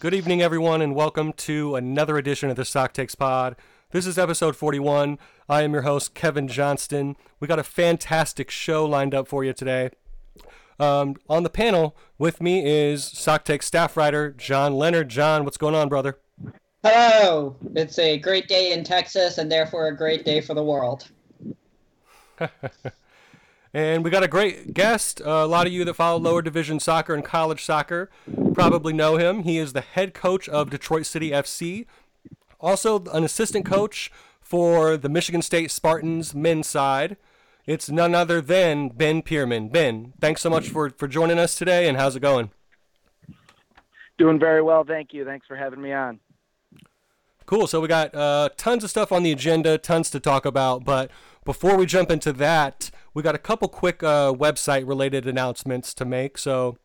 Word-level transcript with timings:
Good 0.00 0.14
evening, 0.14 0.40
everyone, 0.40 0.80
and 0.80 0.94
welcome 0.94 1.34
to 1.34 1.76
another 1.76 2.16
edition 2.16 2.48
of 2.48 2.56
the 2.56 2.62
SocTakes 2.62 3.18
Pod. 3.18 3.54
This 3.90 4.06
is 4.06 4.16
episode 4.16 4.56
41. 4.56 5.18
I 5.46 5.60
am 5.60 5.74
your 5.74 5.82
host, 5.82 6.14
Kevin 6.14 6.48
Johnston. 6.48 7.16
We 7.38 7.46
got 7.46 7.58
a 7.58 7.62
fantastic 7.62 8.50
show 8.50 8.86
lined 8.86 9.14
up 9.14 9.28
for 9.28 9.44
you 9.44 9.52
today. 9.52 9.90
Um, 10.78 11.16
on 11.28 11.42
the 11.42 11.50
panel 11.50 11.94
with 12.16 12.40
me 12.40 12.64
is 12.64 13.04
SocTakes 13.04 13.64
staff 13.64 13.94
writer 13.94 14.30
John 14.30 14.72
Leonard. 14.72 15.10
John, 15.10 15.44
what's 15.44 15.58
going 15.58 15.74
on, 15.74 15.90
brother? 15.90 16.18
Hello. 16.82 17.56
It's 17.74 17.98
a 17.98 18.18
great 18.18 18.48
day 18.48 18.72
in 18.72 18.84
Texas 18.84 19.36
and 19.36 19.52
therefore 19.52 19.88
a 19.88 19.94
great 19.94 20.24
day 20.24 20.40
for 20.40 20.54
the 20.54 20.64
world. 20.64 21.10
And 23.72 24.04
we 24.04 24.10
got 24.10 24.24
a 24.24 24.28
great 24.28 24.74
guest. 24.74 25.20
Uh, 25.20 25.30
a 25.30 25.46
lot 25.46 25.66
of 25.66 25.72
you 25.72 25.84
that 25.84 25.94
follow 25.94 26.18
lower 26.18 26.42
division 26.42 26.80
soccer 26.80 27.14
and 27.14 27.24
college 27.24 27.64
soccer 27.64 28.10
probably 28.52 28.92
know 28.92 29.16
him. 29.16 29.44
He 29.44 29.58
is 29.58 29.72
the 29.72 29.80
head 29.80 30.12
coach 30.12 30.48
of 30.48 30.70
Detroit 30.70 31.06
City 31.06 31.30
FC, 31.30 31.86
also 32.58 33.04
an 33.12 33.22
assistant 33.22 33.64
coach 33.64 34.10
for 34.40 34.96
the 34.96 35.08
Michigan 35.08 35.40
State 35.40 35.70
Spartans 35.70 36.34
men's 36.34 36.66
side. 36.66 37.16
It's 37.64 37.88
none 37.88 38.14
other 38.14 38.40
than 38.40 38.88
Ben 38.88 39.22
Pirmann. 39.22 39.70
Ben, 39.70 40.14
thanks 40.20 40.40
so 40.40 40.50
much 40.50 40.68
for, 40.68 40.90
for 40.90 41.06
joining 41.06 41.38
us 41.38 41.54
today, 41.54 41.88
and 41.88 41.96
how's 41.96 42.16
it 42.16 42.20
going? 42.20 42.50
Doing 44.18 44.40
very 44.40 44.62
well, 44.62 44.82
thank 44.82 45.14
you. 45.14 45.24
Thanks 45.24 45.46
for 45.46 45.54
having 45.54 45.80
me 45.80 45.92
on. 45.92 46.18
Cool. 47.46 47.66
So 47.66 47.80
we 47.80 47.88
got 47.88 48.14
uh, 48.14 48.48
tons 48.56 48.82
of 48.82 48.90
stuff 48.90 49.12
on 49.12 49.22
the 49.22 49.32
agenda, 49.32 49.78
tons 49.78 50.10
to 50.10 50.20
talk 50.20 50.44
about, 50.44 50.84
but 50.84 51.10
before 51.44 51.76
we 51.76 51.86
jump 51.86 52.10
into 52.10 52.32
that, 52.34 52.90
we 53.14 53.22
got 53.22 53.34
a 53.34 53.38
couple 53.38 53.68
quick 53.68 54.02
uh, 54.02 54.32
website 54.32 54.86
related 54.86 55.26
announcements 55.26 55.94
to 55.94 56.04
make. 56.04 56.38
So, 56.38 56.76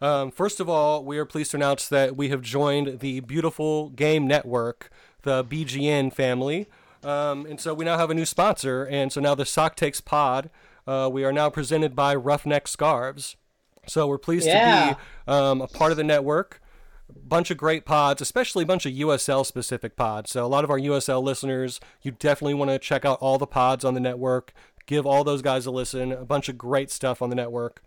um, 0.00 0.30
first 0.30 0.60
of 0.60 0.68
all, 0.68 1.04
we 1.04 1.18
are 1.18 1.24
pleased 1.24 1.52
to 1.52 1.56
announce 1.56 1.88
that 1.88 2.16
we 2.16 2.28
have 2.28 2.42
joined 2.42 3.00
the 3.00 3.20
beautiful 3.20 3.88
game 3.90 4.26
network, 4.26 4.90
the 5.22 5.42
BGN 5.42 6.12
family. 6.12 6.66
Um, 7.02 7.46
and 7.46 7.60
so 7.60 7.72
we 7.72 7.84
now 7.84 7.96
have 7.98 8.10
a 8.10 8.14
new 8.14 8.26
sponsor. 8.26 8.84
And 8.84 9.12
so 9.12 9.20
now 9.20 9.34
the 9.34 9.46
Sock 9.46 9.74
Takes 9.76 10.00
Pod, 10.00 10.50
uh, 10.86 11.08
we 11.10 11.24
are 11.24 11.32
now 11.32 11.48
presented 11.50 11.94
by 11.96 12.14
Roughneck 12.14 12.68
Scarves. 12.68 13.36
So 13.86 14.06
we're 14.06 14.18
pleased 14.18 14.46
Yeah. 14.46 14.90
to 14.90 14.96
be 15.26 15.32
um, 15.32 15.60
a 15.62 15.66
part 15.66 15.92
of 15.92 15.96
the 15.96 16.04
network 16.04 16.60
bunch 17.12 17.50
of 17.50 17.56
great 17.56 17.84
pods, 17.84 18.20
especially 18.20 18.62
a 18.62 18.66
bunch 18.66 18.86
of 18.86 18.92
USL 18.92 19.44
specific 19.44 19.96
pods. 19.96 20.30
So 20.30 20.44
a 20.44 20.48
lot 20.48 20.64
of 20.64 20.70
our 20.70 20.78
USL 20.78 21.22
listeners, 21.22 21.80
you 22.02 22.10
definitely 22.12 22.54
want 22.54 22.70
to 22.70 22.78
check 22.78 23.04
out 23.04 23.18
all 23.20 23.38
the 23.38 23.46
pods 23.46 23.84
on 23.84 23.94
the 23.94 24.00
network. 24.00 24.52
Give 24.86 25.06
all 25.06 25.24
those 25.24 25.42
guys 25.42 25.66
a 25.66 25.70
listen. 25.70 26.12
A 26.12 26.24
bunch 26.24 26.48
of 26.48 26.56
great 26.56 26.90
stuff 26.90 27.20
on 27.20 27.30
the 27.30 27.36
network. 27.36 27.82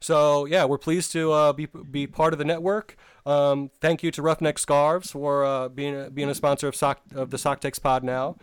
So 0.00 0.46
yeah, 0.46 0.64
we're 0.64 0.78
pleased 0.78 1.12
to 1.12 1.32
uh, 1.32 1.52
be 1.52 1.66
be 1.66 2.06
part 2.06 2.32
of 2.32 2.38
the 2.38 2.44
network. 2.44 2.96
Um, 3.26 3.70
thank 3.80 4.02
you 4.02 4.10
to 4.12 4.22
Roughneck 4.22 4.58
Scarves 4.58 5.10
for 5.10 5.44
uh, 5.44 5.68
being 5.68 6.08
being 6.10 6.30
a 6.30 6.34
sponsor 6.34 6.68
of 6.68 6.74
Sock 6.74 7.02
of 7.14 7.30
the 7.30 7.36
SocTakes 7.36 7.80
Pod 7.80 8.02
now. 8.02 8.36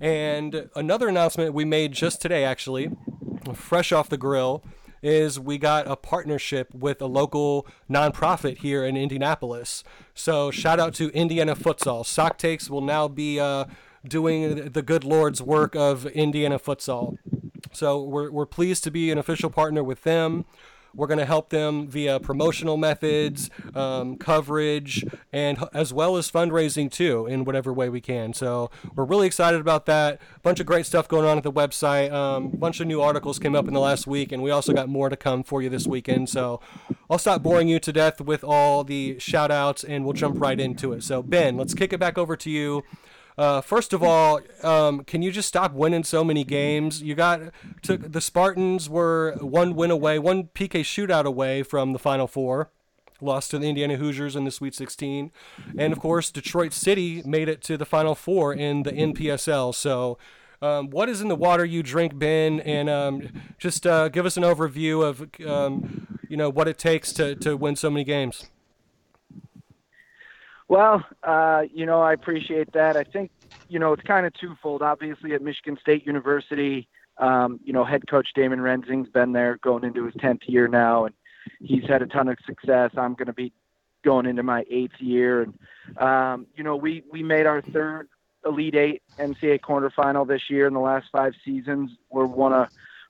And 0.00 0.70
another 0.74 1.08
announcement 1.08 1.54
we 1.54 1.64
made 1.64 1.92
just 1.92 2.22
today, 2.22 2.44
actually, 2.44 2.90
fresh 3.52 3.92
off 3.92 4.08
the 4.08 4.16
grill, 4.16 4.64
is 5.02 5.38
we 5.38 5.58
got 5.58 5.86
a 5.90 5.96
partnership 5.96 6.72
with 6.74 7.02
a 7.02 7.06
local 7.06 7.66
nonprofit 7.90 8.58
here 8.58 8.84
in 8.84 8.96
Indianapolis. 8.96 9.82
So 10.14 10.50
shout 10.50 10.78
out 10.78 10.94
to 10.94 11.08
Indiana 11.10 11.56
Futsal. 11.56 12.04
SocTakes 12.04 12.70
will 12.70 12.80
now 12.80 13.08
be 13.08 13.40
uh, 13.40 13.64
doing 14.06 14.70
the 14.70 14.82
good 14.82 15.04
Lord's 15.04 15.42
work 15.42 15.74
of 15.74 16.06
Indiana 16.06 16.58
Futsal. 16.58 17.18
So 17.72 18.02
we're, 18.02 18.30
we're 18.30 18.46
pleased 18.46 18.84
to 18.84 18.90
be 18.90 19.10
an 19.10 19.18
official 19.18 19.50
partner 19.50 19.82
with 19.82 20.02
them. 20.02 20.44
We're 20.94 21.06
going 21.06 21.18
to 21.18 21.26
help 21.26 21.50
them 21.50 21.88
via 21.88 22.20
promotional 22.20 22.76
methods, 22.76 23.50
um, 23.74 24.16
coverage, 24.16 25.04
and 25.32 25.58
as 25.72 25.92
well 25.92 26.16
as 26.16 26.30
fundraising 26.30 26.90
too, 26.90 27.26
in 27.26 27.44
whatever 27.44 27.72
way 27.72 27.88
we 27.88 28.00
can. 28.00 28.32
So 28.34 28.70
we're 28.94 29.04
really 29.04 29.26
excited 29.26 29.60
about 29.60 29.86
that. 29.86 30.20
A 30.36 30.40
bunch 30.40 30.60
of 30.60 30.66
great 30.66 30.86
stuff 30.86 31.08
going 31.08 31.26
on 31.26 31.36
at 31.36 31.42
the 31.42 31.52
website. 31.52 32.12
Um, 32.12 32.46
a 32.46 32.56
bunch 32.56 32.80
of 32.80 32.86
new 32.86 33.00
articles 33.00 33.38
came 33.38 33.54
up 33.54 33.68
in 33.68 33.74
the 33.74 33.80
last 33.80 34.06
week, 34.06 34.32
and 34.32 34.42
we 34.42 34.50
also 34.50 34.72
got 34.72 34.88
more 34.88 35.08
to 35.08 35.16
come 35.16 35.42
for 35.42 35.62
you 35.62 35.68
this 35.68 35.86
weekend. 35.86 36.28
So 36.28 36.60
I'll 37.08 37.18
stop 37.18 37.42
boring 37.42 37.68
you 37.68 37.78
to 37.80 37.92
death 37.92 38.20
with 38.20 38.44
all 38.44 38.84
the 38.84 39.18
shout 39.18 39.50
outs, 39.50 39.84
and 39.84 40.04
we'll 40.04 40.14
jump 40.14 40.40
right 40.40 40.58
into 40.58 40.92
it. 40.92 41.02
So 41.02 41.22
Ben, 41.22 41.56
let's 41.56 41.74
kick 41.74 41.92
it 41.92 41.98
back 41.98 42.18
over 42.18 42.36
to 42.36 42.50
you. 42.50 42.84
Uh, 43.38 43.60
first 43.60 43.92
of 43.92 44.02
all, 44.02 44.40
um, 44.62 45.04
can 45.04 45.22
you 45.22 45.32
just 45.32 45.48
stop 45.48 45.72
winning 45.72 46.04
so 46.04 46.22
many 46.22 46.44
games? 46.44 47.02
You 47.02 47.14
got 47.14 47.40
took 47.82 48.12
the 48.12 48.20
Spartans 48.20 48.88
were 48.88 49.36
one 49.40 49.74
win 49.74 49.90
away, 49.90 50.18
one 50.18 50.44
PK 50.54 50.80
shootout 50.80 51.24
away 51.24 51.62
from 51.62 51.92
the 51.92 51.98
Final 51.98 52.26
Four. 52.26 52.70
Lost 53.20 53.52
to 53.52 53.58
the 53.58 53.68
Indiana 53.68 53.96
Hoosiers 53.96 54.34
in 54.34 54.44
the 54.44 54.50
Sweet 54.50 54.74
16, 54.74 55.30
and 55.78 55.92
of 55.92 56.00
course 56.00 56.32
Detroit 56.32 56.72
City 56.72 57.22
made 57.24 57.48
it 57.48 57.62
to 57.62 57.76
the 57.76 57.86
Final 57.86 58.16
Four 58.16 58.52
in 58.52 58.82
the 58.82 58.90
NPSL. 58.90 59.72
So, 59.76 60.18
um, 60.60 60.90
what 60.90 61.08
is 61.08 61.20
in 61.20 61.28
the 61.28 61.36
water 61.36 61.64
you 61.64 61.84
drink, 61.84 62.18
Ben? 62.18 62.58
And 62.60 62.90
um, 62.90 63.28
just 63.58 63.86
uh, 63.86 64.08
give 64.08 64.26
us 64.26 64.36
an 64.36 64.42
overview 64.42 65.04
of 65.04 65.28
um, 65.48 66.18
you 66.28 66.36
know 66.36 66.50
what 66.50 66.66
it 66.66 66.78
takes 66.78 67.12
to 67.14 67.36
to 67.36 67.56
win 67.56 67.76
so 67.76 67.90
many 67.90 68.04
games. 68.04 68.50
Well, 70.72 71.04
uh, 71.22 71.64
you 71.70 71.84
know, 71.84 72.00
I 72.00 72.14
appreciate 72.14 72.72
that. 72.72 72.96
I 72.96 73.04
think, 73.04 73.30
you 73.68 73.78
know, 73.78 73.92
it's 73.92 74.02
kind 74.04 74.24
of 74.24 74.32
twofold. 74.32 74.80
Obviously, 74.80 75.34
at 75.34 75.42
Michigan 75.42 75.76
State 75.78 76.06
University, 76.06 76.88
um, 77.18 77.60
you 77.62 77.74
know, 77.74 77.84
head 77.84 78.08
coach 78.08 78.28
Damon 78.34 78.58
Rensing's 78.58 79.10
been 79.10 79.32
there 79.32 79.58
going 79.62 79.84
into 79.84 80.06
his 80.06 80.14
10th 80.14 80.40
year 80.46 80.68
now, 80.68 81.04
and 81.04 81.14
he's 81.60 81.84
had 81.86 82.00
a 82.00 82.06
ton 82.06 82.26
of 82.26 82.38
success. 82.46 82.90
I'm 82.96 83.12
going 83.12 83.26
to 83.26 83.34
be 83.34 83.52
going 84.02 84.24
into 84.24 84.42
my 84.42 84.64
eighth 84.70 84.98
year. 84.98 85.42
And, 85.42 85.58
um, 85.98 86.46
you 86.56 86.64
know, 86.64 86.76
we, 86.76 87.02
we 87.12 87.22
made 87.22 87.44
our 87.44 87.60
third 87.60 88.08
Elite 88.46 88.74
Eight 88.74 89.02
NCAA 89.18 89.60
quarterfinal 89.60 90.26
this 90.26 90.48
year 90.48 90.66
in 90.66 90.72
the 90.72 90.80
last 90.80 91.08
five 91.12 91.34
seasons. 91.44 91.90
We're 92.08 92.24
one 92.24 92.54
of 92.54 92.68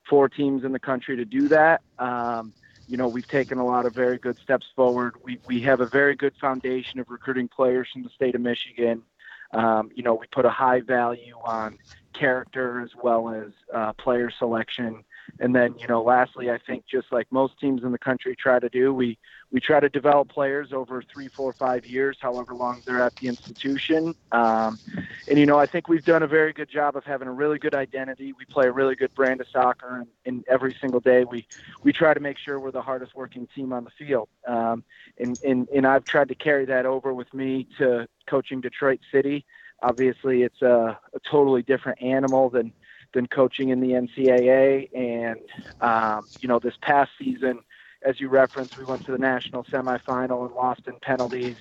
four 0.09 0.27
teams 0.27 0.65
in 0.65 0.73
the 0.73 0.79
country 0.79 1.15
to 1.15 1.23
do 1.23 1.47
that. 1.47 1.79
Um, 1.97 2.51
you 2.87 2.97
know, 2.97 3.07
we've 3.07 3.27
taken 3.27 3.57
a 3.57 3.65
lot 3.65 3.85
of 3.85 3.93
very 3.93 4.17
good 4.17 4.37
steps 4.43 4.65
forward. 4.75 5.15
We, 5.23 5.39
we 5.47 5.61
have 5.61 5.79
a 5.79 5.87
very 5.87 6.15
good 6.15 6.33
foundation 6.39 6.99
of 6.99 7.09
recruiting 7.09 7.47
players 7.47 7.87
from 7.91 8.03
the 8.03 8.09
state 8.09 8.35
of 8.35 8.41
Michigan. 8.41 9.03
Um, 9.51 9.91
you 9.95 10.03
know, 10.03 10.15
we 10.15 10.27
put 10.27 10.45
a 10.45 10.49
high 10.49 10.81
value 10.81 11.35
on 11.43 11.77
character 12.13 12.81
as 12.81 12.89
well 13.01 13.29
as 13.29 13.51
uh, 13.73 13.93
player 13.93 14.31
selection. 14.37 15.03
And 15.39 15.55
then, 15.55 15.75
you 15.79 15.87
know, 15.87 16.01
lastly, 16.03 16.51
I 16.51 16.57
think 16.57 16.85
just 16.85 17.11
like 17.11 17.27
most 17.31 17.59
teams 17.59 17.83
in 17.83 17.91
the 17.91 17.97
country 17.97 18.35
try 18.35 18.59
to 18.59 18.69
do, 18.69 18.93
we, 18.93 19.17
we 19.51 19.59
try 19.59 19.79
to 19.79 19.89
develop 19.89 20.29
players 20.29 20.73
over 20.73 21.03
three, 21.11 21.29
four, 21.35 21.53
five 21.53 21.85
years, 21.85 22.17
however 22.19 22.53
long 22.53 22.81
they're 22.85 23.01
at 23.01 23.13
the 23.19 23.27
institution. 23.27 24.15
Um, 24.31 24.79
and, 25.27 25.37
you 25.39 25.45
know, 25.45 25.59
I 25.59 25.65
think 25.65 25.87
we've 25.87 26.03
done 26.03 26.23
a 26.23 26.27
very 26.27 26.53
good 26.53 26.69
job 26.69 26.95
of 26.95 27.03
having 27.03 27.27
a 27.27 27.31
really 27.31 27.59
good 27.59 27.75
identity. 27.75 28.33
We 28.33 28.45
play 28.45 28.67
a 28.67 28.71
really 28.71 28.95
good 28.95 29.13
brand 29.15 29.41
of 29.41 29.47
soccer, 29.51 29.97
and, 29.97 30.07
and 30.25 30.43
every 30.47 30.75
single 30.79 30.99
day 30.99 31.23
we, 31.23 31.47
we 31.83 31.93
try 31.93 32.13
to 32.13 32.19
make 32.19 32.37
sure 32.37 32.59
we're 32.59 32.71
the 32.71 32.81
hardest 32.81 33.15
working 33.15 33.47
team 33.55 33.73
on 33.73 33.83
the 33.83 33.91
field. 33.91 34.29
Um, 34.47 34.83
and, 35.19 35.37
and, 35.43 35.67
and 35.69 35.85
I've 35.87 36.05
tried 36.05 36.29
to 36.29 36.35
carry 36.35 36.65
that 36.65 36.85
over 36.85 37.13
with 37.13 37.33
me 37.33 37.67
to 37.77 38.07
coaching 38.27 38.61
Detroit 38.61 38.99
City. 39.11 39.45
Obviously, 39.81 40.43
it's 40.43 40.61
a, 40.61 40.97
a 41.13 41.19
totally 41.29 41.61
different 41.61 42.01
animal 42.01 42.49
than 42.49 42.71
than 43.13 43.27
coaching 43.27 43.69
in 43.69 43.79
the 43.79 43.91
NCAA. 43.91 44.89
And 44.93 45.39
um, 45.81 46.27
you 46.41 46.47
know, 46.47 46.59
this 46.59 46.75
past 46.81 47.11
season, 47.17 47.59
as 48.03 48.19
you 48.19 48.29
referenced, 48.29 48.77
we 48.77 48.83
went 48.83 49.05
to 49.05 49.11
the 49.11 49.17
national 49.17 49.63
semifinal 49.65 50.45
and 50.45 50.55
lost 50.55 50.81
in 50.87 50.95
penalties. 51.01 51.57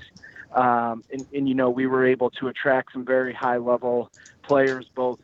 Um, 0.53 1.03
and, 1.11 1.27
and 1.33 1.49
you 1.49 1.55
know, 1.55 1.71
we 1.71 1.87
were 1.87 2.05
able 2.05 2.31
to 2.31 2.49
attract 2.49 2.93
some 2.93 3.05
very 3.05 3.33
high 3.33 3.57
level 3.57 4.11
players, 4.43 4.87
both 4.95 5.21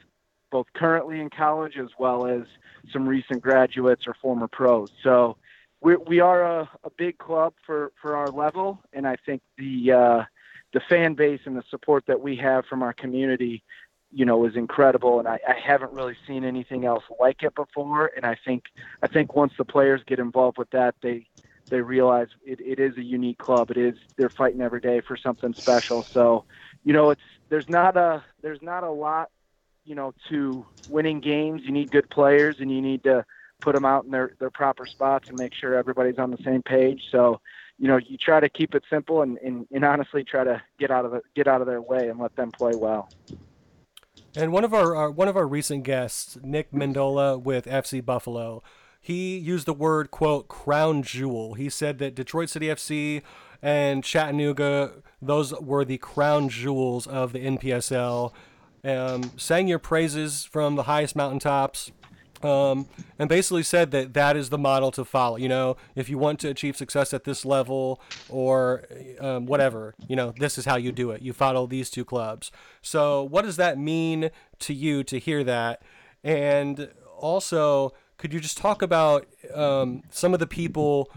both 0.51 0.67
currently 0.75 1.21
in 1.21 1.29
college 1.29 1.77
as 1.77 1.91
well 1.99 2.27
as 2.27 2.43
some 2.91 3.07
recent 3.07 3.43
graduates 3.43 4.07
or 4.07 4.15
former 4.15 4.49
pros. 4.49 4.91
So 5.03 5.37
we 5.81 5.97
we 5.97 6.21
are 6.21 6.43
a, 6.43 6.71
a 6.85 6.91
big 6.97 7.19
club 7.19 7.55
for 7.67 7.93
for 8.01 8.17
our 8.17 8.29
level, 8.29 8.81
and 8.93 9.07
I 9.07 9.17
think 9.17 9.43
the 9.57 9.93
uh, 9.93 10.25
the 10.73 10.81
fan 10.81 11.15
base 11.15 11.41
and 11.45 11.57
the 11.57 11.65
support 11.71 12.05
that 12.07 12.21
we 12.21 12.37
have 12.37 12.67
from 12.67 12.83
our 12.83 12.93
community, 12.93 13.63
you 14.11 14.25
know, 14.25 14.45
is 14.47 14.57
incredible. 14.57 15.19
And 15.19 15.29
I, 15.29 15.39
I 15.47 15.55
haven't 15.65 15.93
really 15.93 16.17
seen 16.27 16.45
anything 16.45 16.85
else 16.85 17.05
like 17.21 17.43
it 17.43 17.55
before. 17.55 18.11
And 18.17 18.25
I 18.25 18.37
think 18.45 18.65
I 19.03 19.09
think 19.09 19.35
once 19.35 19.53
the 19.59 19.65
players 19.65 20.01
get 20.07 20.19
involved 20.19 20.59
with 20.59 20.71
that, 20.71 20.95
they 21.03 21.27
they 21.71 21.81
realize 21.81 22.29
it, 22.45 22.61
it 22.61 22.81
is 22.81 22.97
a 22.97 23.03
unique 23.03 23.39
club. 23.39 23.71
It 23.71 23.77
is 23.77 23.95
they're 24.17 24.33
fighting 24.37 24.61
every 24.61 24.81
day 24.81 25.03
for 25.07 25.17
something 25.17 25.55
special. 25.59 26.07
So, 26.13 26.45
you 26.85 26.93
know, 26.93 27.11
it's 27.11 27.21
there's 27.51 27.69
not 27.69 27.97
a 27.97 28.25
there's 28.43 28.63
not 28.63 28.85
a 28.85 28.91
lot, 28.91 29.31
you 29.85 29.95
know, 29.95 30.15
to 30.31 30.65
winning 30.87 31.21
games. 31.21 31.63
You 31.65 31.73
need 31.73 31.91
good 31.91 32.09
players, 32.11 32.57
and 32.61 32.71
you 32.71 32.81
need 32.81 33.05
to 33.05 33.25
put 33.61 33.73
them 33.73 33.85
out 33.85 34.05
in 34.05 34.11
their 34.11 34.33
their 34.41 34.51
proper 34.51 34.87
spots 34.87 35.27
and 35.29 35.37
make 35.37 35.53
sure 35.55 35.75
everybody's 35.75 36.19
on 36.19 36.31
the 36.31 36.39
same 36.45 36.63
page. 36.63 37.03
So, 37.13 37.41
you 37.79 37.89
know, 37.89 37.99
you 37.99 38.17
try 38.17 38.41
to 38.41 38.49
keep 38.49 38.75
it 38.75 38.85
simple 38.91 39.23
and, 39.23 39.39
and, 39.39 39.67
and 39.71 39.85
honestly 39.85 40.25
try 40.25 40.45
to 40.45 40.61
get 40.79 40.91
out 40.91 41.05
of 41.05 41.13
the, 41.13 41.21
get 41.37 41.47
out 41.47 41.61
of 41.61 41.67
their 41.67 41.83
way 41.83 42.09
and 42.09 42.19
let 42.19 42.35
them 42.37 42.51
play 42.51 42.75
well. 42.75 43.13
And 44.37 44.53
one 44.53 44.65
of 44.65 44.75
our, 44.75 44.95
our 44.95 45.11
one 45.11 45.29
of 45.29 45.37
our 45.37 45.47
recent 45.47 45.85
guests, 45.85 46.39
Nick 46.43 46.71
Mendola 46.73 47.41
with 47.41 47.67
FC 47.67 48.05
Buffalo, 48.05 48.63
he 49.01 49.39
used 49.39 49.67
the 49.67 49.73
word 49.73 50.11
quote 50.11 50.49
crown 50.49 51.03
jewel. 51.03 51.55
He 51.55 51.69
said 51.69 51.99
that 51.99 52.15
Detroit 52.15 52.51
City 52.51 52.67
FC 52.67 53.23
and 53.63 54.05
Chattanooga 54.05 55.03
those 55.21 55.53
were 55.61 55.85
the 55.85 55.99
crown 55.99 56.49
jewels 56.49 57.07
of 57.07 57.33
the 57.33 57.41
NPSL. 57.41 58.33
Um, 58.85 59.33
sang 59.37 59.67
your 59.67 59.81
praises 59.81 60.45
from 60.45 60.77
the 60.77 60.85
highest 60.85 61.17
mountaintops. 61.17 61.91
Um, 62.43 62.87
and 63.19 63.29
basically 63.29 63.65
said 63.65 63.91
that 63.91 64.15
that 64.15 64.37
is 64.37 64.51
the 64.51 64.59
model 64.59 64.91
to 64.93 65.05
follow. 65.05 65.37
You 65.37 65.49
know, 65.49 65.77
if 65.97 66.09
you 66.09 66.19
want 66.19 66.39
to 66.41 66.49
achieve 66.49 66.77
success 66.77 67.13
at 67.13 67.25
this 67.25 67.45
level 67.45 68.01
or 68.29 68.85
um, 69.21 69.47
whatever, 69.47 69.95
you 70.07 70.15
know, 70.15 70.33
this 70.39 70.57
is 70.57 70.65
how 70.65 70.77
you 70.77 70.93
do 70.93 71.11
it. 71.11 71.23
You 71.23 71.33
follow 71.33 71.67
these 71.67 71.91
two 71.91 72.05
clubs. 72.05 72.53
So, 72.81 73.25
what 73.25 73.45
does 73.45 73.57
that 73.57 73.79
mean 73.79 74.31
to 74.61 74.75
you 74.75 75.03
to 75.05 75.19
hear 75.19 75.43
that? 75.45 75.83
And 76.23 76.91
also, 77.19 77.93
could 78.19 78.33
you 78.33 78.41
just 78.41 78.59
talk 78.59 78.83
about 78.83 79.27
um, 79.55 80.03
some 80.11 80.33
of 80.33 80.41
the 80.41 80.47
people 80.47 81.11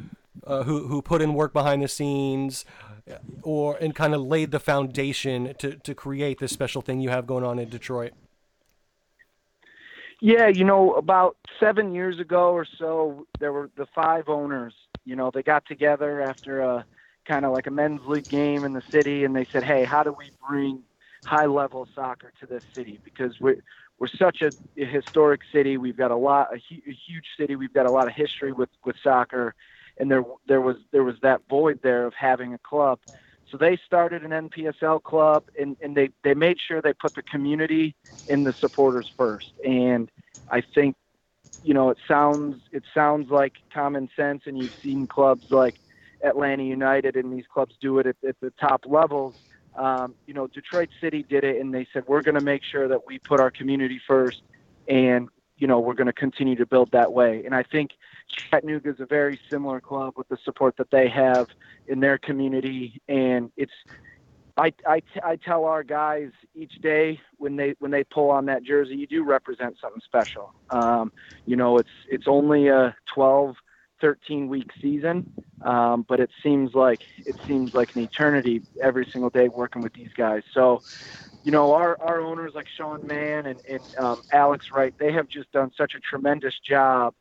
uh, 0.45 0.63
who 0.63 0.87
who 0.87 1.01
put 1.01 1.21
in 1.21 1.33
work 1.33 1.53
behind 1.53 1.83
the 1.83 1.87
scenes? 1.87 2.65
Or 3.41 3.75
and 3.77 3.93
kind 3.93 4.13
of 4.13 4.21
laid 4.21 4.51
the 4.51 4.59
foundation 4.59 5.53
to, 5.57 5.75
to 5.75 5.95
create 5.95 6.39
this 6.39 6.51
special 6.51 6.81
thing 6.81 7.01
you 7.01 7.09
have 7.09 7.27
going 7.27 7.43
on 7.43 7.59
in 7.59 7.67
Detroit. 7.67 8.13
Yeah, 10.21 10.47
you 10.47 10.63
know, 10.63 10.93
about 10.93 11.35
seven 11.59 11.93
years 11.95 12.19
ago 12.19 12.51
or 12.51 12.65
so, 12.77 13.25
there 13.39 13.51
were 13.51 13.71
the 13.75 13.87
five 13.95 14.29
owners. 14.29 14.73
You 15.03 15.15
know, 15.15 15.31
they 15.33 15.41
got 15.41 15.65
together 15.65 16.21
after 16.21 16.61
a 16.61 16.85
kind 17.27 17.43
of 17.43 17.51
like 17.51 17.65
a 17.65 17.71
men's 17.71 18.01
league 18.07 18.29
game 18.29 18.63
in 18.63 18.73
the 18.73 18.83
city, 18.91 19.23
and 19.25 19.35
they 19.35 19.47
said, 19.51 19.63
"Hey, 19.63 19.83
how 19.83 20.03
do 20.03 20.13
we 20.17 20.31
bring 20.47 20.83
high-level 21.23 21.87
soccer 21.95 22.31
to 22.39 22.45
this 22.45 22.61
city? 22.75 22.99
Because 23.03 23.39
we're 23.41 23.63
we're 23.97 24.07
such 24.07 24.43
a, 24.43 24.53
a 24.79 24.85
historic 24.85 25.41
city. 25.51 25.77
We've 25.77 25.97
got 25.97 26.11
a 26.11 26.15
lot, 26.15 26.49
a, 26.53 26.57
hu- 26.69 26.81
a 26.91 26.93
huge 26.93 27.25
city. 27.39 27.55
We've 27.55 27.73
got 27.73 27.87
a 27.87 27.91
lot 27.91 28.07
of 28.07 28.13
history 28.13 28.51
with 28.51 28.69
with 28.85 28.95
soccer, 29.03 29.55
and 29.97 30.11
there 30.11 30.23
there 30.47 30.61
was 30.61 30.77
there 30.91 31.03
was 31.03 31.15
that 31.23 31.41
void 31.49 31.79
there 31.81 32.05
of 32.05 32.13
having 32.13 32.53
a 32.53 32.59
club." 32.59 32.99
So 33.51 33.57
they 33.57 33.77
started 33.85 34.23
an 34.23 34.31
NPSL 34.49 35.03
club, 35.03 35.43
and, 35.59 35.75
and 35.81 35.95
they, 35.95 36.09
they 36.23 36.33
made 36.33 36.57
sure 36.65 36.81
they 36.81 36.93
put 36.93 37.15
the 37.15 37.23
community 37.23 37.95
and 38.29 38.45
the 38.45 38.53
supporters 38.59 39.09
first. 39.17 39.47
And 39.67 40.09
I 40.49 40.63
think, 40.73 40.95
you 41.61 41.73
know, 41.73 41.89
it 41.89 41.97
sounds 42.07 42.61
it 42.71 42.83
sounds 42.93 43.29
like 43.29 43.53
common 43.73 44.09
sense, 44.15 44.43
and 44.45 44.57
you've 44.57 44.71
seen 44.81 45.05
clubs 45.05 45.45
like 45.51 45.75
Atlanta 46.23 46.63
United 46.63 47.15
and 47.15 47.31
these 47.31 47.45
clubs 47.53 47.75
do 47.81 47.99
it 47.99 48.07
at, 48.07 48.15
at 48.27 48.35
the 48.41 48.51
top 48.59 48.83
levels. 48.87 49.35
Um, 49.77 50.15
you 50.25 50.33
know, 50.33 50.47
Detroit 50.47 50.89
City 50.99 51.23
did 51.23 51.43
it, 51.43 51.61
and 51.61 51.73
they 51.73 51.87
said 51.93 52.03
we're 52.07 52.23
going 52.23 52.35
to 52.35 52.41
make 52.41 52.61
sure 52.63 52.87
that 52.87 53.01
we 53.05 53.19
put 53.19 53.39
our 53.39 53.51
community 53.51 54.01
first, 54.07 54.41
and 54.87 55.29
you 55.61 55.67
know 55.67 55.79
we're 55.79 55.93
going 55.93 56.07
to 56.07 56.13
continue 56.13 56.55
to 56.55 56.65
build 56.65 56.91
that 56.91 57.13
way. 57.13 57.43
And 57.45 57.55
I 57.55 57.63
think 57.63 57.91
Chattanooga 58.49 58.89
is 58.89 58.99
a 58.99 59.05
very 59.05 59.39
similar 59.49 59.79
club 59.79 60.15
with 60.17 60.27
the 60.27 60.37
support 60.43 60.75
that 60.77 60.89
they 60.91 61.07
have 61.07 61.47
in 61.87 62.01
their 62.01 62.17
community, 62.17 63.01
and 63.07 63.51
it's. 63.55 63.71
I, 64.57 64.73
I, 64.85 65.01
I 65.23 65.37
tell 65.37 65.63
our 65.63 65.81
guys 65.81 66.31
each 66.53 66.73
day 66.81 67.21
when 67.37 67.55
they 67.55 67.73
when 67.79 67.89
they 67.89 68.03
pull 68.03 68.29
on 68.29 68.47
that 68.47 68.63
jersey, 68.63 68.95
you 68.95 69.07
do 69.07 69.23
represent 69.23 69.77
something 69.79 70.01
special. 70.03 70.53
Um, 70.69 71.13
you 71.45 71.55
know, 71.55 71.77
it's 71.77 71.89
it's 72.09 72.25
only 72.27 72.67
a 72.67 72.93
12, 73.15 73.55
13 74.01 74.47
week 74.47 74.69
season, 74.81 75.31
um, 75.61 76.05
but 76.09 76.19
it 76.19 76.29
seems 76.43 76.73
like 76.73 77.01
it 77.25 77.35
seems 77.47 77.73
like 77.73 77.89
an 77.95 78.01
eternity 78.01 78.63
every 78.83 79.07
single 79.11 79.29
day 79.29 79.47
working 79.47 79.81
with 79.81 79.93
these 79.93 80.11
guys. 80.17 80.41
So, 80.53 80.83
you 81.43 81.51
know, 81.51 81.71
our, 81.71 81.99
our 82.01 82.19
owners 82.19 82.53
like 82.55 82.67
Sean 82.75 83.05
Mann 83.07 83.45
and, 83.45 83.59
and 83.69 83.81
um, 83.97 84.21
Alex 84.31 84.65
Wright, 84.73 84.93
they 84.99 85.13
have 85.13 85.27
just 85.29 85.51
done 85.51 85.71
such 85.77 85.93
a 85.95 85.99
tremendous 85.99 86.53
job 86.67 87.13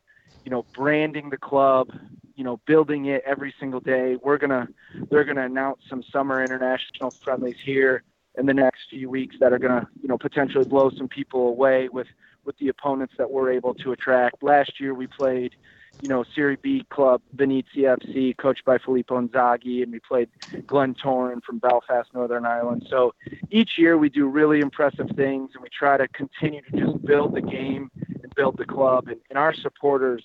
you 0.44 0.50
know, 0.50 0.66
branding 0.74 1.30
the 1.30 1.36
club, 1.36 1.90
you 2.34 2.44
know, 2.44 2.60
building 2.66 3.06
it 3.06 3.22
every 3.26 3.54
single 3.60 3.80
day. 3.80 4.16
We're 4.22 4.38
gonna 4.38 4.68
they're 5.10 5.24
gonna 5.24 5.44
announce 5.44 5.80
some 5.88 6.02
summer 6.12 6.44
international 6.44 7.14
friendlies 7.22 7.56
here 7.64 8.02
in 8.38 8.46
the 8.46 8.54
next 8.54 8.80
few 8.88 9.10
weeks 9.10 9.36
that 9.40 9.52
are 9.52 9.58
gonna, 9.58 9.86
you 10.00 10.08
know, 10.08 10.18
potentially 10.18 10.64
blow 10.64 10.90
some 10.96 11.08
people 11.08 11.48
away 11.48 11.88
with 11.88 12.06
with 12.44 12.56
the 12.58 12.68
opponents 12.68 13.14
that 13.18 13.30
we're 13.30 13.52
able 13.52 13.74
to 13.74 13.92
attract. 13.92 14.42
Last 14.42 14.80
year 14.80 14.94
we 14.94 15.06
played, 15.06 15.54
you 16.02 16.08
know, 16.08 16.24
Serie 16.34 16.56
B 16.60 16.84
club 16.90 17.20
Venezia 17.34 17.96
FC, 17.96 18.36
coached 18.36 18.64
by 18.64 18.78
Filippo 18.78 19.20
Inzaghi, 19.20 19.82
and 19.82 19.92
we 19.92 20.00
played 20.00 20.28
Glentoran 20.52 21.42
from 21.42 21.58
Belfast, 21.58 22.08
Northern 22.14 22.46
Ireland. 22.46 22.86
So 22.88 23.14
each 23.50 23.72
year 23.78 23.98
we 23.98 24.08
do 24.08 24.26
really 24.26 24.60
impressive 24.60 25.08
things, 25.16 25.50
and 25.54 25.62
we 25.62 25.68
try 25.68 25.96
to 25.96 26.08
continue 26.08 26.62
to 26.62 26.70
just 26.76 27.04
build 27.04 27.34
the 27.34 27.42
game 27.42 27.90
and 28.22 28.34
build 28.34 28.56
the 28.56 28.64
club. 28.64 29.08
And, 29.08 29.20
and 29.28 29.38
our 29.38 29.54
supporters, 29.54 30.24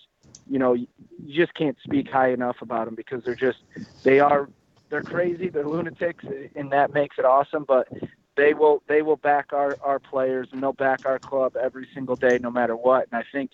you 0.50 0.60
know, 0.60 0.74
you 0.74 0.88
just 1.30 1.54
can't 1.54 1.77
speak 1.83 2.10
high 2.10 2.31
enough 2.31 2.57
about 2.62 2.86
them 2.86 2.95
because 2.95 3.24
they're 3.24 3.36
just 3.36 3.60
they 4.04 4.19
are 4.19 4.50
they're 4.89 5.01
crazy, 5.01 5.50
they're 5.50 5.68
lunatics, 5.68 6.24
and 6.56 6.72
that 6.72 6.94
makes 6.94 7.18
it 7.18 7.25
awesome. 7.25 7.66
But 7.68 7.88
they 8.38 8.54
will 8.54 8.83
they 8.88 9.01
will 9.01 9.18
back 9.18 9.54
our 9.54 9.77
our 9.81 10.00
players 10.00 10.50
and 10.51 10.62
they'll 10.62 10.74
back 10.74 11.01
our 11.06 11.19
club 11.19 11.56
every 11.62 11.88
single 11.94 12.16
day, 12.16 12.38
no 12.39 12.51
matter 12.51 12.75
what. 12.75 13.07
And 13.12 13.22
I 13.22 13.25
think 13.31 13.51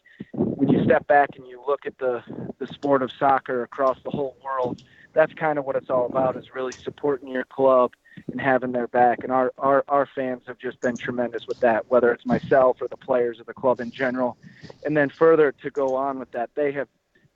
when 0.62 0.70
you 0.70 0.84
step 0.84 1.08
back 1.08 1.30
and 1.38 1.48
you 1.48 1.60
look 1.66 1.88
at 1.88 1.98
the 1.98 2.22
the 2.60 2.68
sport 2.68 3.02
of 3.02 3.12
soccer 3.18 3.64
across 3.64 3.98
the 4.04 4.12
whole 4.12 4.38
world, 4.44 4.84
that's 5.12 5.34
kind 5.34 5.58
of 5.58 5.66
what 5.66 5.76
it's 5.76 5.90
all 5.90 6.06
about 6.06 6.38
is 6.38 6.54
really 6.54 6.74
supporting 6.84 7.30
your 7.30 7.46
club 7.46 7.94
and 8.32 8.40
having 8.40 8.72
their 8.72 8.88
back. 8.88 9.24
And 9.24 9.32
our, 9.32 9.52
our, 9.58 9.84
our 9.88 10.06
fans 10.06 10.44
have 10.46 10.60
just 10.60 10.80
been 10.80 10.96
tremendous 10.96 11.48
with 11.48 11.60
that, 11.62 11.90
whether 11.90 12.12
it's 12.12 12.28
myself 12.28 12.78
or 12.80 12.88
the 12.88 12.98
players 12.98 13.40
of 13.40 13.48
the 13.48 13.54
club 13.56 13.80
in 13.80 13.90
general. 13.90 14.38
And 14.86 14.96
then 14.96 15.10
further 15.10 15.52
to 15.64 15.72
go 15.72 15.96
on 15.96 16.20
with 16.20 16.30
that, 16.34 16.52
they 16.54 16.72
have 16.74 16.88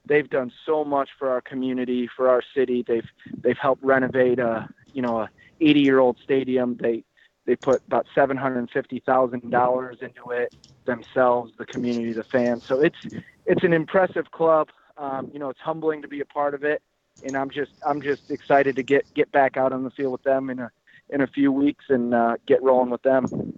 they've 0.05 0.29
done 0.29 0.51
so 0.63 0.85
much 0.85 1.09
for 1.17 1.31
our 1.31 1.41
community, 1.41 2.07
for 2.15 2.29
our 2.29 2.43
city. 2.53 2.85
They've 2.87 3.09
they've 3.35 3.57
helped 3.57 3.83
renovate 3.83 4.37
a 4.37 4.69
you 4.93 5.01
know 5.01 5.21
a 5.21 5.29
80 5.61 5.79
year 5.79 5.97
old 5.97 6.17
stadium. 6.23 6.77
They 6.79 7.03
they 7.45 7.55
put 7.55 7.81
about 7.87 8.05
seven 8.15 8.37
hundred 8.37 8.69
fifty 8.71 8.99
thousand 8.99 9.49
dollars 9.51 9.97
into 10.01 10.31
it 10.31 10.55
themselves, 10.85 11.51
the 11.57 11.65
community, 11.65 12.13
the 12.13 12.23
fans. 12.23 12.63
So 12.65 12.81
it's 12.81 12.97
it's 13.45 13.63
an 13.63 13.73
impressive 13.73 14.31
club. 14.31 14.69
Um, 14.97 15.29
you 15.33 15.39
know, 15.39 15.49
it's 15.49 15.59
humbling 15.59 16.01
to 16.03 16.07
be 16.07 16.21
a 16.21 16.25
part 16.25 16.53
of 16.53 16.63
it 16.63 16.81
and 17.23 17.35
I'm 17.35 17.49
just 17.49 17.71
I'm 17.85 18.01
just 18.01 18.29
excited 18.29 18.75
to 18.75 18.83
get 18.83 19.11
get 19.13 19.31
back 19.31 19.57
out 19.57 19.73
on 19.73 19.83
the 19.83 19.89
field 19.91 20.13
with 20.13 20.23
them 20.23 20.49
in 20.49 20.59
a 20.59 20.71
in 21.09 21.21
a 21.21 21.27
few 21.27 21.51
weeks 21.51 21.85
and 21.89 22.13
uh, 22.13 22.37
get 22.47 22.61
rolling 22.63 22.89
with 22.89 23.03
them. 23.03 23.57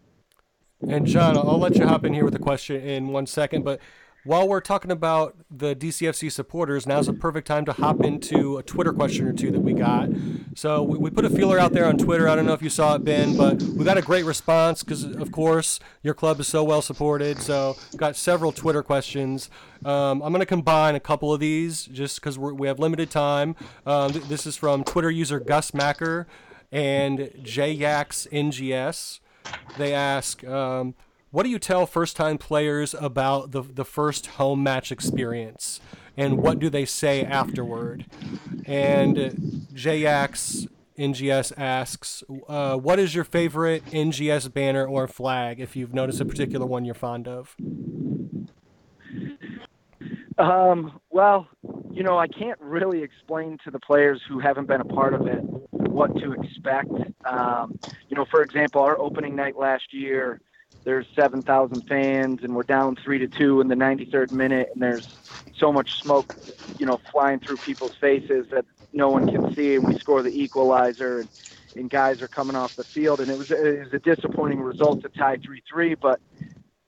And 0.88 1.06
John, 1.08 1.38
I'll 1.38 1.58
let 1.58 1.76
you 1.76 1.88
hop 1.88 2.06
in 2.06 2.14
here 2.14 2.26
with 2.26 2.36
a 2.36 2.40
question 2.40 2.82
in 2.82 3.08
one 3.08 3.26
second, 3.26 3.64
but 3.64 3.80
while 4.28 4.46
we're 4.46 4.60
talking 4.60 4.92
about 4.92 5.38
the 5.50 5.74
DCFC 5.74 6.30
supporters, 6.30 6.86
now's 6.86 7.08
a 7.08 7.14
perfect 7.14 7.48
time 7.48 7.64
to 7.64 7.72
hop 7.72 8.04
into 8.04 8.58
a 8.58 8.64
Twitter 8.64 8.92
question 8.92 9.26
or 9.26 9.32
two 9.32 9.52
that 9.52 9.62
we 9.62 9.72
got. 9.72 10.10
So 10.54 10.84
we, 10.84 10.98
we 10.98 11.10
put 11.10 11.24
a 11.24 11.30
feeler 11.30 11.58
out 11.58 11.72
there 11.72 11.86
on 11.86 11.98
Twitter. 11.98 12.28
I 12.28 12.36
don't 12.36 12.46
know 12.46 12.52
if 12.52 12.62
you 12.62 12.70
saw 12.70 12.96
it, 12.96 13.06
Ben, 13.06 13.38
but 13.38 13.62
we 13.62 13.86
got 13.86 13.98
a 13.98 14.02
great 14.02 14.26
response 14.26 14.84
because, 14.84 15.06
of 15.06 15.32
course, 15.32 15.80
your 16.04 16.14
club 16.14 16.42
is 16.42 16.48
so 16.48 16.62
well 16.62 16.82
supported. 16.82 17.40
So 17.40 17.78
got 17.96 18.18
several 18.18 18.52
Twitter 18.52 18.84
questions. 18.84 19.50
Um, 19.86 20.22
I'm 20.22 20.34
going 20.34 20.42
to 20.42 20.46
combine 20.46 20.96
a 20.96 21.00
couple 21.00 21.34
of 21.34 21.40
these 21.40 21.86
just 21.86 22.18
because 22.18 22.38
we 22.38 22.68
have 22.68 22.80
limited 22.80 23.10
time. 23.10 23.56
Um, 23.86 24.12
th- 24.12 24.26
this 24.26 24.46
is 24.46 24.58
from 24.58 24.84
Twitter 24.84 25.10
user 25.10 25.40
Gus 25.40 25.74
Macker 25.74 26.28
and 26.70 27.20
JYaxNGS. 27.42 29.22
They 29.78 29.94
ask. 29.94 30.44
Um, 30.44 30.96
what 31.32 31.44
do 31.44 31.50
you 31.50 31.60
tell 31.60 31.86
first 31.86 32.16
time 32.16 32.38
players 32.38 32.94
about 32.94 33.52
the, 33.52 33.62
the 33.62 33.86
first 33.86 34.28
home 34.28 34.64
match 34.64 34.92
experience? 34.92 35.80
And 36.16 36.40
what 36.40 36.60
do 36.60 36.70
they 36.70 36.86
say 36.86 37.24
afterward? 37.24 38.06
And 38.66 39.18
JX 39.74 40.68
NGS 40.98 41.54
asks, 41.58 42.24
uh, 42.48 42.76
what 42.76 42.98
is 42.98 43.14
your 43.14 43.24
favorite 43.24 43.86
NGS 43.86 44.52
banner 44.52 44.86
or 44.86 45.08
flag 45.08 45.60
if 45.60 45.76
you've 45.76 45.94
noticed 45.94 46.20
a 46.20 46.26
particular 46.26 46.66
one 46.66 46.86
you're 46.86 46.96
fond 46.96 47.28
of? 47.28 47.56
Um, 50.40 51.00
well, 51.12 51.48
you 51.92 52.04
know, 52.04 52.18
I 52.18 52.28
can't 52.28 52.60
really 52.60 53.04
explain 53.04 53.58
to 53.64 53.72
the 53.72 53.80
players 53.80 54.22
who 54.28 54.40
haven't 54.40 54.68
been 54.68 54.82
a 54.82 54.86
part 54.86 55.14
of 55.14 55.28
it 55.28 55.42
what 55.98 56.16
to 56.18 56.34
expect. 56.34 56.92
Um, 57.26 57.78
you 58.10 58.16
know, 58.16 58.26
for 58.30 58.42
example, 58.42 58.82
our 58.82 59.00
opening 59.00 59.36
night 59.36 59.58
last 59.58 59.94
year, 59.94 60.42
there's 60.88 61.06
7,000 61.18 61.82
fans 61.90 62.40
and 62.44 62.56
we're 62.56 62.64
down 62.64 62.96
three 63.04 63.20
to 63.20 63.28
two 63.28 63.60
in 63.60 63.68
the 63.68 63.76
93rd 63.76 64.32
minute 64.32 64.70
and 64.74 64.82
there's 64.82 65.04
so 65.60 65.70
much 65.70 65.90
smoke, 66.02 66.34
you 66.78 66.86
know, 66.86 66.98
flying 67.12 67.42
through 67.42 67.58
people's 67.58 67.92
faces 68.00 68.46
that 68.52 68.64
no 68.94 69.10
one 69.10 69.28
can 69.28 69.54
see 69.54 69.76
and 69.76 69.86
we 69.86 70.00
score 70.00 70.24
the 70.24 70.30
equalizer 70.30 71.20
and, 71.20 71.30
and 71.76 71.90
guys 71.90 72.22
are 72.22 72.30
coming 72.30 72.56
off 72.56 72.72
the 72.78 72.86
field 72.94 73.20
and 73.20 73.30
it 73.30 73.38
was, 73.38 73.48
it 73.52 73.84
was 73.84 73.94
a 73.94 74.00
disappointing 74.00 74.62
result 74.62 75.02
to 75.02 75.10
tie 75.10 75.36
3-3, 75.76 75.98
but 76.02 76.22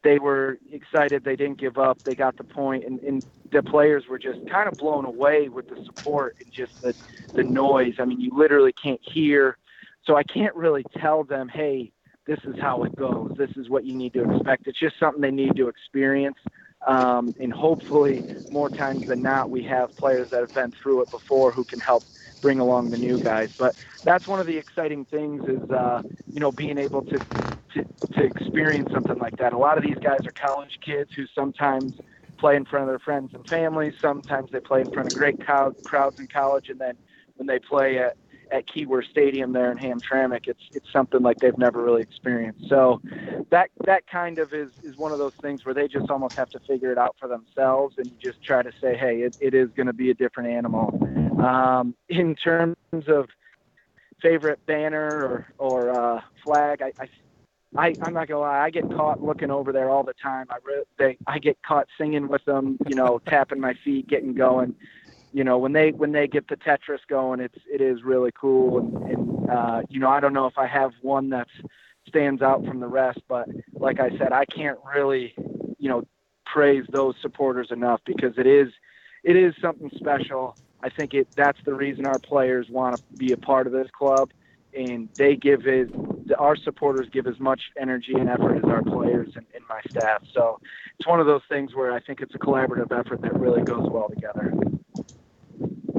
they 0.02 0.18
were 0.18 0.60
excited. 0.72 1.26
They 1.26 1.36
didn't 1.36 1.60
give 1.60 1.78
up. 1.78 2.00
They 2.06 2.16
got 2.16 2.38
the 2.38 2.46
point 2.46 2.86
and, 2.86 3.02
and 3.02 3.22
the 3.52 3.62
players 3.62 4.06
were 4.10 4.18
just 4.18 4.40
kind 4.50 4.70
of 4.70 4.78
blown 4.78 5.04
away 5.04 5.50
with 5.50 5.68
the 5.68 5.84
support 5.84 6.38
and 6.42 6.50
just 6.54 6.72
the, 6.82 6.96
the 7.34 7.44
noise. 7.44 7.96
I 8.00 8.06
mean, 8.06 8.22
you 8.22 8.32
literally 8.34 8.74
can't 8.82 9.02
hear. 9.04 9.58
So 10.06 10.16
I 10.16 10.24
can't 10.24 10.56
really 10.56 10.86
tell 11.02 11.26
them, 11.26 11.50
hey, 11.50 11.92
this 12.30 12.40
is 12.46 12.56
how 12.62 12.84
it 12.84 12.96
goes. 12.96 13.32
This 13.40 13.50
is 13.56 13.70
what 13.70 13.86
you 13.86 13.96
need 13.96 14.14
to 14.14 14.24
expect. 14.32 14.68
It's 14.68 14.80
just 14.80 15.00
something 15.00 15.20
they 15.20 15.32
need 15.32 15.56
to 15.56 15.68
experience. 15.68 16.38
Um, 16.86 17.34
and 17.40 17.52
hopefully, 17.52 18.24
more 18.52 18.70
times 18.70 19.08
than 19.08 19.24
not, 19.24 19.50
we 19.50 19.64
have 19.64 19.98
players 19.98 20.28
that 20.30 20.42
have 20.42 20.54
been 20.54 20.72
through 20.82 21.02
it 21.02 21.10
before 21.10 21.52
who 21.52 21.64
can 21.64 21.80
help 21.80 22.06
bring 22.40 22.60
along 22.60 22.92
the 22.92 22.98
new 22.98 23.22
guys. 23.22 23.50
But 23.58 23.76
that's 24.06 24.28
one 24.28 24.40
of 24.40 24.46
the 24.46 24.56
exciting 24.56 25.06
things 25.06 25.44
is 25.46 25.70
uh, 25.72 26.04
you 26.32 26.40
know 26.40 26.52
being 26.52 26.78
able 26.78 27.02
to, 27.02 27.20
to 27.74 27.84
to 28.14 28.24
experience 28.24 28.90
something 28.94 29.18
like 29.18 29.36
that. 29.38 29.52
A 29.52 29.58
lot 29.58 29.80
of 29.80 29.84
these 29.84 29.98
guys 30.02 30.20
are 30.26 30.34
college 30.40 30.78
kids 30.86 31.10
who 31.16 31.26
sometimes 31.34 31.96
play 32.38 32.56
in 32.56 32.64
front 32.64 32.84
of 32.84 32.90
their 32.90 33.00
friends 33.00 33.32
and 33.34 33.46
families. 33.48 33.94
Sometimes 34.02 34.50
they 34.52 34.60
play 34.60 34.82
in 34.82 34.92
front 34.92 35.10
of 35.10 35.16
great 35.16 35.44
crowds 35.44 36.20
in 36.20 36.28
college, 36.32 36.70
and 36.70 36.80
then 36.80 36.94
when 37.38 37.48
they 37.48 37.58
play 37.60 37.98
at 37.98 38.18
at 38.52 38.68
Keyworth 38.68 39.10
Stadium 39.10 39.54
there 39.54 39.72
in 39.72 39.78
Hamtramck, 39.78 40.48
it's 40.48 40.62
it's 40.74 40.86
something 40.92 41.22
like 41.22 41.40
they've 41.40 41.58
never 41.58 41.84
really 41.84 42.02
experienced. 42.02 42.68
So 42.70 43.02
that 43.52 43.70
that 43.86 44.08
kind 44.08 44.40
of 44.40 44.54
is 44.54 44.70
is 44.84 44.98
one 44.98 45.12
of 45.12 45.20
those 45.20 45.34
things 45.42 45.66
where 45.66 45.74
they 45.74 45.88
just 45.88 46.10
almost 46.10 46.36
have 46.36 46.50
to 46.52 46.60
figure 46.68 46.92
it 46.92 46.98
out 46.98 47.16
for 47.20 47.28
themselves, 47.28 47.96
and 47.98 48.12
you 48.12 48.18
just 48.32 48.44
try 48.44 48.62
to 48.62 48.72
say, 48.82 48.98
hey, 48.98 49.22
it, 49.22 49.34
it 49.40 49.54
is 49.54 49.70
going 49.76 49.88
to 49.88 49.94
be 49.94 50.10
a 50.10 50.14
different 50.14 50.50
animal. 50.50 50.98
Um, 51.44 51.96
in 52.10 52.36
terms 52.36 52.76
of 53.08 53.28
favorite 54.22 54.60
banner 54.66 55.24
or 55.24 55.54
or 55.58 56.18
uh, 56.18 56.22
flag, 56.44 56.82
I, 56.82 56.92
I 57.02 57.08
I, 57.78 57.96
I'm 58.02 58.14
not 58.14 58.28
gonna 58.28 58.40
lie. 58.40 58.60
I 58.60 58.72
get 58.72 58.90
caught 58.90 59.22
looking 59.22 59.52
over 59.52 59.72
there 59.72 59.92
all 59.92 60.04
the 60.04 60.16
time. 60.22 60.48
I 60.50 60.56
re- 60.64 60.84
they, 60.98 61.18
I 61.28 61.38
get 61.38 61.58
caught 61.62 61.88
singing 62.00 62.28
with 62.28 62.44
them, 62.46 62.80
you 62.88 62.96
know, 62.96 63.22
tapping 63.28 63.60
my 63.60 63.76
feet, 63.84 64.08
getting 64.08 64.34
going 64.34 64.74
you 65.32 65.44
know 65.44 65.58
when 65.58 65.74
they 65.74 65.92
when 65.92 66.12
they 66.12 66.28
get 66.28 66.48
the 66.48 66.56
Tetris 66.56 67.00
going, 67.08 67.40
it's 67.40 67.58
it 67.72 67.82
is 67.82 68.04
really 68.04 68.32
cool. 68.40 68.80
And, 68.80 69.12
and 69.12 69.50
uh, 69.50 69.82
you 69.90 70.00
know 70.00 70.10
I 70.10 70.20
don't 70.20 70.34
know 70.34 70.48
if 70.48 70.58
I 70.58 70.68
have 70.68 70.92
one 71.02 71.30
that 71.30 71.48
stands 72.08 72.42
out 72.42 72.66
from 72.66 72.80
the 72.80 72.88
rest, 72.88 73.20
but 73.28 73.48
like 73.74 74.00
I 74.00 74.10
said, 74.18 74.32
I 74.32 74.46
can't 74.46 74.80
really 74.96 75.34
you 75.78 75.90
know 75.90 76.08
praise 76.46 76.86
those 76.92 77.16
supporters 77.22 77.68
enough 77.72 78.02
because 78.06 78.34
it 78.38 78.48
is 78.48 78.70
it 79.24 79.36
is 79.36 79.54
something 79.62 79.92
special. 79.96 80.58
I 80.82 80.90
think 80.90 81.14
it 81.14 81.28
that's 81.36 81.60
the 81.66 81.74
reason 81.74 82.06
our 82.06 82.20
players 82.20 82.68
want 82.70 82.98
to 82.98 83.04
be 83.18 83.32
a 83.32 83.38
part 83.38 83.68
of 83.68 83.74
this 83.74 83.88
club, 83.92 84.32
and 84.74 85.10
they 85.16 85.36
give 85.36 85.68
it. 85.68 85.90
Our 86.38 86.56
supporters 86.56 87.08
give 87.12 87.28
as 87.28 87.40
much 87.40 87.62
energy 87.80 88.14
and 88.14 88.30
effort 88.30 88.58
as 88.58 88.64
our 88.66 88.84
players 88.84 89.30
and, 89.36 89.46
and 89.56 89.64
my 89.68 89.82
staff. 89.90 90.24
So 90.34 90.60
it's 90.98 91.08
one 91.08 91.20
of 91.20 91.26
those 91.26 91.42
things 91.50 91.74
where 91.74 91.92
I 91.92 92.00
think 92.00 92.22
it's 92.22 92.36
a 92.36 92.40
collaborative 92.40 92.98
effort 92.98 93.22
that 93.22 93.38
really 93.38 93.64
goes 93.64 93.90
well 93.90 94.10
together. 94.10 94.54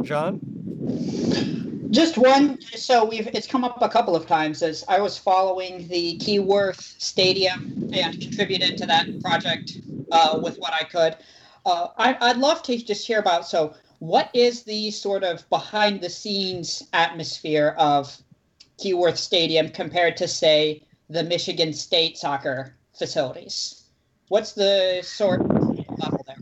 John? 0.02 0.40
Just 1.90 2.16
one. 2.16 2.61
So 2.61 3.04
we've 3.04 3.26
it's 3.28 3.47
come 3.47 3.64
up 3.64 3.83
a 3.83 3.88
couple 3.88 4.14
of 4.14 4.26
times 4.26 4.62
as 4.62 4.85
I 4.88 5.00
was 5.00 5.19
following 5.19 5.88
the 5.88 6.19
Keyworth 6.19 7.00
Stadium 7.00 7.90
and 7.92 8.21
contributed 8.21 8.78
to 8.78 8.87
that 8.87 9.21
project 9.21 9.78
uh, 10.12 10.38
with 10.42 10.59
what 10.59 10.73
I 10.73 10.85
could. 10.85 11.16
Uh, 11.66 11.88
I, 11.97 12.28
would 12.28 12.38
love 12.38 12.62
to 12.64 12.76
just 12.78 13.07
hear 13.07 13.19
about. 13.19 13.47
So, 13.47 13.75
what 13.99 14.30
is 14.33 14.62
the 14.62 14.90
sort 14.92 15.25
of 15.25 15.49
behind 15.50 16.00
the 16.00 16.09
scenes 16.09 16.87
atmosphere 16.92 17.75
of 17.76 18.16
Keyworth 18.83 19.19
Stadium 19.19 19.69
compared 19.69 20.16
to, 20.19 20.28
say, 20.28 20.85
the 21.09 21.23
Michigan 21.23 21.73
State 21.73 22.16
soccer 22.16 22.76
facilities? 22.97 23.83
What's 24.28 24.52
the 24.52 25.00
sort 25.02 25.40
of 25.40 25.50
level 25.99 26.25
there? 26.26 26.37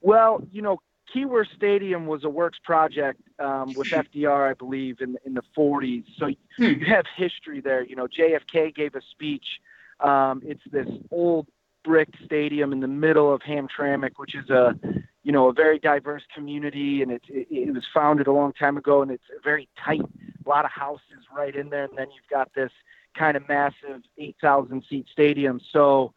Well, 0.00 0.46
you 0.50 0.60
know, 0.60 0.80
Keyworth 1.14 1.54
Stadium 1.54 2.06
was 2.06 2.24
a 2.24 2.28
works 2.28 2.58
project 2.62 3.20
um, 3.38 3.72
with 3.74 3.88
FDR, 3.88 4.50
I 4.50 4.54
believe, 4.54 5.00
in 5.00 5.16
in 5.24 5.34
the 5.34 5.42
40s. 5.56 6.04
So 6.18 6.30
hmm. 6.56 6.64
you 6.64 6.86
have 6.86 7.04
history 7.16 7.60
there. 7.60 7.84
You 7.84 7.96
know, 7.96 8.08
JFK 8.08 8.74
gave 8.74 8.94
a 8.94 9.02
speech. 9.10 9.46
Um, 10.00 10.42
it's 10.44 10.62
this 10.72 10.88
old 11.10 11.46
brick 11.84 12.08
stadium 12.24 12.72
in 12.72 12.80
the 12.80 12.88
middle 12.88 13.32
of 13.32 13.42
Hamtramck, 13.42 14.12
which 14.16 14.34
is 14.34 14.50
a 14.50 14.74
you 15.22 15.32
know 15.32 15.48
a 15.48 15.52
very 15.52 15.78
diverse 15.78 16.22
community, 16.34 17.02
and 17.02 17.12
it, 17.12 17.22
it, 17.28 17.46
it 17.50 17.74
was 17.74 17.84
founded 17.92 18.26
a 18.26 18.32
long 18.32 18.52
time 18.52 18.76
ago, 18.76 19.02
and 19.02 19.10
it's 19.10 19.24
very 19.42 19.68
tight. 19.84 20.00
A 20.00 20.48
lot 20.48 20.64
of 20.64 20.70
houses 20.70 21.24
right 21.34 21.54
in 21.54 21.70
there, 21.70 21.84
and 21.84 21.96
then 21.96 22.08
you've 22.10 22.28
got 22.30 22.52
this 22.54 22.72
kind 23.16 23.36
of 23.36 23.48
massive 23.48 24.02
8,000 24.18 24.82
seat 24.90 25.06
stadium. 25.10 25.60
So 25.72 26.12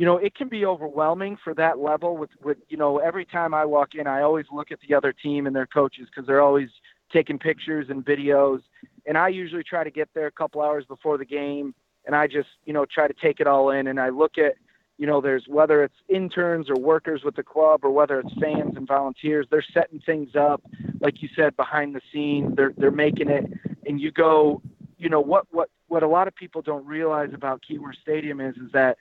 you 0.00 0.06
know, 0.06 0.16
it 0.16 0.34
can 0.34 0.48
be 0.48 0.64
overwhelming 0.64 1.36
for 1.44 1.52
that 1.52 1.78
level 1.78 2.16
with, 2.16 2.30
with, 2.42 2.56
you 2.70 2.78
know, 2.78 2.96
every 3.00 3.26
time 3.26 3.52
I 3.52 3.66
walk 3.66 3.94
in, 3.94 4.06
I 4.06 4.22
always 4.22 4.46
look 4.50 4.72
at 4.72 4.78
the 4.80 4.94
other 4.94 5.12
team 5.12 5.46
and 5.46 5.54
their 5.54 5.66
coaches 5.66 6.08
because 6.08 6.26
they're 6.26 6.40
always 6.40 6.70
taking 7.12 7.38
pictures 7.38 7.88
and 7.90 8.02
videos. 8.02 8.62
And 9.04 9.18
I 9.18 9.28
usually 9.28 9.62
try 9.62 9.84
to 9.84 9.90
get 9.90 10.08
there 10.14 10.26
a 10.26 10.32
couple 10.32 10.62
hours 10.62 10.86
before 10.86 11.18
the 11.18 11.26
game 11.26 11.74
and 12.06 12.16
I 12.16 12.28
just, 12.28 12.48
you 12.64 12.72
know, 12.72 12.86
try 12.86 13.08
to 13.08 13.14
take 13.20 13.40
it 13.40 13.46
all 13.46 13.72
in. 13.72 13.88
And 13.88 14.00
I 14.00 14.08
look 14.08 14.38
at, 14.38 14.54
you 14.96 15.06
know, 15.06 15.20
there's 15.20 15.44
whether 15.48 15.84
it's 15.84 15.98
interns 16.08 16.70
or 16.70 16.76
workers 16.76 17.22
with 17.22 17.36
the 17.36 17.42
club 17.42 17.80
or 17.82 17.90
whether 17.90 18.20
it's 18.20 18.32
fans 18.40 18.78
and 18.78 18.88
volunteers, 18.88 19.48
they're 19.50 19.62
setting 19.74 20.00
things 20.00 20.30
up, 20.34 20.62
like 21.02 21.20
you 21.20 21.28
said, 21.36 21.54
behind 21.58 21.94
the 21.94 22.00
scenes. 22.10 22.56
They're 22.56 22.72
they're 22.78 22.90
making 22.90 23.28
it, 23.28 23.52
and 23.84 24.00
you 24.00 24.12
go, 24.12 24.62
you 24.96 25.10
know, 25.10 25.20
what 25.20 25.44
what 25.50 25.68
what 25.88 26.02
a 26.02 26.08
lot 26.08 26.26
of 26.26 26.34
people 26.34 26.62
don't 26.62 26.86
realize 26.86 27.34
about 27.34 27.62
Keyworth 27.70 28.00
Stadium 28.00 28.40
is 28.40 28.56
is 28.56 28.72
that 28.72 28.96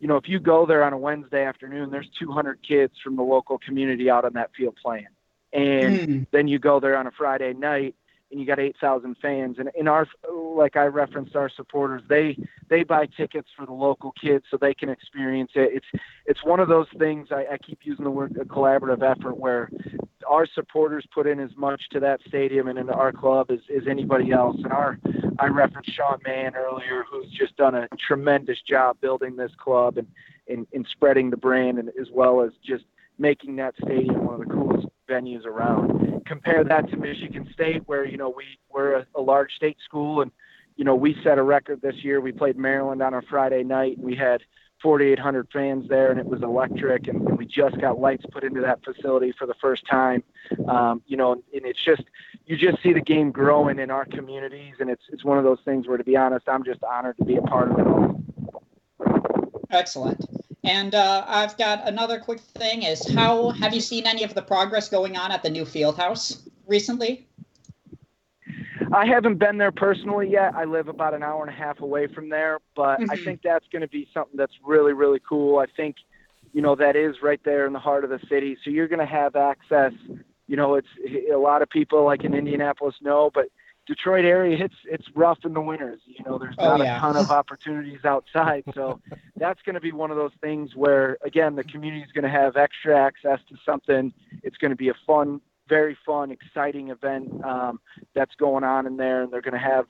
you 0.00 0.08
know, 0.08 0.16
if 0.16 0.28
you 0.28 0.40
go 0.40 0.66
there 0.66 0.82
on 0.82 0.92
a 0.92 0.98
Wednesday 0.98 1.44
afternoon, 1.44 1.90
there's 1.90 2.08
200 2.18 2.66
kids 2.66 2.94
from 3.04 3.16
the 3.16 3.22
local 3.22 3.58
community 3.58 4.10
out 4.10 4.24
on 4.24 4.32
that 4.32 4.50
field 4.56 4.76
playing. 4.82 5.06
And 5.52 5.98
mm. 5.98 6.26
then 6.30 6.48
you 6.48 6.58
go 6.58 6.80
there 6.80 6.96
on 6.96 7.06
a 7.06 7.10
Friday 7.10 7.52
night 7.52 7.94
and 8.30 8.40
you 8.40 8.46
got 8.46 8.58
8,000 8.58 9.16
fans. 9.20 9.56
And 9.58 9.70
in 9.74 9.88
our, 9.88 10.06
like 10.32 10.76
I 10.76 10.84
referenced, 10.84 11.36
our 11.36 11.50
supporters, 11.50 12.02
they 12.08 12.38
they 12.68 12.84
buy 12.84 13.06
tickets 13.06 13.48
for 13.56 13.66
the 13.66 13.72
local 13.72 14.12
kids 14.12 14.44
so 14.50 14.56
they 14.56 14.72
can 14.72 14.88
experience 14.88 15.50
it. 15.54 15.70
It's 15.74 16.02
it's 16.26 16.44
one 16.44 16.60
of 16.60 16.68
those 16.68 16.86
things. 16.98 17.28
I, 17.30 17.46
I 17.52 17.58
keep 17.58 17.80
using 17.82 18.04
the 18.04 18.10
word 18.10 18.36
a 18.40 18.44
collaborative 18.44 19.02
effort 19.02 19.36
where 19.36 19.68
our 20.30 20.46
supporters 20.54 21.04
put 21.12 21.26
in 21.26 21.40
as 21.40 21.50
much 21.56 21.82
to 21.90 21.98
that 21.98 22.20
stadium 22.26 22.68
and 22.68 22.78
into 22.78 22.92
our 22.92 23.10
club 23.10 23.50
as, 23.50 23.58
as 23.76 23.82
anybody 23.88 24.30
else. 24.30 24.56
And 24.62 24.72
our 24.72 24.98
I 25.40 25.46
referenced 25.48 25.92
Sean 25.92 26.18
Mann 26.24 26.54
earlier, 26.54 27.04
who's 27.10 27.28
just 27.30 27.56
done 27.56 27.74
a 27.74 27.88
tremendous 28.06 28.58
job 28.66 28.96
building 29.00 29.34
this 29.34 29.50
club 29.58 29.98
and, 29.98 30.06
and, 30.48 30.68
and 30.72 30.86
spreading 30.92 31.30
the 31.30 31.36
brand, 31.36 31.78
and 31.78 31.88
as 32.00 32.08
well 32.12 32.42
as 32.42 32.52
just 32.64 32.84
making 33.18 33.56
that 33.56 33.74
stadium 33.82 34.24
one 34.24 34.40
of 34.40 34.48
the 34.48 34.54
coolest 34.54 34.86
venues 35.08 35.44
around. 35.44 36.24
Compare 36.26 36.62
that 36.62 36.88
to 36.90 36.96
Michigan 36.96 37.48
State, 37.52 37.82
where 37.86 38.06
you 38.06 38.16
know 38.16 38.30
we 38.30 38.44
we're 38.72 38.98
a, 38.98 39.06
a 39.16 39.20
large 39.20 39.50
state 39.56 39.78
school, 39.84 40.22
and 40.22 40.30
you 40.76 40.84
know 40.84 40.94
we 40.94 41.16
set 41.24 41.38
a 41.38 41.42
record 41.42 41.82
this 41.82 41.96
year. 42.04 42.20
We 42.20 42.30
played 42.30 42.56
Maryland 42.56 43.02
on 43.02 43.14
a 43.14 43.22
Friday 43.22 43.64
night, 43.64 43.96
and 43.96 44.06
we 44.06 44.14
had 44.14 44.42
4,800 44.82 45.48
fans 45.52 45.88
there, 45.88 46.10
and 46.10 46.18
it 46.18 46.26
was 46.26 46.42
electric. 46.42 47.08
And, 47.08 47.28
and, 47.28 47.38
we 47.38 47.46
just 47.46 47.80
got 47.80 47.98
lights 47.98 48.24
put 48.30 48.44
into 48.44 48.60
that 48.60 48.84
facility 48.84 49.32
for 49.38 49.46
the 49.46 49.54
first 49.60 49.86
time. 49.86 50.22
Um, 50.68 51.02
you 51.06 51.16
know, 51.16 51.32
and, 51.32 51.42
it's 51.52 51.82
just 51.82 52.02
you 52.46 52.56
just 52.56 52.82
see 52.82 52.92
the 52.92 53.00
game 53.00 53.30
growing 53.30 53.78
in 53.78 53.90
our 53.90 54.04
communities, 54.04 54.74
and 54.80 54.90
it's 54.90 55.04
it's 55.12 55.24
one 55.24 55.38
of 55.38 55.44
those 55.44 55.60
things 55.64 55.86
where, 55.86 55.98
to 55.98 56.04
be 56.04 56.16
honest, 56.16 56.48
I'm 56.48 56.64
just 56.64 56.82
honored 56.82 57.16
to 57.18 57.24
be 57.24 57.36
a 57.36 57.42
part 57.42 57.70
of 57.70 57.78
it 57.78 57.86
all. 57.86 58.22
Excellent. 59.70 60.24
And 60.64 60.94
uh, 60.94 61.24
I've 61.26 61.56
got 61.56 61.86
another 61.88 62.18
quick 62.18 62.40
thing: 62.40 62.82
is 62.82 63.08
how 63.14 63.50
have 63.50 63.74
you 63.74 63.80
seen 63.80 64.06
any 64.06 64.24
of 64.24 64.34
the 64.34 64.42
progress 64.42 64.88
going 64.88 65.16
on 65.16 65.32
at 65.32 65.42
the 65.42 65.50
new 65.50 65.64
field 65.64 65.96
house 65.96 66.48
recently? 66.66 67.26
I 68.92 69.06
haven't 69.06 69.38
been 69.38 69.58
there 69.58 69.72
personally 69.72 70.30
yet. 70.30 70.54
I 70.54 70.64
live 70.64 70.88
about 70.88 71.14
an 71.14 71.22
hour 71.22 71.42
and 71.42 71.50
a 71.50 71.56
half 71.56 71.80
away 71.80 72.06
from 72.06 72.28
there, 72.28 72.58
but 72.74 73.00
mm-hmm. 73.00 73.10
I 73.10 73.16
think 73.16 73.40
that's 73.42 73.66
going 73.72 73.82
to 73.82 73.88
be 73.88 74.08
something 74.12 74.36
that's 74.36 74.54
really, 74.64 74.92
really 74.92 75.20
cool. 75.26 75.58
I 75.58 75.66
think, 75.66 75.96
you 76.52 76.62
know, 76.62 76.74
that 76.76 76.96
is 76.96 77.16
right 77.22 77.40
there 77.44 77.66
in 77.66 77.72
the 77.72 77.78
heart 77.78 78.04
of 78.04 78.10
the 78.10 78.20
city. 78.28 78.56
So 78.64 78.70
you're 78.70 78.88
going 78.88 79.00
to 79.00 79.06
have 79.06 79.36
access. 79.36 79.92
You 80.46 80.56
know, 80.56 80.74
it's 80.74 80.88
a 81.32 81.36
lot 81.36 81.62
of 81.62 81.70
people 81.70 82.04
like 82.04 82.24
in 82.24 82.34
Indianapolis 82.34 82.96
know, 83.00 83.30
but 83.32 83.46
Detroit 83.86 84.24
area, 84.24 84.64
it's 84.64 84.74
it's 84.84 85.06
rough 85.14 85.38
in 85.44 85.52
the 85.52 85.60
winters. 85.60 86.00
You 86.06 86.24
know, 86.24 86.38
there's 86.38 86.54
oh, 86.58 86.64
not 86.64 86.80
oh, 86.80 86.84
yeah. 86.84 86.96
a 86.96 87.00
ton 87.00 87.16
of 87.16 87.30
opportunities 87.30 88.04
outside. 88.04 88.64
So 88.74 89.00
that's 89.36 89.60
going 89.62 89.74
to 89.74 89.80
be 89.80 89.92
one 89.92 90.10
of 90.10 90.16
those 90.16 90.32
things 90.40 90.76
where, 90.76 91.18
again, 91.24 91.56
the 91.56 91.64
community 91.64 92.02
is 92.02 92.12
going 92.12 92.24
to 92.24 92.30
have 92.30 92.56
extra 92.56 92.98
access 92.98 93.40
to 93.48 93.56
something. 93.64 94.12
It's 94.42 94.56
going 94.58 94.70
to 94.70 94.76
be 94.76 94.90
a 94.90 94.94
fun 95.06 95.40
very 95.70 95.96
fun, 96.04 96.30
exciting 96.30 96.90
event 96.90 97.26
um, 97.44 97.80
that's 98.14 98.34
going 98.34 98.64
on 98.64 98.86
in 98.86 98.98
there, 98.98 99.22
and 99.22 99.32
they're 99.32 99.40
going 99.40 99.54
to 99.54 99.66
have. 99.74 99.86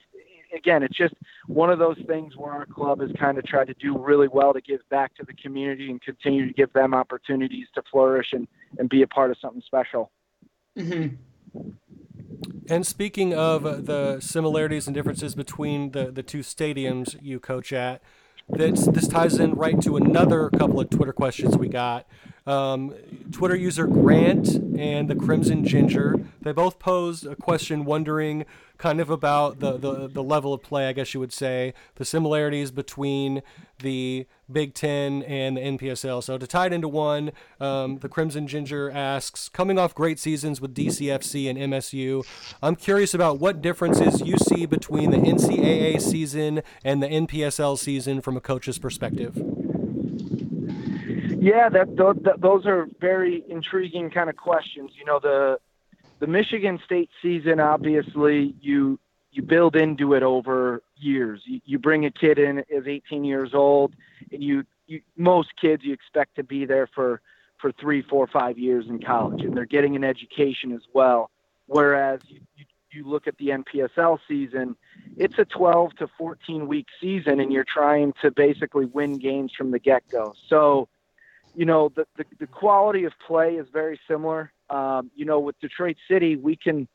Again, 0.55 0.83
it's 0.83 0.97
just 0.97 1.15
one 1.47 1.71
of 1.71 1.79
those 1.79 1.99
things 2.09 2.37
where 2.37 2.53
our 2.53 2.67
club 2.67 3.01
has 3.01 3.11
kind 3.19 3.39
of 3.39 3.45
tried 3.45 3.69
to 3.69 3.75
do 3.75 3.97
really 3.97 4.27
well 4.27 4.53
to 4.53 4.61
give 4.61 4.81
back 4.91 5.15
to 5.15 5.25
the 5.25 5.33
community 5.35 5.89
and 5.91 6.03
continue 6.03 6.45
to 6.49 6.53
give 6.53 6.73
them 6.73 6.93
opportunities 6.93 7.69
to 7.77 7.83
flourish 7.91 8.33
and, 8.33 8.49
and 8.79 8.89
be 8.89 9.03
a 9.03 9.07
part 9.07 9.31
of 9.31 9.37
something 9.41 9.63
special. 9.65 10.11
Mm-hmm. 10.77 11.15
And 12.69 12.87
speaking 12.87 13.33
of 13.33 13.87
the 13.87 14.19
similarities 14.21 14.89
and 14.89 14.95
differences 14.95 15.37
between 15.37 15.93
the, 15.93 16.11
the 16.11 16.23
two 16.23 16.41
stadiums 16.41 17.17
you 17.23 17.39
coach 17.39 17.73
at, 17.73 18.03
this, 18.49 18.87
this 18.87 19.07
ties 19.07 19.39
in 19.39 19.55
right 19.55 19.81
to 19.83 19.97
another 19.97 20.51
couple 20.51 20.81
of 20.81 20.91
Twitter 20.91 21.13
questions 21.13 21.57
we 21.57 21.69
got. 21.69 22.09
Um, 22.47 22.95
Twitter 23.33 23.57
user 23.57 23.87
Grant 23.87 24.49
and 24.79 25.09
the 25.09 25.15
Crimson 25.15 25.65
Ginger, 25.65 26.17
they 26.41 26.53
both 26.53 26.79
posed 26.79 27.27
a 27.27 27.37
question 27.37 27.85
wondering 27.85 28.45
kind 28.81 28.99
of 28.99 29.11
about 29.11 29.61
the, 29.61 29.77
the, 29.77 30.09
the 30.09 30.23
level 30.23 30.55
of 30.55 30.63
play, 30.63 30.89
I 30.89 30.93
guess 30.93 31.13
you 31.13 31.21
would 31.21 31.35
say, 31.35 31.75
the 31.97 32.05
similarities 32.05 32.71
between 32.71 33.43
the 33.81 34.27
Big 34.51 34.73
Ten 34.73 35.23
and 35.25 35.57
the 35.59 35.61
NPSL. 35.61 36.23
So 36.23 36.39
to 36.39 36.47
tie 36.47 36.67
it 36.67 36.73
into 36.73 36.89
one, 36.89 37.31
um, 37.61 37.99
the 37.99 38.09
Crimson 38.09 38.47
Ginger 38.47 38.91
asks, 38.91 39.51
coming 39.51 39.79
off 39.79 39.95
great 39.95 40.19
seasons 40.19 40.63
with 40.63 40.75
DCFC 40.75 41.49
and 41.49 41.59
MSU, 41.59 42.27
I'm 42.63 42.75
curious 42.75 43.13
about 43.13 43.39
what 43.39 43.61
differences 43.61 44.23
you 44.23 44.39
see 44.39 44.65
between 44.65 45.11
the 45.11 45.19
NCAA 45.19 46.01
season 46.01 46.63
and 46.83 47.03
the 47.03 47.09
NPSL 47.09 47.79
season 47.79 48.23
from 48.23 48.37
a 48.37 48.41
coach's 48.41 48.79
perspective. 48.79 49.70
Yeah, 51.41 51.71
that, 51.71 51.97
th- 51.97 52.37
those 52.39 52.67
are 52.67 52.87
very 53.01 53.43
intriguing 53.49 54.11
kind 54.11 54.29
of 54.29 54.37
questions. 54.37 54.91
You 54.99 55.07
know, 55.07 55.19
the 55.19 55.59
the 56.19 56.27
Michigan 56.27 56.79
State 56.85 57.09
season, 57.23 57.61
obviously, 57.61 58.55
you 58.61 58.99
you 59.33 59.43
build 59.43 59.75
into 59.75 60.13
it 60.13 60.23
over 60.23 60.83
years. 60.97 61.41
You, 61.47 61.61
you 61.65 61.79
bring 61.79 62.05
a 62.05 62.11
kid 62.11 62.39
in 62.39 62.59
as 62.59 62.87
18 62.87 63.25
years 63.25 63.55
old, 63.55 63.95
and 64.33 64.43
you, 64.43 64.65
you 64.87 65.01
most 65.17 65.49
kids 65.59 65.83
you 65.83 65.95
expect 65.95 66.37
to 66.37 66.43
be 66.45 66.67
there 66.67 66.89
for 66.95 67.23
for 67.59 67.73
three, 67.73 68.03
four, 68.03 68.27
five 68.27 68.59
years 68.59 68.87
in 68.89 69.01
college, 69.01 69.43
and 69.43 69.57
they're 69.57 69.65
getting 69.65 69.97
an 69.97 70.05
education 70.05 70.73
as 70.73 70.83
well. 70.93 71.31
Whereas 71.67 72.21
you, 72.27 72.41
you, 72.57 72.65
you 72.91 73.09
look 73.09 73.27
at 73.27 73.37
the 73.39 73.49
NPSL 73.49 74.19
season, 74.27 74.77
it's 75.17 75.39
a 75.39 75.45
12 75.45 75.97
to 75.97 76.09
14 76.19 76.67
week 76.67 76.87
season, 77.01 77.41
and 77.41 77.53
you're 77.53 77.65
trying 77.65 78.13
to 78.23 78.31
basically 78.31 78.87
win 78.87 79.19
games 79.19 79.53
from 79.57 79.71
the 79.71 79.79
get 79.79 80.03
go. 80.11 80.35
So 80.49 80.89
you 81.55 81.65
know, 81.65 81.91
the, 81.95 82.07
the, 82.17 82.25
the 82.39 82.47
quality 82.47 83.05
of 83.05 83.13
play 83.27 83.55
is 83.55 83.67
very 83.73 84.01
similar. 84.09 84.53
Um, 84.69 85.11
you 85.15 85.25
know, 85.25 85.41
with 85.41 85.59
Detroit 85.61 85.97
City, 86.09 86.37
we 86.37 86.57
can 86.57 86.87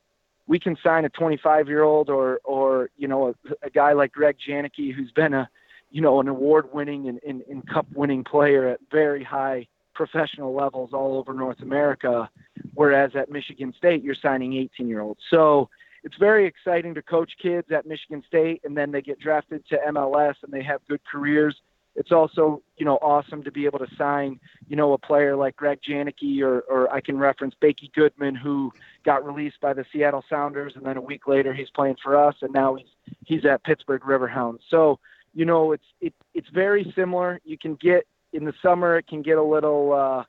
we 0.47 0.59
can 0.59 0.77
sign 0.83 1.05
a 1.05 1.09
25 1.09 1.67
year 1.67 1.83
old 1.83 2.09
or 2.09 2.39
or 2.43 2.89
you 2.97 3.07
know 3.07 3.29
a, 3.29 3.33
a 3.63 3.69
guy 3.69 3.93
like 3.93 4.11
Greg 4.11 4.37
Janicki 4.47 4.93
who's 4.93 5.11
been 5.11 5.33
a 5.33 5.49
you 5.91 6.01
know 6.01 6.19
an 6.19 6.27
award 6.27 6.73
winning 6.73 7.07
and, 7.09 7.19
and, 7.27 7.41
and 7.49 7.67
cup 7.67 7.87
winning 7.93 8.23
player 8.23 8.67
at 8.69 8.79
very 8.91 9.23
high 9.23 9.67
professional 9.93 10.53
levels 10.53 10.91
all 10.93 11.17
over 11.17 11.33
North 11.33 11.61
America, 11.61 12.29
whereas 12.73 13.11
at 13.15 13.31
Michigan 13.31 13.73
State 13.77 14.03
you're 14.03 14.15
signing 14.15 14.53
18 14.53 14.87
year 14.87 15.01
olds. 15.01 15.21
So 15.29 15.69
it's 16.03 16.17
very 16.17 16.45
exciting 16.45 16.93
to 16.95 17.01
coach 17.01 17.31
kids 17.41 17.71
at 17.71 17.85
Michigan 17.85 18.23
State, 18.27 18.61
and 18.63 18.77
then 18.77 18.91
they 18.91 19.01
get 19.01 19.19
drafted 19.19 19.65
to 19.69 19.79
MLS 19.89 20.35
and 20.43 20.53
they 20.53 20.63
have 20.63 20.81
good 20.87 21.01
careers 21.09 21.55
it's 21.95 22.11
also 22.11 22.61
you 22.77 22.85
know 22.85 22.97
awesome 22.97 23.43
to 23.43 23.51
be 23.51 23.65
able 23.65 23.79
to 23.79 23.87
sign 23.97 24.39
you 24.67 24.75
know 24.75 24.93
a 24.93 24.97
player 24.97 25.35
like 25.35 25.55
Greg 25.55 25.79
Janicki 25.87 26.41
or 26.41 26.61
or 26.61 26.91
I 26.93 27.01
can 27.01 27.17
reference 27.17 27.55
Bakie 27.61 27.91
Goodman 27.93 28.35
who 28.35 28.71
got 29.05 29.25
released 29.25 29.59
by 29.61 29.73
the 29.73 29.85
Seattle 29.91 30.23
Sounders 30.29 30.73
and 30.75 30.85
then 30.85 30.97
a 30.97 31.01
week 31.01 31.27
later 31.27 31.53
he's 31.53 31.69
playing 31.69 31.97
for 32.03 32.17
us 32.17 32.35
and 32.41 32.53
now 32.53 32.75
he's 32.75 32.87
he's 33.25 33.45
at 33.45 33.63
Pittsburgh 33.63 34.01
Riverhounds. 34.01 34.59
So 34.69 34.99
you 35.33 35.45
know 35.45 35.71
it's 35.71 35.85
it 36.01 36.13
it's 36.33 36.49
very 36.49 36.91
similar. 36.95 37.39
You 37.43 37.57
can 37.57 37.75
get 37.75 38.05
in 38.33 38.45
the 38.45 38.53
summer 38.61 38.97
it 38.97 39.07
can 39.07 39.21
get 39.21 39.37
a 39.37 39.43
little 39.43 39.93
uh, 39.93 40.23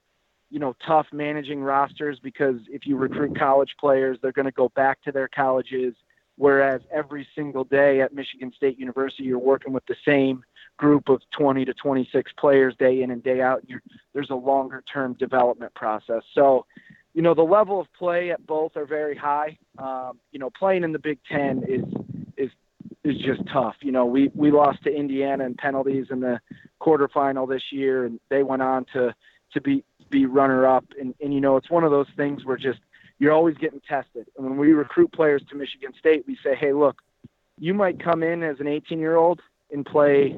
you 0.50 0.58
know 0.58 0.74
tough 0.86 1.06
managing 1.12 1.60
rosters 1.60 2.18
because 2.22 2.56
if 2.68 2.86
you 2.86 2.96
recruit 2.96 3.38
college 3.38 3.74
players 3.78 4.18
they're 4.22 4.32
going 4.32 4.46
to 4.46 4.52
go 4.52 4.68
back 4.70 5.02
to 5.02 5.12
their 5.12 5.28
colleges 5.28 5.94
whereas 6.36 6.80
every 6.92 7.26
single 7.34 7.64
day 7.64 8.00
at 8.00 8.14
Michigan 8.14 8.52
State 8.56 8.78
University 8.78 9.24
you're 9.24 9.38
working 9.38 9.72
with 9.72 9.84
the 9.86 9.96
same 10.04 10.44
group 10.76 11.08
of 11.08 11.20
20 11.36 11.64
to 11.64 11.74
26 11.74 12.32
players 12.38 12.74
day 12.78 13.02
in 13.02 13.10
and 13.10 13.22
day 13.22 13.40
out. 13.40 13.64
there's 14.12 14.30
a 14.30 14.34
longer 14.34 14.82
term 14.92 15.14
development 15.14 15.74
process. 15.74 16.22
So, 16.34 16.66
you 17.14 17.22
know, 17.22 17.34
the 17.34 17.42
level 17.42 17.80
of 17.80 17.86
play 17.98 18.30
at 18.30 18.46
both 18.46 18.76
are 18.76 18.86
very 18.86 19.16
high. 19.16 19.58
Um, 19.78 20.18
you 20.32 20.38
know, 20.38 20.50
playing 20.50 20.84
in 20.84 20.92
the 20.92 20.98
Big 20.98 21.18
Ten 21.30 21.64
is 21.66 21.84
is 22.36 22.50
is 23.04 23.16
just 23.22 23.40
tough. 23.52 23.76
You 23.80 23.92
know, 23.92 24.04
we 24.04 24.30
we 24.34 24.50
lost 24.50 24.82
to 24.84 24.94
Indiana 24.94 25.44
in 25.44 25.54
penalties 25.54 26.06
in 26.10 26.20
the 26.20 26.40
quarterfinal 26.80 27.48
this 27.48 27.62
year, 27.72 28.04
and 28.04 28.20
they 28.28 28.42
went 28.42 28.62
on 28.62 28.84
to 28.92 29.14
to 29.52 29.60
be 29.60 29.82
be 30.10 30.26
runner 30.26 30.66
up. 30.66 30.84
And 31.00 31.14
and 31.22 31.32
you 31.32 31.40
know, 31.40 31.56
it's 31.56 31.70
one 31.70 31.84
of 31.84 31.90
those 31.90 32.08
things 32.16 32.44
where 32.44 32.58
just 32.58 32.80
you're 33.18 33.32
always 33.32 33.56
getting 33.56 33.80
tested. 33.80 34.26
And 34.36 34.46
when 34.46 34.58
we 34.58 34.72
recruit 34.72 35.12
players 35.12 35.42
to 35.48 35.56
Michigan 35.56 35.92
State, 35.98 36.24
we 36.26 36.36
say, 36.44 36.54
hey, 36.54 36.72
look, 36.72 37.00
you 37.58 37.72
might 37.72 38.02
come 38.02 38.22
in 38.22 38.42
as 38.42 38.60
an 38.60 38.66
18 38.66 38.98
year 38.98 39.16
old 39.16 39.40
and 39.70 39.84
play, 39.84 40.36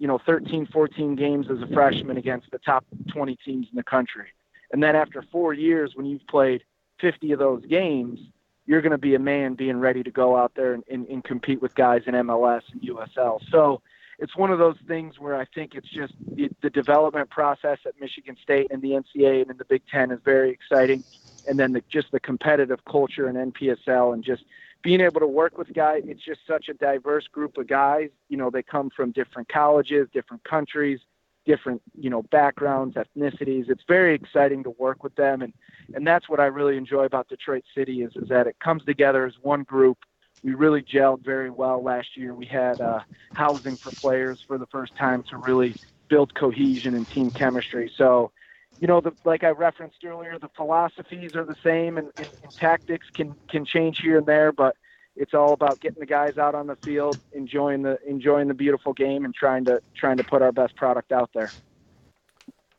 you 0.00 0.06
know, 0.06 0.18
13, 0.24 0.66
14 0.72 1.14
games 1.14 1.46
as 1.50 1.60
a 1.60 1.66
freshman 1.72 2.16
against 2.16 2.50
the 2.50 2.58
top 2.58 2.84
20 3.12 3.36
teams 3.44 3.66
in 3.70 3.76
the 3.76 3.82
country. 3.84 4.28
And 4.72 4.82
then 4.82 4.96
after 4.96 5.22
four 5.30 5.52
years, 5.52 5.92
when 5.94 6.06
you've 6.06 6.26
played 6.26 6.64
50 7.02 7.32
of 7.32 7.38
those 7.38 7.64
games, 7.66 8.18
you're 8.64 8.80
going 8.80 8.92
to 8.92 8.98
be 8.98 9.14
a 9.14 9.18
man 9.18 9.54
being 9.54 9.78
ready 9.78 10.02
to 10.02 10.10
go 10.10 10.38
out 10.38 10.52
there 10.56 10.72
and, 10.72 10.84
and, 10.90 11.06
and 11.08 11.22
compete 11.22 11.60
with 11.60 11.74
guys 11.74 12.02
in 12.06 12.14
MLS 12.14 12.62
and 12.72 12.80
USL. 12.80 13.40
So 13.50 13.82
it's 14.18 14.34
one 14.34 14.50
of 14.50 14.58
those 14.58 14.76
things 14.88 15.18
where 15.18 15.36
I 15.36 15.44
think 15.54 15.74
it's 15.74 15.88
just 15.88 16.14
the, 16.34 16.48
the 16.62 16.70
development 16.70 17.28
process 17.28 17.78
at 17.84 18.00
Michigan 18.00 18.38
State 18.42 18.68
and 18.70 18.80
the 18.80 18.90
NCAA 18.92 19.42
and 19.42 19.50
in 19.50 19.58
the 19.58 19.66
Big 19.66 19.82
Ten 19.90 20.10
is 20.10 20.20
very 20.24 20.50
exciting. 20.50 21.04
And 21.46 21.58
then 21.58 21.72
the, 21.72 21.82
just 21.90 22.10
the 22.10 22.20
competitive 22.20 22.84
culture 22.86 23.28
in 23.28 23.36
NPSL 23.52 24.14
and 24.14 24.24
just 24.24 24.44
being 24.82 25.00
able 25.00 25.20
to 25.20 25.26
work 25.26 25.58
with 25.58 25.72
guys, 25.74 26.02
it's 26.06 26.24
just 26.24 26.40
such 26.46 26.68
a 26.68 26.74
diverse 26.74 27.26
group 27.28 27.58
of 27.58 27.66
guys. 27.66 28.10
You 28.28 28.36
know, 28.36 28.50
they 28.50 28.62
come 28.62 28.90
from 28.94 29.12
different 29.12 29.48
colleges, 29.48 30.08
different 30.12 30.42
countries, 30.44 31.00
different, 31.44 31.82
you 31.98 32.10
know, 32.10 32.22
backgrounds, 32.24 32.96
ethnicities. 32.96 33.68
It's 33.68 33.82
very 33.86 34.14
exciting 34.14 34.62
to 34.64 34.70
work 34.70 35.02
with 35.02 35.14
them. 35.16 35.42
And, 35.42 35.52
and 35.94 36.06
that's 36.06 36.28
what 36.28 36.40
I 36.40 36.46
really 36.46 36.76
enjoy 36.76 37.04
about 37.04 37.28
Detroit 37.28 37.64
City 37.74 38.02
is, 38.02 38.12
is 38.16 38.28
that 38.28 38.46
it 38.46 38.56
comes 38.60 38.84
together 38.84 39.26
as 39.26 39.34
one 39.42 39.64
group. 39.64 39.98
We 40.42 40.54
really 40.54 40.82
gelled 40.82 41.22
very 41.24 41.50
well 41.50 41.82
last 41.82 42.16
year. 42.16 42.34
We 42.34 42.46
had 42.46 42.80
uh, 42.80 43.00
housing 43.34 43.76
for 43.76 43.90
players 43.92 44.38
for 44.46 44.56
the 44.56 44.66
first 44.66 44.96
time 44.96 45.22
to 45.30 45.36
really 45.36 45.76
build 46.08 46.34
cohesion 46.34 46.94
and 46.94 47.08
team 47.08 47.30
chemistry. 47.30 47.90
So, 47.96 48.32
you 48.80 48.86
know, 48.86 49.00
the, 49.00 49.12
like 49.24 49.44
I 49.44 49.50
referenced 49.50 50.04
earlier, 50.04 50.38
the 50.38 50.48
philosophies 50.56 51.36
are 51.36 51.44
the 51.44 51.56
same, 51.62 51.98
and, 51.98 52.08
and, 52.16 52.28
and, 52.42 52.52
tactics 52.52 53.06
can 53.12 53.34
can 53.48 53.64
change 53.64 54.00
here 54.00 54.18
and 54.18 54.26
there, 54.26 54.52
but 54.52 54.74
it's 55.16 55.34
all 55.34 55.52
about 55.52 55.80
getting 55.80 56.00
the 56.00 56.06
guys 56.06 56.38
out 56.38 56.54
on 56.54 56.66
the 56.66 56.76
field, 56.76 57.18
enjoying 57.32 57.82
the 57.82 57.98
enjoying 58.08 58.48
the 58.48 58.54
beautiful 58.54 58.94
game, 58.94 59.26
and 59.26 59.34
trying 59.34 59.66
to 59.66 59.80
trying 59.94 60.16
to 60.16 60.24
put 60.24 60.40
our 60.40 60.50
best 60.50 60.74
product 60.76 61.12
out 61.12 61.30
there. 61.34 61.50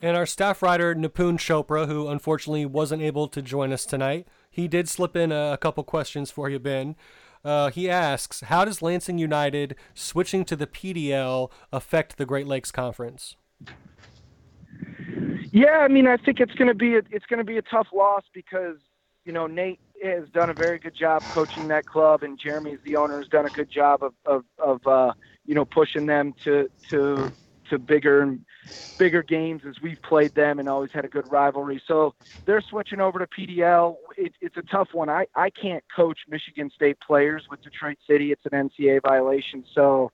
And 0.02 0.18
our 0.18 0.26
staff 0.26 0.64
writer 0.64 0.96
Nipun 0.96 1.38
Chopra, 1.38 1.86
who 1.86 2.08
unfortunately 2.08 2.66
wasn't 2.66 3.04
able 3.04 3.28
to 3.28 3.42
join 3.42 3.72
us 3.72 3.86
tonight, 3.86 4.28
he 4.50 4.68
did 4.68 4.90
slip 4.90 5.16
in 5.16 5.32
a, 5.32 5.56
couple 5.62 5.84
questions 5.84 6.32
for 6.32 6.50
you, 6.50 6.58
Ben. 6.58 6.96
Uh, 7.46 7.70
he 7.70 7.88
asks, 7.88 8.42
"How 8.42 8.66
does 8.66 8.82
Lansing 8.82 9.20
United 9.20 9.76
switching 9.94 10.46
to 10.46 10.56
the 10.56 10.66
PDL 10.66 11.52
affect 11.72 12.18
the 12.18 12.26
Great 12.26 12.48
Lakes 12.48 12.72
Conference?" 12.72 13.36
Yeah, 15.52 15.80
I 15.82 15.88
mean, 15.88 16.08
I 16.08 16.18
think 16.18 16.40
it's 16.40 16.54
going 16.56 16.68
to 16.70 16.74
be 16.76 16.96
a, 16.96 17.02
it's 17.12 17.26
going 17.28 17.40
to 17.40 17.44
be 17.46 17.58
a 17.58 17.62
tough 17.64 17.88
loss 17.94 18.24
because 18.34 18.78
you 19.26 19.34
know 19.34 19.48
Nate 19.48 19.80
has 20.04 20.30
done 20.34 20.50
a 20.50 20.54
very 20.54 20.80
good 20.80 20.96
job 20.96 21.26
coaching 21.34 21.68
that 21.70 21.86
club, 21.86 22.24
and 22.24 22.40
Jeremy's 22.42 22.80
the 22.86 22.96
owner 22.98 23.20
has 23.20 23.28
done 23.30 23.46
a 23.46 23.52
good 23.52 23.70
job 23.72 24.04
of 24.04 24.14
of, 24.26 24.44
of 24.60 24.88
uh, 24.88 25.14
you 25.46 25.56
know 25.56 25.66
pushing 25.66 26.06
them 26.06 26.34
to 26.46 26.70
to 26.92 27.34
to 27.70 27.80
bigger 27.80 28.22
and 28.22 28.42
bigger 28.98 29.24
games 29.24 29.62
as 29.68 29.76
we've 29.82 30.02
played 30.04 30.34
them 30.36 30.60
and 30.60 30.70
always 30.70 30.92
had 30.94 31.06
a 31.06 31.10
good 31.10 31.26
rivalry. 31.32 31.82
So 31.88 32.14
they're 32.46 32.62
switching 32.70 33.02
over 33.02 33.20
to 33.20 33.28
PDL. 33.28 33.96
It, 34.18 34.34
it's 34.42 34.58
a 34.58 34.64
tough 34.64 34.90
one. 34.94 35.10
I 35.10 35.28
I 35.36 35.50
can't 35.50 35.84
coach 35.96 36.20
Michigan 36.30 36.70
State 36.76 36.98
players 37.06 37.46
with 37.50 37.62
Detroit 37.62 37.98
City. 38.10 38.32
It's 38.32 38.46
an 38.52 38.70
NCAA 38.70 39.02
violation. 39.02 39.66
So 39.74 40.12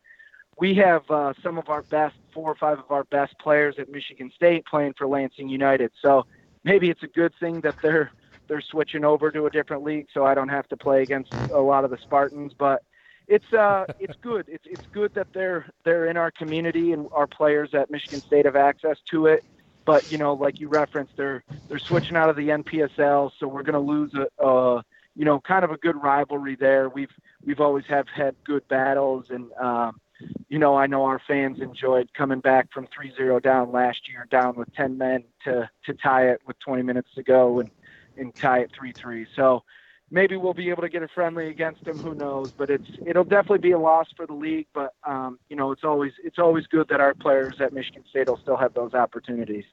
we 0.60 0.74
have 0.76 1.10
uh, 1.10 1.34
some 1.44 1.58
of 1.58 1.70
our 1.70 1.84
best, 1.84 2.16
four 2.34 2.52
or 2.52 2.56
five 2.56 2.80
of 2.80 2.90
our 2.90 3.04
best 3.06 3.38
players 3.40 3.76
at 3.78 3.90
Michigan 3.90 4.32
State 4.36 4.66
playing 4.66 4.94
for 4.98 5.08
Lansing 5.08 5.50
United. 5.50 5.92
So 6.02 6.26
maybe 6.64 6.90
it's 6.90 7.04
a 7.04 7.08
good 7.08 7.34
thing 7.40 7.62
that 7.62 7.76
they're 7.82 8.12
they're 8.48 8.62
switching 8.62 9.04
over 9.04 9.30
to 9.30 9.46
a 9.46 9.50
different 9.50 9.84
league, 9.84 10.08
so 10.14 10.26
I 10.26 10.34
don't 10.34 10.50
have 10.50 10.68
to 10.70 10.78
play 10.78 11.04
against 11.04 11.34
a 11.52 11.60
lot 11.60 11.84
of 11.84 11.92
the 11.92 11.98
Spartans. 11.98 12.54
But 12.58 12.84
it's 13.28 13.52
uh 13.54 13.86
it's 14.00 14.18
good. 14.22 14.46
It's 14.48 14.66
it's 14.66 14.86
good 14.92 15.14
that 15.14 15.28
they're 15.34 15.68
they're 15.84 16.08
in 16.08 16.18
our 16.18 16.32
community 16.32 16.92
and 16.92 17.08
our 17.12 17.28
players 17.28 17.74
at 17.74 17.92
Michigan 17.92 18.22
State 18.22 18.46
have 18.46 18.56
access 18.56 18.98
to 19.12 19.28
it. 19.28 19.44
But 19.86 20.12
you 20.12 20.18
know, 20.18 20.34
like 20.34 20.60
you 20.60 20.70
referenced, 20.70 21.16
they're 21.18 21.44
they're 21.68 21.80
switching 21.80 22.18
out 22.18 22.30
of 22.30 22.36
the 22.36 22.50
NPSL, 22.50 23.32
so 23.40 23.48
we're 23.48 23.64
going 23.64 23.74
to 23.74 23.80
lose 23.80 24.14
a, 24.16 24.28
a 24.44 24.84
you 25.16 25.24
know 25.24 25.40
kind 25.40 25.64
of 25.64 25.72
a 25.72 25.78
good 25.78 26.02
rivalry 26.02 26.56
there. 26.56 26.90
We've 26.90 27.14
we've 27.46 27.62
always 27.62 27.86
have 27.86 28.08
had 28.08 28.36
good 28.44 28.68
battles 28.68 29.30
and. 29.30 29.52
Um, 29.54 30.02
you 30.50 30.60
know, 30.60 30.76
I 30.76 30.88
know 30.88 31.06
our 31.06 31.22
fans 31.28 31.60
enjoyed 31.60 32.10
coming 32.14 32.40
back 32.40 32.72
from 32.72 32.88
3-0 32.88 33.42
down 33.42 33.72
last 33.72 34.08
year, 34.08 34.28
down 34.30 34.56
with 34.56 34.74
10 34.74 34.98
men 34.98 35.24
to 35.44 35.70
to 35.86 35.94
tie 35.94 36.30
it 36.30 36.42
with 36.48 36.58
20 36.60 36.84
minutes 36.84 37.10
to 37.16 37.24
go 37.24 37.60
and 37.60 37.70
and 38.18 38.34
tie 38.34 38.60
it 38.60 38.72
3-3. 38.80 39.28
So 39.36 39.64
maybe 40.10 40.38
we'll 40.38 40.54
be 40.54 40.70
able 40.70 40.82
to 40.82 40.90
get 40.90 41.04
a 41.04 41.08
friendly 41.08 41.50
against 41.50 41.84
them. 41.86 41.98
Who 42.00 42.16
knows? 42.16 42.52
But 42.52 42.70
it's 42.70 42.90
it'll 43.06 43.24
definitely 43.24 43.60
be 43.60 43.72
a 43.72 43.80
loss 43.80 44.08
for 44.16 44.26
the 44.26 44.34
league. 44.34 44.68
But 44.74 44.94
um, 45.06 45.40
you 45.50 45.56
know, 45.56 45.72
it's 45.72 45.84
always 45.84 46.14
it's 46.24 46.40
always 46.40 46.66
good 46.68 46.88
that 46.90 47.00
our 47.00 47.14
players 47.14 47.56
at 47.60 47.74
Michigan 47.74 48.04
State 48.10 48.28
will 48.28 48.38
still 48.38 48.58
have 48.58 48.74
those 48.74 48.94
opportunities. 48.94 49.66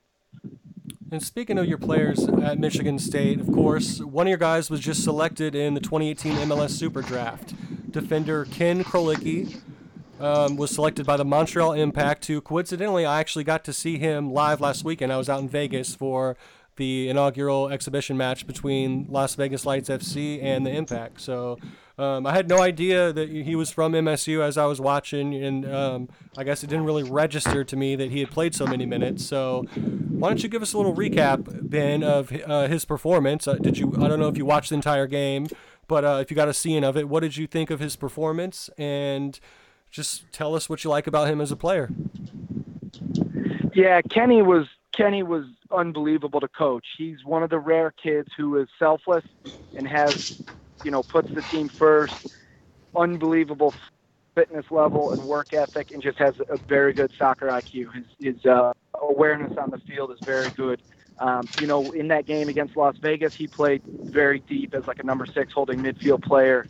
And 1.11 1.23
speaking 1.23 1.59
of 1.59 1.67
your 1.67 1.79
players 1.79 2.27
at 2.27 2.59
Michigan 2.59 2.99
State, 2.99 3.39
of 3.39 3.47
course, 3.53 4.01
one 4.01 4.27
of 4.27 4.31
your 4.31 4.39
guys 4.39 4.69
was 4.69 4.81
just 4.81 5.05
selected 5.05 5.55
in 5.55 5.75
the 5.75 5.81
2018 5.81 6.35
MLS 6.49 6.71
Super 6.71 7.03
Draft. 7.03 7.55
Defender 7.93 8.47
Ken 8.47 8.83
Krolicki 8.83 9.61
um, 10.21 10.57
was 10.57 10.71
selected 10.71 11.07
by 11.07 11.17
the 11.17 11.25
Montreal 11.25 11.73
Impact, 11.73 12.27
who 12.27 12.41
coincidentally 12.41 13.05
I 13.05 13.21
actually 13.21 13.45
got 13.45 13.65
to 13.65 13.73
see 13.73 13.99
him 13.99 14.33
live 14.33 14.61
last 14.61 14.85
weekend. 14.85 15.13
I 15.13 15.17
was 15.17 15.29
out 15.29 15.41
in 15.41 15.49
Vegas 15.49 15.95
for 15.95 16.37
the 16.77 17.09
inaugural 17.09 17.69
exhibition 17.69 18.17
match 18.17 18.47
between 18.47 19.07
Las 19.09 19.35
Vegas 19.37 19.65
Lights 19.65 19.89
FC 19.89 20.43
and 20.43 20.67
the 20.67 20.71
Impact. 20.71 21.21
So 21.21 21.59
um, 21.99 22.27
I 22.27 22.33
had 22.33 22.49
no 22.49 22.61
idea 22.61 23.13
that 23.13 23.29
he 23.29 23.55
was 23.55 23.71
from 23.71 23.93
MSU 23.93 24.41
as 24.41 24.59
I 24.59 24.67
was 24.67 24.81
watching, 24.81 25.35
and 25.35 25.73
um, 25.73 26.09
I 26.37 26.43
guess 26.43 26.65
it 26.65 26.67
didn't 26.67 26.85
really 26.85 27.05
register 27.05 27.63
to 27.63 27.77
me 27.77 27.95
that 27.95 28.11
he 28.11 28.19
had 28.21 28.31
played 28.31 28.55
so 28.55 28.67
many 28.67 28.87
minutes. 28.87 29.25
So 29.25 29.67
why 29.75 30.29
don't 30.29 30.43
you 30.43 30.49
give 30.49 30.63
us 30.63 30.73
a 30.73 30.77
little 30.77 30.95
recap, 30.95 31.69
Ben, 31.69 32.03
of 32.03 32.33
uh, 32.47 32.67
his 32.67 32.85
performance? 32.85 33.47
Uh, 33.47 33.55
did 33.55 33.79
you? 33.79 33.95
I 34.01 34.09
don't 34.09 34.19
know 34.19 34.29
if 34.29 34.37
you 34.37 34.45
watched 34.45 34.71
the 34.71 34.75
entire 34.75 35.07
game, 35.07 35.47
but 35.87 36.05
uh, 36.05 36.19
if 36.21 36.31
you 36.33 36.35
got 36.35 36.49
a 36.49 36.55
scene 36.55 36.83
of 36.83 36.97
it, 36.97 37.09
what 37.09 37.21
did 37.21 37.37
you 37.37 37.47
think 37.47 37.71
of 37.71 37.79
his 37.79 37.95
performance? 37.95 38.69
And 38.77 39.39
just 39.95 40.25
tell 40.33 40.57
us 40.57 40.69
what 40.69 40.83
you 40.83 40.91
like 40.91 41.07
about 41.07 41.29
him 41.29 41.41
as 41.41 41.53
a 41.53 41.57
player. 41.57 41.89
Yeah, 43.75 44.03
Kenny 44.03 44.43
was 44.43 44.67
Kenny 44.93 45.23
was 45.23 45.45
unbelievable 45.71 46.41
to 46.41 46.49
coach. 46.49 46.85
He's 46.99 47.25
one 47.25 47.45
of 47.45 47.51
the 47.51 47.61
rare 47.61 47.93
kids 47.93 48.29
who 48.37 48.59
is 48.59 48.69
selfless 48.77 49.25
and 49.77 49.87
has, 49.87 50.17
you 50.83 50.91
know, 50.91 51.05
puts 51.05 51.33
the 51.33 51.43
team 51.43 51.71
first. 51.79 52.15
Unbelievable 52.97 53.73
fitness 54.35 54.67
level 54.71 55.13
and 55.13 55.23
work 55.23 55.53
ethic, 55.53 55.93
and 55.93 56.03
just 56.03 56.19
has 56.19 56.35
a 56.49 56.59
very 56.59 56.93
good 56.93 57.13
soccer 57.17 57.47
IQ. 57.47 57.95
His 57.95 58.05
his 58.19 58.47
uh, 58.47 58.73
awareness 59.01 59.57
on 59.57 59.71
the 59.71 59.79
field 59.79 60.11
is 60.11 60.19
very 60.25 60.51
good. 60.51 60.83
Um, 61.19 61.49
you 61.61 61.67
know, 61.67 61.93
in 61.93 62.09
that 62.09 62.27
game 62.27 62.49
against 62.49 62.77
Las 62.77 62.97
Vegas, 62.99 63.35
he 63.35 63.47
played 63.47 63.83
very 63.87 64.41
deep 64.41 64.75
as 64.75 64.87
like 64.87 64.99
a 64.99 65.05
number 65.05 65.27
six 65.27 65.53
holding 65.53 65.81
midfield 65.81 66.23
player. 66.23 66.67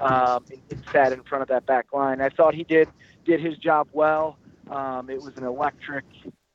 Um, 0.00 0.44
and, 0.50 0.60
and 0.70 0.84
sat 0.92 1.12
in 1.12 1.24
front 1.24 1.42
of 1.42 1.48
that 1.48 1.66
back 1.66 1.92
line. 1.92 2.20
I 2.20 2.28
thought 2.28 2.54
he 2.54 2.62
did 2.62 2.88
did 3.24 3.40
his 3.40 3.58
job 3.58 3.88
well. 3.92 4.38
Um, 4.70 5.10
it 5.10 5.20
was 5.20 5.36
an 5.36 5.44
electric, 5.44 6.04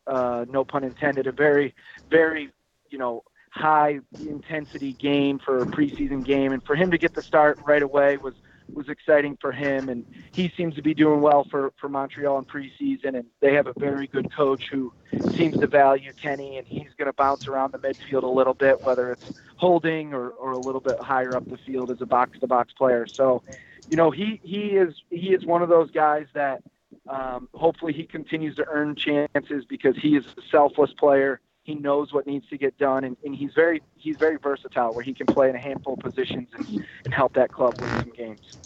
uh, 0.08 0.46
no 0.50 0.64
pun 0.64 0.84
intended, 0.84 1.28
a 1.28 1.32
very, 1.32 1.74
very, 2.10 2.52
you 2.90 2.98
know, 2.98 3.24
high 3.50 4.00
intensity 4.20 4.94
game 4.94 5.40
for 5.40 5.60
a 5.60 5.66
preseason 5.66 6.24
game, 6.24 6.54
and 6.54 6.64
for 6.64 6.76
him 6.76 6.92
to 6.92 6.98
get 6.98 7.14
the 7.14 7.22
start 7.22 7.60
right 7.66 7.84
away 7.84 8.18
was 8.18 8.34
was 8.72 8.90
exciting 8.90 9.38
for 9.40 9.52
him, 9.52 9.90
and 9.90 10.06
he 10.34 10.52
seems 10.56 10.76
to 10.76 10.82
be 10.82 10.94
doing 10.94 11.22
well 11.22 11.46
for 11.50 11.74
for 11.80 11.90
Montreal 11.90 12.40
in 12.40 12.46
preseason, 12.46 13.16
and 13.18 13.26
they 13.40 13.54
have 13.54 13.68
a 13.68 13.74
very 13.78 14.08
good 14.08 14.34
coach 14.34 14.64
who 14.72 14.94
seems 15.36 15.58
to 15.60 15.68
value 15.68 16.12
Kenny, 16.14 16.58
and 16.58 16.68
he's 16.68 16.90
going 16.98 17.08
to 17.08 17.14
bounce 17.14 17.48
around 17.48 17.74
the 17.74 17.80
midfield 17.80 18.24
a 18.24 18.28
little 18.28 18.54
bit, 18.54 18.82
whether 18.82 19.12
it's 19.12 19.26
holding 19.56 20.14
or, 20.14 20.30
or 20.30 20.52
a 20.52 20.58
little 20.58 20.82
bit 20.82 21.00
higher 21.00 21.36
up 21.36 21.50
the 21.50 21.58
field 21.58 21.90
as 21.92 22.02
a 22.02 22.06
box 22.06 22.40
to 22.40 22.48
box 22.48 22.74
player. 22.74 23.08
So, 23.08 23.44
you 23.90 23.98
know, 23.98 24.12
he 24.12 24.40
he 24.44 24.70
is 24.76 24.94
he 25.10 25.34
is 25.34 25.46
one 25.46 25.62
of 25.62 25.70
those 25.70 25.92
guys 25.92 26.28
that 26.34 26.64
um, 27.08 27.50
hopefully 27.54 27.94
he 27.94 28.04
continues 28.04 28.56
to 28.56 28.66
earn 28.68 28.96
chances 28.96 29.66
because 29.68 29.96
he 29.98 30.16
is 30.16 30.26
a 30.38 30.42
selfless 30.50 30.92
player. 30.94 31.40
He 31.64 31.76
knows 31.76 32.12
what 32.12 32.28
needs 32.28 32.48
to 32.50 32.58
get 32.58 32.78
done, 32.78 33.06
and, 33.06 33.16
and 33.24 33.34
he's 33.34 33.54
very 33.54 33.82
he's 33.96 34.18
very 34.18 34.38
versatile, 34.38 34.94
where 34.94 35.04
he 35.04 35.14
can 35.14 35.26
play 35.26 35.50
in 35.50 35.56
a 35.56 35.60
handful 35.60 35.94
of 35.94 36.00
positions 36.00 36.50
and, 36.58 36.86
and 37.06 37.14
help 37.14 37.34
that 37.34 37.52
club 37.52 37.80
win 37.80 37.90
some 38.00 38.10
games. 38.10 38.58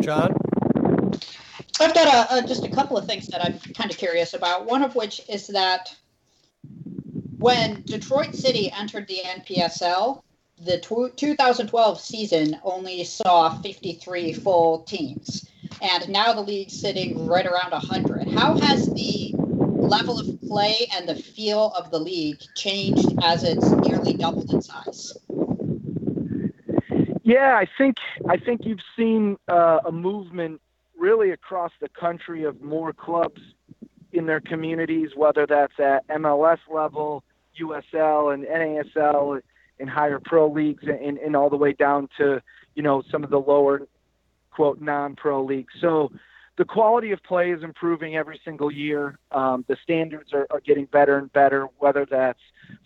John, 0.00 0.34
I've 1.80 1.94
got 1.94 2.30
a, 2.30 2.36
a, 2.36 2.46
just 2.46 2.64
a 2.64 2.70
couple 2.70 2.96
of 2.96 3.06
things 3.06 3.26
that 3.28 3.44
I'm 3.44 3.58
kind 3.74 3.90
of 3.90 3.98
curious 3.98 4.32
about. 4.32 4.64
One 4.64 4.82
of 4.82 4.94
which 4.94 5.20
is 5.28 5.48
that 5.48 5.94
when 7.38 7.82
Detroit 7.82 8.34
City 8.34 8.72
entered 8.72 9.06
the 9.06 9.20
NPSL, 9.24 10.22
the 10.64 10.78
2012 10.78 12.00
season 12.00 12.58
only 12.64 13.04
saw 13.04 13.50
53 13.60 14.32
full 14.32 14.80
teams, 14.80 15.48
and 15.82 16.08
now 16.08 16.32
the 16.32 16.40
league's 16.40 16.80
sitting 16.80 17.26
right 17.26 17.46
around 17.46 17.70
100. 17.70 18.28
How 18.28 18.58
has 18.58 18.86
the 18.86 19.34
level 19.88 20.18
of 20.18 20.40
play 20.42 20.86
and 20.94 21.08
the 21.08 21.14
feel 21.14 21.72
of 21.76 21.90
the 21.90 21.98
league 21.98 22.40
changed 22.54 23.08
as 23.22 23.44
it's 23.44 23.68
nearly 23.70 24.12
doubled 24.14 24.52
in 24.52 24.62
size? 24.62 25.16
Yeah, 27.22 27.56
I 27.56 27.66
think 27.76 27.96
I 28.28 28.38
think 28.38 28.64
you've 28.64 28.84
seen 28.96 29.36
uh, 29.48 29.80
a 29.84 29.92
movement 29.92 30.60
really 30.98 31.30
across 31.30 31.72
the 31.80 31.88
country 31.88 32.44
of 32.44 32.62
more 32.62 32.92
clubs 32.92 33.40
in 34.12 34.26
their 34.26 34.40
communities, 34.40 35.10
whether 35.14 35.46
that's 35.46 35.78
at 35.78 36.06
MLS 36.08 36.58
level, 36.72 37.22
USL, 37.60 38.32
and 38.32 38.44
NASL, 38.44 39.42
and 39.78 39.90
higher 39.90 40.20
pro 40.24 40.50
leagues, 40.50 40.84
and, 40.84 41.18
and 41.18 41.36
all 41.36 41.50
the 41.50 41.56
way 41.56 41.72
down 41.72 42.08
to 42.16 42.40
you 42.74 42.82
know 42.82 43.02
some 43.10 43.24
of 43.24 43.30
the 43.30 43.40
lower 43.40 43.86
quote 44.50 44.80
non-pro 44.80 45.44
leagues. 45.44 45.74
So 45.80 46.10
the 46.58 46.64
quality 46.64 47.12
of 47.12 47.22
play 47.22 47.52
is 47.52 47.62
improving 47.62 48.16
every 48.16 48.40
single 48.44 48.70
year. 48.70 49.18
Um, 49.30 49.64
the 49.68 49.76
standards 49.82 50.32
are, 50.32 50.46
are 50.50 50.60
getting 50.60 50.86
better 50.86 51.16
and 51.16 51.32
better, 51.32 51.68
whether 51.78 52.04
that's 52.04 52.40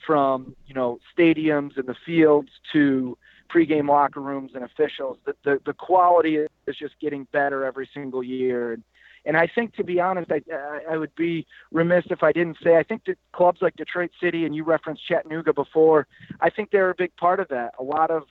from 0.06 0.54
you 0.66 0.74
know 0.74 1.00
stadiums 1.16 1.76
and 1.78 1.88
the 1.88 1.96
fields 2.06 2.50
to 2.72 3.16
pregame 3.52 3.88
locker 3.88 4.20
rooms 4.20 4.52
and 4.54 4.62
officials. 4.62 5.18
The, 5.24 5.34
the, 5.44 5.60
the 5.64 5.72
quality 5.72 6.36
is 6.36 6.76
just 6.76 6.94
getting 7.00 7.26
better 7.32 7.64
every 7.64 7.88
single 7.92 8.22
year. 8.22 8.72
And, 8.72 8.82
and 9.24 9.36
I 9.36 9.46
think, 9.46 9.74
to 9.76 9.84
be 9.84 10.00
honest, 10.00 10.30
I, 10.32 10.42
I 10.90 10.96
would 10.96 11.14
be 11.14 11.46
remiss 11.70 12.04
if 12.10 12.22
I 12.22 12.32
didn't 12.32 12.58
say 12.62 12.76
I 12.76 12.82
think 12.82 13.04
that 13.06 13.18
clubs 13.32 13.60
like 13.62 13.76
Detroit 13.76 14.10
City 14.20 14.44
and 14.44 14.54
you 14.54 14.64
referenced 14.64 15.06
Chattanooga 15.06 15.52
before. 15.52 16.06
I 16.40 16.50
think 16.50 16.70
they're 16.70 16.90
a 16.90 16.94
big 16.94 17.14
part 17.16 17.40
of 17.40 17.48
that. 17.48 17.74
A 17.78 17.82
lot 17.82 18.10
of 18.10 18.24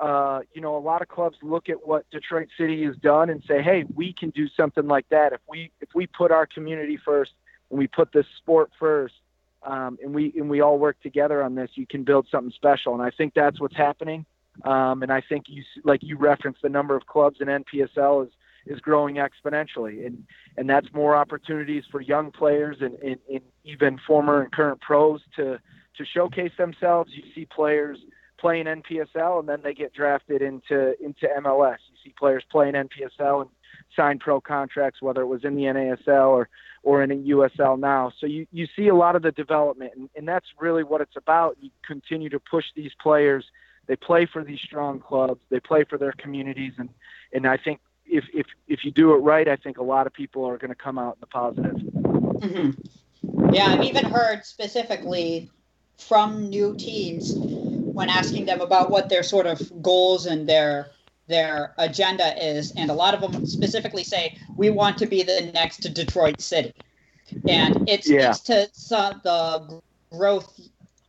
uh, 0.00 0.40
you 0.52 0.60
know, 0.60 0.76
a 0.76 0.78
lot 0.78 1.02
of 1.02 1.08
clubs 1.08 1.36
look 1.42 1.68
at 1.68 1.86
what 1.86 2.08
Detroit 2.10 2.48
City 2.56 2.84
has 2.84 2.96
done 2.96 3.30
and 3.30 3.42
say, 3.48 3.62
"Hey, 3.62 3.84
we 3.94 4.12
can 4.12 4.30
do 4.30 4.48
something 4.48 4.86
like 4.86 5.08
that 5.10 5.32
if 5.32 5.40
we 5.48 5.70
if 5.80 5.88
we 5.94 6.06
put 6.06 6.30
our 6.30 6.46
community 6.46 6.96
first 7.04 7.32
and 7.70 7.78
we 7.78 7.86
put 7.86 8.12
this 8.12 8.26
sport 8.36 8.70
first, 8.78 9.14
um, 9.64 9.98
and 10.02 10.14
we 10.14 10.32
and 10.36 10.48
we 10.48 10.60
all 10.60 10.78
work 10.78 11.00
together 11.02 11.42
on 11.42 11.54
this, 11.54 11.70
you 11.74 11.86
can 11.86 12.04
build 12.04 12.26
something 12.30 12.52
special." 12.52 12.94
And 12.94 13.02
I 13.02 13.10
think 13.10 13.34
that's 13.34 13.60
what's 13.60 13.76
happening. 13.76 14.24
Um, 14.64 15.02
and 15.02 15.12
I 15.12 15.20
think 15.20 15.44
you 15.48 15.62
like 15.84 16.02
you 16.02 16.16
referenced 16.16 16.62
the 16.62 16.68
number 16.68 16.96
of 16.96 17.06
clubs 17.06 17.40
in 17.40 17.48
NPSL 17.48 18.26
is 18.26 18.32
is 18.66 18.80
growing 18.80 19.16
exponentially, 19.16 20.06
and 20.06 20.24
and 20.56 20.68
that's 20.68 20.92
more 20.92 21.16
opportunities 21.16 21.84
for 21.90 22.00
young 22.00 22.30
players 22.30 22.76
and, 22.80 22.94
and, 22.96 23.16
and 23.32 23.40
even 23.64 23.98
former 24.06 24.42
and 24.42 24.52
current 24.52 24.80
pros 24.80 25.22
to 25.36 25.58
to 25.96 26.04
showcase 26.04 26.52
themselves. 26.56 27.12
You 27.14 27.22
see 27.34 27.46
players 27.46 27.98
playing 28.38 28.66
NPSL 28.66 29.40
and 29.40 29.48
then 29.48 29.60
they 29.62 29.74
get 29.74 29.92
drafted 29.92 30.42
into 30.42 30.94
into 31.02 31.26
MLS. 31.40 31.78
You 31.90 31.96
see 32.04 32.14
players 32.18 32.44
playing 32.50 32.74
NPSL 32.74 33.42
and 33.42 33.50
sign 33.94 34.18
pro 34.18 34.40
contracts, 34.40 35.02
whether 35.02 35.22
it 35.22 35.26
was 35.26 35.44
in 35.44 35.54
the 35.54 35.64
NASL 35.64 36.28
or 36.28 36.48
or 36.82 37.02
in 37.02 37.10
a 37.10 37.16
USL 37.16 37.78
now. 37.78 38.12
So 38.18 38.26
you, 38.26 38.46
you 38.52 38.66
see 38.76 38.88
a 38.88 38.94
lot 38.94 39.16
of 39.16 39.22
the 39.22 39.32
development, 39.32 39.92
and, 39.96 40.08
and 40.14 40.28
that's 40.28 40.46
really 40.58 40.84
what 40.84 41.00
it's 41.00 41.16
about. 41.16 41.56
You 41.60 41.70
continue 41.86 42.28
to 42.30 42.38
push 42.38 42.66
these 42.74 42.92
players. 43.00 43.44
They 43.86 43.96
play 43.96 44.26
for 44.26 44.44
these 44.44 44.60
strong 44.60 45.00
clubs. 45.00 45.40
They 45.50 45.60
play 45.60 45.84
for 45.84 45.98
their 45.98 46.12
communities, 46.12 46.72
and 46.78 46.88
and 47.32 47.46
I 47.46 47.56
think 47.56 47.80
if 48.06 48.24
if 48.32 48.46
if 48.68 48.84
you 48.84 48.90
do 48.90 49.12
it 49.12 49.18
right, 49.18 49.48
I 49.48 49.56
think 49.56 49.78
a 49.78 49.82
lot 49.82 50.06
of 50.06 50.12
people 50.12 50.44
are 50.46 50.58
going 50.58 50.70
to 50.70 50.76
come 50.76 50.98
out 50.98 51.16
in 51.16 51.20
the 51.20 51.26
positive. 51.26 51.74
Mm-hmm. 51.74 53.52
Yeah, 53.52 53.66
I've 53.66 53.82
even 53.82 54.04
heard 54.04 54.44
specifically 54.44 55.50
from 55.98 56.48
new 56.48 56.76
teams 56.76 57.34
when 57.98 58.08
asking 58.08 58.44
them 58.44 58.60
about 58.60 58.90
what 58.90 59.08
their 59.08 59.24
sort 59.24 59.44
of 59.44 59.82
goals 59.82 60.24
and 60.24 60.48
their 60.48 60.92
their 61.26 61.74
agenda 61.78 62.28
is, 62.42 62.72
and 62.76 62.90
a 62.90 62.94
lot 62.94 63.12
of 63.12 63.20
them 63.20 63.44
specifically 63.44 64.04
say 64.04 64.38
we 64.56 64.70
want 64.70 64.96
to 64.96 65.04
be 65.04 65.24
the 65.24 65.50
next 65.52 65.78
Detroit 65.78 66.40
City, 66.40 66.72
and 67.48 67.88
it 67.88 68.06
yeah. 68.06 68.30
speaks 68.30 68.78
to 68.84 69.20
the 69.24 69.80
growth 70.12 70.60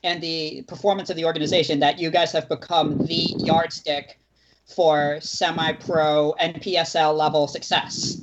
and 0.03 0.19
the 0.19 0.63
performance 0.63 1.11
of 1.11 1.15
the 1.15 1.25
organization 1.25 1.79
that 1.79 1.99
you 1.99 2.09
guys 2.09 2.31
have 2.31 2.49
become 2.49 2.97
the 3.05 3.35
yardstick 3.37 4.17
for 4.65 5.19
semi-pro 5.21 6.33
and 6.39 6.55
PSL 6.55 7.15
level 7.15 7.47
success. 7.47 8.19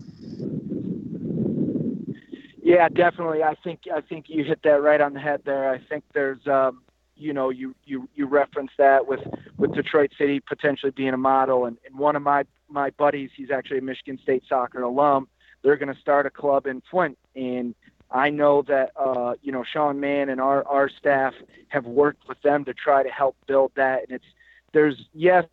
Yeah, 2.65 2.89
definitely. 2.89 3.45
I 3.45 3.55
think 3.63 3.83
I 3.95 4.01
think 4.01 4.29
you 4.29 4.43
hit 4.43 4.65
that 4.65 4.83
right 4.83 5.01
on 5.01 5.13
the 5.15 5.21
head 5.21 5.43
there. 5.45 5.71
I 5.71 5.79
think 5.79 6.03
there's 6.13 6.45
um, 6.49 6.83
you 7.17 7.33
know, 7.33 7.51
you 7.51 7.75
you 7.85 8.09
you 8.15 8.27
referenced 8.27 8.75
that 8.79 9.07
with 9.07 9.21
with 9.57 9.75
Detroit 9.75 10.13
City 10.19 10.41
potentially 10.41 10.93
being 10.93 11.15
a 11.15 11.19
model, 11.19 11.67
and, 11.67 11.79
and 11.87 11.99
one 11.99 12.17
of 12.17 12.23
my 12.23 12.45
my 12.69 12.91
buddies, 12.91 13.31
he's 13.35 13.51
actually 13.51 13.79
a 13.79 13.83
Michigan 13.83 14.19
State 14.23 14.45
soccer 14.49 14.83
alum. 14.83 15.29
They're 15.63 15.77
going 15.77 15.93
to 15.93 16.01
start 16.01 16.27
a 16.27 16.31
club 16.31 16.67
in 16.67 16.83
Flint, 16.91 17.19
and 17.35 17.75
I 18.11 18.31
know 18.31 18.63
that 18.63 18.93
uh, 18.97 19.35
you 19.43 19.53
know 19.53 19.65
Sean 19.65 19.99
Mann 20.01 20.29
and 20.29 20.41
our 20.41 20.67
our 20.67 20.89
staff 20.89 21.35
have 21.69 21.87
worked 21.87 22.29
with 22.29 22.41
them 22.43 22.65
to 22.67 22.75
try 22.75 23.03
to 23.03 23.11
help 23.11 23.37
build 23.47 23.73
that, 23.77 24.03
and 24.03 24.13
it's 24.13 24.25
there's 24.73 25.07
yes 25.13 25.47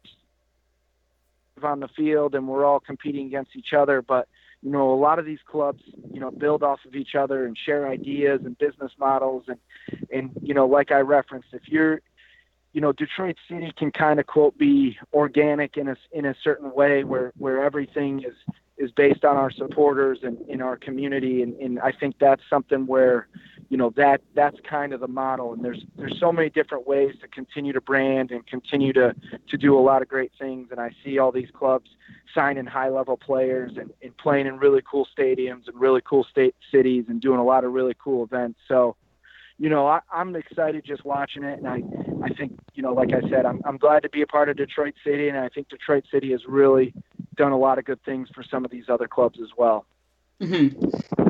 on 1.63 1.79
the 1.79 1.87
field, 1.87 2.35
and 2.35 2.47
we're 2.47 2.65
all 2.65 2.79
competing 2.79 3.27
against 3.27 3.55
each 3.55 3.73
other, 3.73 4.01
but 4.01 4.27
you 4.63 4.71
know, 4.71 4.93
a 4.93 4.95
lot 4.95 5.19
of 5.19 5.25
these 5.25 5.39
clubs, 5.45 5.83
you 6.11 6.19
know, 6.19 6.31
build 6.31 6.63
off 6.63 6.79
of 6.87 6.95
each 6.95 7.15
other 7.15 7.45
and 7.45 7.57
share 7.57 7.87
ideas 7.87 8.39
and 8.45 8.57
business 8.57 8.91
models. 8.97 9.43
And, 9.47 9.59
and, 10.11 10.31
you 10.41 10.53
know, 10.53 10.65
like 10.65 10.91
I 10.91 10.99
referenced, 10.99 11.49
if 11.51 11.63
you're, 11.67 11.99
you 12.71 12.79
know, 12.79 12.93
Detroit 12.93 13.35
City 13.49 13.73
can 13.77 13.91
kind 13.91 14.19
of 14.19 14.25
quote 14.25 14.57
be 14.57 14.97
organic 15.13 15.75
in 15.75 15.89
a, 15.89 15.97
in 16.13 16.25
a 16.25 16.35
certain 16.43 16.73
way 16.73 17.03
where, 17.03 17.33
where 17.37 17.63
everything 17.63 18.23
is, 18.23 18.35
is 18.83 18.91
based 18.91 19.25
on 19.25 19.37
our 19.37 19.49
supporters 19.49 20.19
and 20.23 20.37
in 20.47 20.61
our 20.61 20.77
community. 20.77 21.41
And, 21.41 21.55
and 21.55 21.79
I 21.79 21.91
think 21.91 22.15
that's 22.19 22.41
something 22.49 22.85
where, 22.85 23.27
you 23.69 23.77
know, 23.77 23.91
that 23.95 24.21
that's 24.35 24.57
kind 24.69 24.93
of 24.93 24.99
the 24.99 25.07
model. 25.07 25.53
And 25.53 25.63
there's, 25.63 25.83
there's 25.97 26.19
so 26.19 26.31
many 26.31 26.49
different 26.49 26.85
ways 26.85 27.15
to 27.21 27.27
continue 27.27 27.73
to 27.73 27.81
brand 27.81 28.31
and 28.31 28.45
continue 28.45 28.93
to, 28.93 29.15
to 29.47 29.57
do 29.57 29.77
a 29.77 29.81
lot 29.81 30.01
of 30.01 30.07
great 30.07 30.31
things. 30.37 30.67
And 30.71 30.79
I 30.79 30.91
see 31.03 31.17
all 31.17 31.31
these 31.31 31.49
clubs 31.53 31.89
signing 32.35 32.65
high 32.65 32.89
level 32.89 33.17
players 33.17 33.71
and, 33.77 33.91
and 34.01 34.15
playing 34.17 34.47
in 34.47 34.57
really 34.57 34.81
cool 34.89 35.07
stadiums 35.17 35.67
and 35.67 35.79
really 35.79 36.01
cool 36.01 36.25
state 36.25 36.55
cities 36.71 37.05
and 37.07 37.21
doing 37.21 37.39
a 37.39 37.43
lot 37.43 37.63
of 37.63 37.71
really 37.71 37.95
cool 37.97 38.23
events. 38.23 38.59
So, 38.67 38.95
you 39.63 39.69
know, 39.69 39.87
I, 39.87 40.01
I'm 40.11 40.35
excited 40.35 40.83
just 40.85 41.05
watching 41.05 41.45
it. 41.45 41.57
And 41.57 41.65
I, 41.65 41.81
I 42.21 42.33
think, 42.33 42.59
you 42.73 42.83
know, 42.83 42.91
like 42.91 43.13
I 43.13 43.21
said, 43.29 43.45
I'm, 43.45 43.61
I'm 43.63 43.77
glad 43.77 44.03
to 44.03 44.09
be 44.09 44.21
a 44.21 44.27
part 44.27 44.49
of 44.49 44.57
Detroit 44.57 44.93
City. 45.05 45.29
And 45.29 45.37
I 45.37 45.47
think 45.47 45.69
Detroit 45.69 46.03
City 46.11 46.31
has 46.31 46.41
really 46.45 46.93
done 47.37 47.53
a 47.53 47.57
lot 47.57 47.79
of 47.79 47.85
good 47.85 48.03
things 48.03 48.27
for 48.35 48.43
some 48.43 48.65
of 48.65 48.71
these 48.71 48.89
other 48.89 49.07
clubs 49.07 49.39
as 49.41 49.47
well. 49.57 49.85
Mm-hmm. 50.41 51.29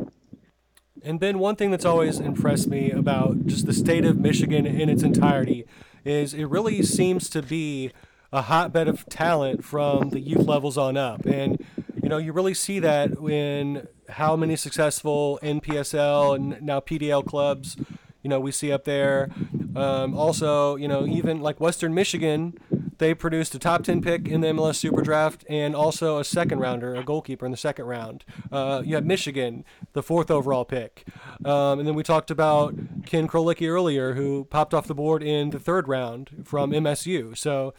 And 1.04 1.20
then 1.20 1.38
one 1.38 1.56
thing 1.56 1.70
that's 1.70 1.86
always 1.86 2.20
impressed 2.20 2.68
me 2.68 2.90
about 2.90 3.46
just 3.46 3.68
the 3.68 3.74
state 3.74 4.04
of 4.04 4.18
Michigan 4.18 4.66
in 4.66 4.90
its 4.90 5.04
entirety 5.04 5.68
is 6.04 6.34
it 6.34 6.46
really 6.46 6.82
seems 6.82 7.30
to 7.30 7.44
be 7.44 7.92
a 8.32 8.42
hotbed 8.42 8.88
of 8.88 9.08
talent 9.10 9.64
from 9.64 10.10
the 10.10 10.20
youth 10.20 10.48
levels 10.48 10.76
on 10.76 10.98
up. 10.98 11.24
And, 11.28 11.64
you 12.02 12.10
know, 12.10 12.18
you 12.18 12.34
really 12.34 12.56
see 12.56 12.80
that 12.80 13.12
in 13.12 13.88
how 14.10 14.36
many 14.36 14.56
successful 14.56 15.38
NPSL 15.44 16.36
and 16.36 16.60
now 16.64 16.80
PDL 16.80 17.24
clubs, 17.28 17.78
you 18.24 18.30
know, 18.30 18.40
we 18.40 18.52
see 18.52 18.72
up 18.72 18.86
there. 18.86 19.30
Um, 19.76 20.16
also, 20.16 20.76
you 20.76 20.88
know, 20.88 21.06
even 21.06 21.42
like 21.42 21.60
Western 21.60 21.94
Michigan, 21.94 22.58
they 22.98 23.14
produced 23.14 23.54
a 23.54 23.60
top 23.60 23.84
10 23.84 24.02
pick 24.02 24.28
in 24.28 24.42
the 24.42 24.48
MLS 24.48 24.76
Super 24.76 25.02
Draft 25.02 25.44
and 25.50 25.76
also 25.76 26.20
a 26.20 26.24
second 26.24 26.60
rounder, 26.60 26.96
a 26.96 27.04
goalkeeper 27.04 27.46
in 27.46 27.52
the 27.52 27.58
second 27.58 27.86
round. 27.86 28.24
Uh, 28.52 28.82
you 28.86 28.96
have 28.96 29.06
Michigan, 29.06 29.66
the 29.94 30.02
fourth 30.04 30.32
overall 30.32 30.64
pick. 30.64 31.06
Um, 31.44 31.80
and 31.80 31.88
then 31.88 31.96
we 31.96 32.04
talked 32.04 32.32
about 32.32 32.76
Ken 33.06 33.28
Krolicki 33.28 33.68
earlier, 33.68 34.14
who 34.14 34.46
popped 34.46 34.74
off 34.74 34.88
the 34.88 34.96
board 34.96 35.22
in 35.22 35.50
the 35.50 35.60
third 35.60 35.88
round 35.88 36.44
from 36.46 36.72
MSU. 36.72 37.38
So 37.38 37.74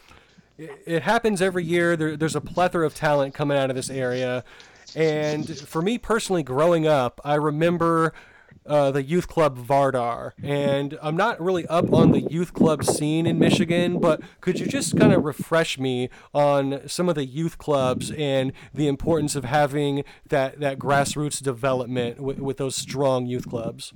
it, 0.57 0.83
it 0.85 1.03
happens 1.03 1.41
every 1.41 1.63
year. 1.63 1.95
There, 1.95 2.15
there's 2.15 2.35
a 2.35 2.41
plethora 2.41 2.85
of 2.85 2.93
talent 2.93 3.33
coming 3.33 3.57
out 3.57 3.69
of 3.69 3.75
this 3.75 3.89
area. 3.89 4.43
And 4.95 5.57
for 5.57 5.81
me 5.81 5.97
personally, 5.97 6.43
growing 6.43 6.87
up, 6.87 7.19
I 7.23 7.35
remember 7.35 8.13
uh, 8.65 8.91
the 8.91 9.03
youth 9.03 9.27
club 9.27 9.57
Vardar. 9.57 10.31
And 10.41 10.97
I'm 11.01 11.15
not 11.15 11.39
really 11.41 11.65
up 11.67 11.91
on 11.93 12.11
the 12.11 12.21
youth 12.21 12.53
club 12.53 12.83
scene 12.83 13.25
in 13.25 13.39
Michigan, 13.39 13.99
but 13.99 14.21
could 14.41 14.59
you 14.59 14.67
just 14.67 14.97
kind 14.97 15.13
of 15.13 15.23
refresh 15.23 15.77
me 15.77 16.09
on 16.33 16.81
some 16.87 17.09
of 17.09 17.15
the 17.15 17.25
youth 17.25 17.57
clubs 17.57 18.11
and 18.11 18.51
the 18.73 18.87
importance 18.87 19.35
of 19.35 19.45
having 19.45 20.03
that, 20.27 20.59
that 20.59 20.79
grassroots 20.79 21.41
development 21.41 22.19
with, 22.19 22.39
with 22.39 22.57
those 22.57 22.75
strong 22.75 23.25
youth 23.25 23.47
clubs? 23.49 23.93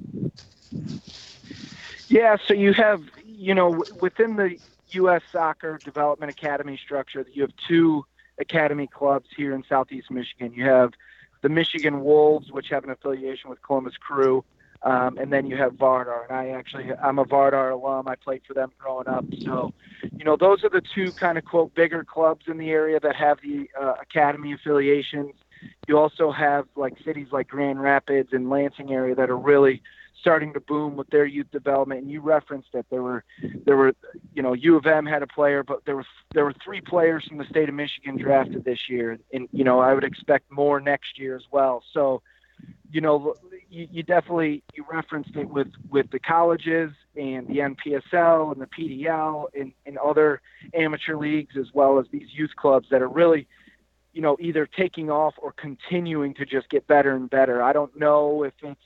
Yeah, 2.07 2.37
so 2.45 2.53
you 2.53 2.73
have, 2.73 3.03
you 3.25 3.53
know, 3.53 3.83
within 4.01 4.35
the 4.35 4.57
U.S. 4.91 5.21
Soccer 5.31 5.79
Development 5.83 6.31
Academy 6.31 6.79
structure, 6.83 7.25
you 7.31 7.43
have 7.43 7.53
two 7.67 8.05
academy 8.39 8.87
clubs 8.87 9.27
here 9.35 9.53
in 9.53 9.63
Southeast 9.67 10.09
Michigan. 10.09 10.53
You 10.53 10.65
have 10.65 10.93
the 11.41 11.49
Michigan 11.49 12.01
Wolves, 12.01 12.51
which 12.51 12.69
have 12.69 12.83
an 12.83 12.89
affiliation 12.89 13.49
with 13.49 13.61
Columbus 13.61 13.95
Crew, 13.97 14.43
um, 14.83 15.17
and 15.17 15.31
then 15.31 15.45
you 15.47 15.57
have 15.57 15.73
Vardar, 15.73 16.23
and 16.29 16.37
I 16.37 16.49
actually 16.49 16.91
I'm 17.03 17.19
a 17.19 17.25
Vardar 17.25 17.73
alum. 17.73 18.07
I 18.07 18.15
played 18.15 18.41
for 18.47 18.53
them 18.53 18.71
growing 18.77 19.07
up, 19.07 19.25
so 19.43 19.73
you 20.17 20.23
know 20.23 20.37
those 20.37 20.63
are 20.63 20.69
the 20.69 20.81
two 20.95 21.11
kind 21.11 21.37
of 21.37 21.45
quote 21.45 21.73
bigger 21.75 22.03
clubs 22.03 22.45
in 22.47 22.57
the 22.57 22.69
area 22.69 22.99
that 22.99 23.15
have 23.15 23.39
the 23.41 23.69
uh, 23.79 23.95
academy 24.01 24.53
affiliations. 24.53 25.33
You 25.87 25.97
also 25.97 26.31
have 26.31 26.65
like 26.75 26.93
cities 27.03 27.27
like 27.31 27.49
Grand 27.49 27.81
Rapids 27.81 28.29
and 28.31 28.49
Lansing 28.49 28.93
area 28.93 29.15
that 29.15 29.29
are 29.29 29.37
really 29.37 29.81
starting 30.19 30.53
to 30.53 30.59
boom 30.59 30.95
with 30.95 31.09
their 31.09 31.25
youth 31.25 31.49
development. 31.51 32.01
And 32.01 32.11
you 32.11 32.21
referenced 32.21 32.69
that 32.73 32.85
there 32.89 33.01
were 33.01 33.23
there 33.65 33.77
were 33.77 33.93
you 34.33 34.41
know 34.41 34.53
U 34.53 34.77
of 34.77 34.85
M 34.85 35.05
had 35.05 35.23
a 35.23 35.27
player, 35.27 35.63
but 35.63 35.85
there 35.85 35.97
was 35.97 36.05
there 36.33 36.45
were 36.45 36.53
three 36.63 36.81
players 36.81 37.25
from 37.25 37.37
the 37.37 37.45
state 37.45 37.69
of 37.69 37.75
Michigan 37.75 38.17
drafted 38.17 38.63
this 38.63 38.89
year, 38.89 39.17
and 39.33 39.47
you 39.51 39.63
know 39.63 39.79
I 39.79 39.93
would 39.93 40.03
expect 40.03 40.51
more 40.51 40.79
next 40.79 41.19
year 41.19 41.35
as 41.35 41.43
well. 41.51 41.83
So 41.93 42.21
you 42.91 43.01
know 43.01 43.35
you, 43.69 43.87
you 43.91 44.03
definitely 44.03 44.63
you 44.73 44.85
referenced 44.91 45.35
it 45.35 45.49
with 45.49 45.67
with 45.89 46.09
the 46.11 46.19
colleges 46.19 46.91
and 47.15 47.47
the 47.47 47.57
NPSL 47.57 48.51
and 48.51 48.61
the 48.61 48.67
PDL 48.67 49.45
and, 49.59 49.71
and 49.85 49.97
other 49.97 50.41
amateur 50.73 51.15
leagues 51.15 51.55
as 51.57 51.67
well 51.73 51.99
as 51.99 52.05
these 52.11 52.27
youth 52.31 52.51
clubs 52.55 52.87
that 52.91 53.01
are 53.01 53.07
really 53.07 53.47
you 54.13 54.21
know 54.21 54.37
either 54.39 54.65
taking 54.65 55.09
off 55.09 55.35
or 55.37 55.53
continuing 55.53 56.33
to 56.35 56.45
just 56.45 56.69
get 56.69 56.87
better 56.87 57.15
and 57.15 57.29
better. 57.29 57.61
I 57.61 57.73
don't 57.73 57.97
know 57.97 58.43
if 58.43 58.53
it's 58.61 58.79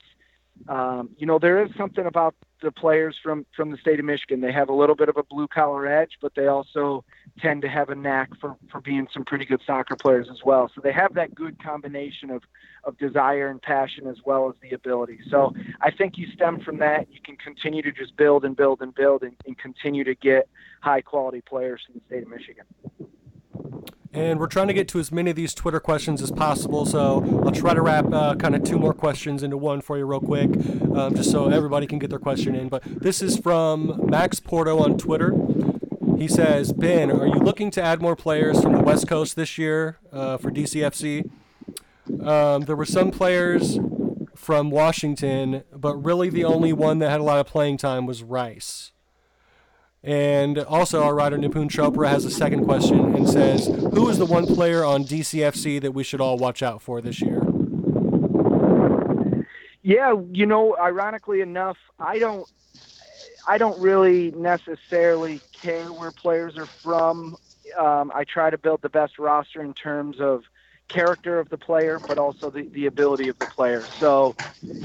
um, 0.68 1.10
you 1.18 1.26
know 1.26 1.38
there 1.38 1.64
is 1.64 1.70
something 1.76 2.06
about 2.06 2.34
the 2.62 2.70
players 2.70 3.16
from 3.22 3.44
from 3.56 3.70
the 3.70 3.76
state 3.78 3.98
of 3.98 4.04
Michigan. 4.04 4.40
They 4.40 4.52
have 4.52 4.68
a 4.68 4.74
little 4.74 4.94
bit 4.94 5.08
of 5.08 5.16
a 5.16 5.22
blue 5.22 5.48
collar 5.48 5.86
edge, 5.86 6.12
but 6.20 6.32
they 6.34 6.46
also 6.46 7.04
tend 7.40 7.62
to 7.62 7.68
have 7.68 7.88
a 7.88 7.94
knack 7.94 8.30
for 8.40 8.56
for 8.70 8.80
being 8.80 9.08
some 9.12 9.24
pretty 9.24 9.44
good 9.44 9.60
soccer 9.66 9.96
players 9.96 10.28
as 10.30 10.38
well. 10.44 10.70
So 10.74 10.80
they 10.82 10.92
have 10.92 11.14
that 11.14 11.34
good 11.34 11.62
combination 11.62 12.30
of 12.30 12.42
of 12.86 12.98
desire 12.98 13.48
and 13.48 13.60
passion 13.60 14.06
as 14.06 14.16
well 14.24 14.48
as 14.48 14.54
the 14.62 14.74
ability. 14.74 15.18
So 15.30 15.54
I 15.80 15.90
think 15.90 16.18
you 16.18 16.26
stem 16.32 16.60
from 16.60 16.78
that. 16.78 17.06
You 17.10 17.20
can 17.24 17.36
continue 17.36 17.82
to 17.82 17.92
just 17.92 18.16
build 18.16 18.44
and 18.44 18.56
build 18.56 18.82
and 18.82 18.94
build 18.94 19.22
and, 19.22 19.36
and 19.46 19.56
continue 19.58 20.04
to 20.04 20.14
get 20.14 20.48
high 20.80 21.00
quality 21.00 21.40
players 21.40 21.82
from 21.86 21.94
the 21.94 22.00
state 22.06 22.22
of 22.22 22.28
Michigan. 22.28 22.64
And 24.12 24.38
we're 24.38 24.46
trying 24.46 24.68
to 24.68 24.74
get 24.74 24.86
to 24.88 25.00
as 25.00 25.10
many 25.10 25.30
of 25.30 25.36
these 25.36 25.54
Twitter 25.54 25.80
questions 25.80 26.22
as 26.22 26.30
possible. 26.30 26.86
So 26.86 27.42
I'll 27.44 27.50
try 27.50 27.74
to 27.74 27.82
wrap 27.82 28.12
uh, 28.12 28.36
kind 28.36 28.54
of 28.54 28.62
two 28.62 28.78
more 28.78 28.94
questions 28.94 29.42
into 29.42 29.56
one 29.56 29.80
for 29.80 29.98
you, 29.98 30.06
real 30.06 30.20
quick, 30.20 30.50
um, 30.94 31.16
just 31.16 31.32
so 31.32 31.50
everybody 31.50 31.88
can 31.88 31.98
get 31.98 32.10
their 32.10 32.20
question 32.20 32.54
in. 32.54 32.68
But 32.68 32.84
this 32.84 33.20
is 33.20 33.36
from 33.36 34.06
Max 34.08 34.38
Porto 34.38 34.78
on 34.78 34.98
Twitter. 34.98 35.34
He 36.16 36.28
says, 36.28 36.72
Ben, 36.72 37.10
are 37.10 37.26
you 37.26 37.40
looking 37.40 37.72
to 37.72 37.82
add 37.82 38.00
more 38.00 38.14
players 38.14 38.62
from 38.62 38.74
the 38.74 38.82
West 38.82 39.08
Coast 39.08 39.34
this 39.34 39.58
year 39.58 39.98
uh, 40.12 40.36
for 40.36 40.52
DCFC? 40.52 41.28
Um, 42.22 42.62
there 42.62 42.76
were 42.76 42.84
some 42.84 43.10
players 43.10 43.78
from 44.34 44.70
Washington, 44.70 45.64
but 45.72 45.96
really 45.96 46.28
the 46.28 46.44
only 46.44 46.72
one 46.72 46.98
that 46.98 47.10
had 47.10 47.20
a 47.20 47.22
lot 47.22 47.38
of 47.38 47.46
playing 47.46 47.78
time 47.78 48.06
was 48.06 48.22
Rice. 48.22 48.92
And 50.02 50.58
also, 50.58 51.02
our 51.02 51.14
writer 51.14 51.38
Nipun 51.38 51.70
Chopra 51.70 52.08
has 52.08 52.26
a 52.26 52.30
second 52.30 52.66
question 52.66 53.14
and 53.14 53.26
says, 53.26 53.68
"Who 53.68 54.10
is 54.10 54.18
the 54.18 54.26
one 54.26 54.46
player 54.46 54.84
on 54.84 55.04
DCFC 55.04 55.78
that 55.78 55.92
we 55.92 56.04
should 56.04 56.20
all 56.20 56.36
watch 56.36 56.62
out 56.62 56.82
for 56.82 57.00
this 57.00 57.22
year?" 57.22 57.40
Yeah, 59.80 60.14
you 60.32 60.44
know, 60.44 60.76
ironically 60.78 61.40
enough, 61.40 61.78
I 61.98 62.18
don't, 62.18 62.46
I 63.48 63.56
don't 63.56 63.80
really 63.80 64.30
necessarily 64.32 65.40
care 65.52 65.86
where 65.86 66.10
players 66.10 66.58
are 66.58 66.66
from. 66.66 67.36
Um, 67.78 68.12
I 68.14 68.24
try 68.24 68.50
to 68.50 68.58
build 68.58 68.82
the 68.82 68.90
best 68.90 69.18
roster 69.18 69.62
in 69.62 69.72
terms 69.72 70.20
of 70.20 70.44
character 70.88 71.38
of 71.38 71.48
the 71.48 71.58
player, 71.58 72.00
but 72.06 72.18
also 72.18 72.50
the, 72.50 72.68
the 72.68 72.86
ability 72.86 73.28
of 73.28 73.38
the 73.38 73.46
player. 73.46 73.86
So, 73.98 74.36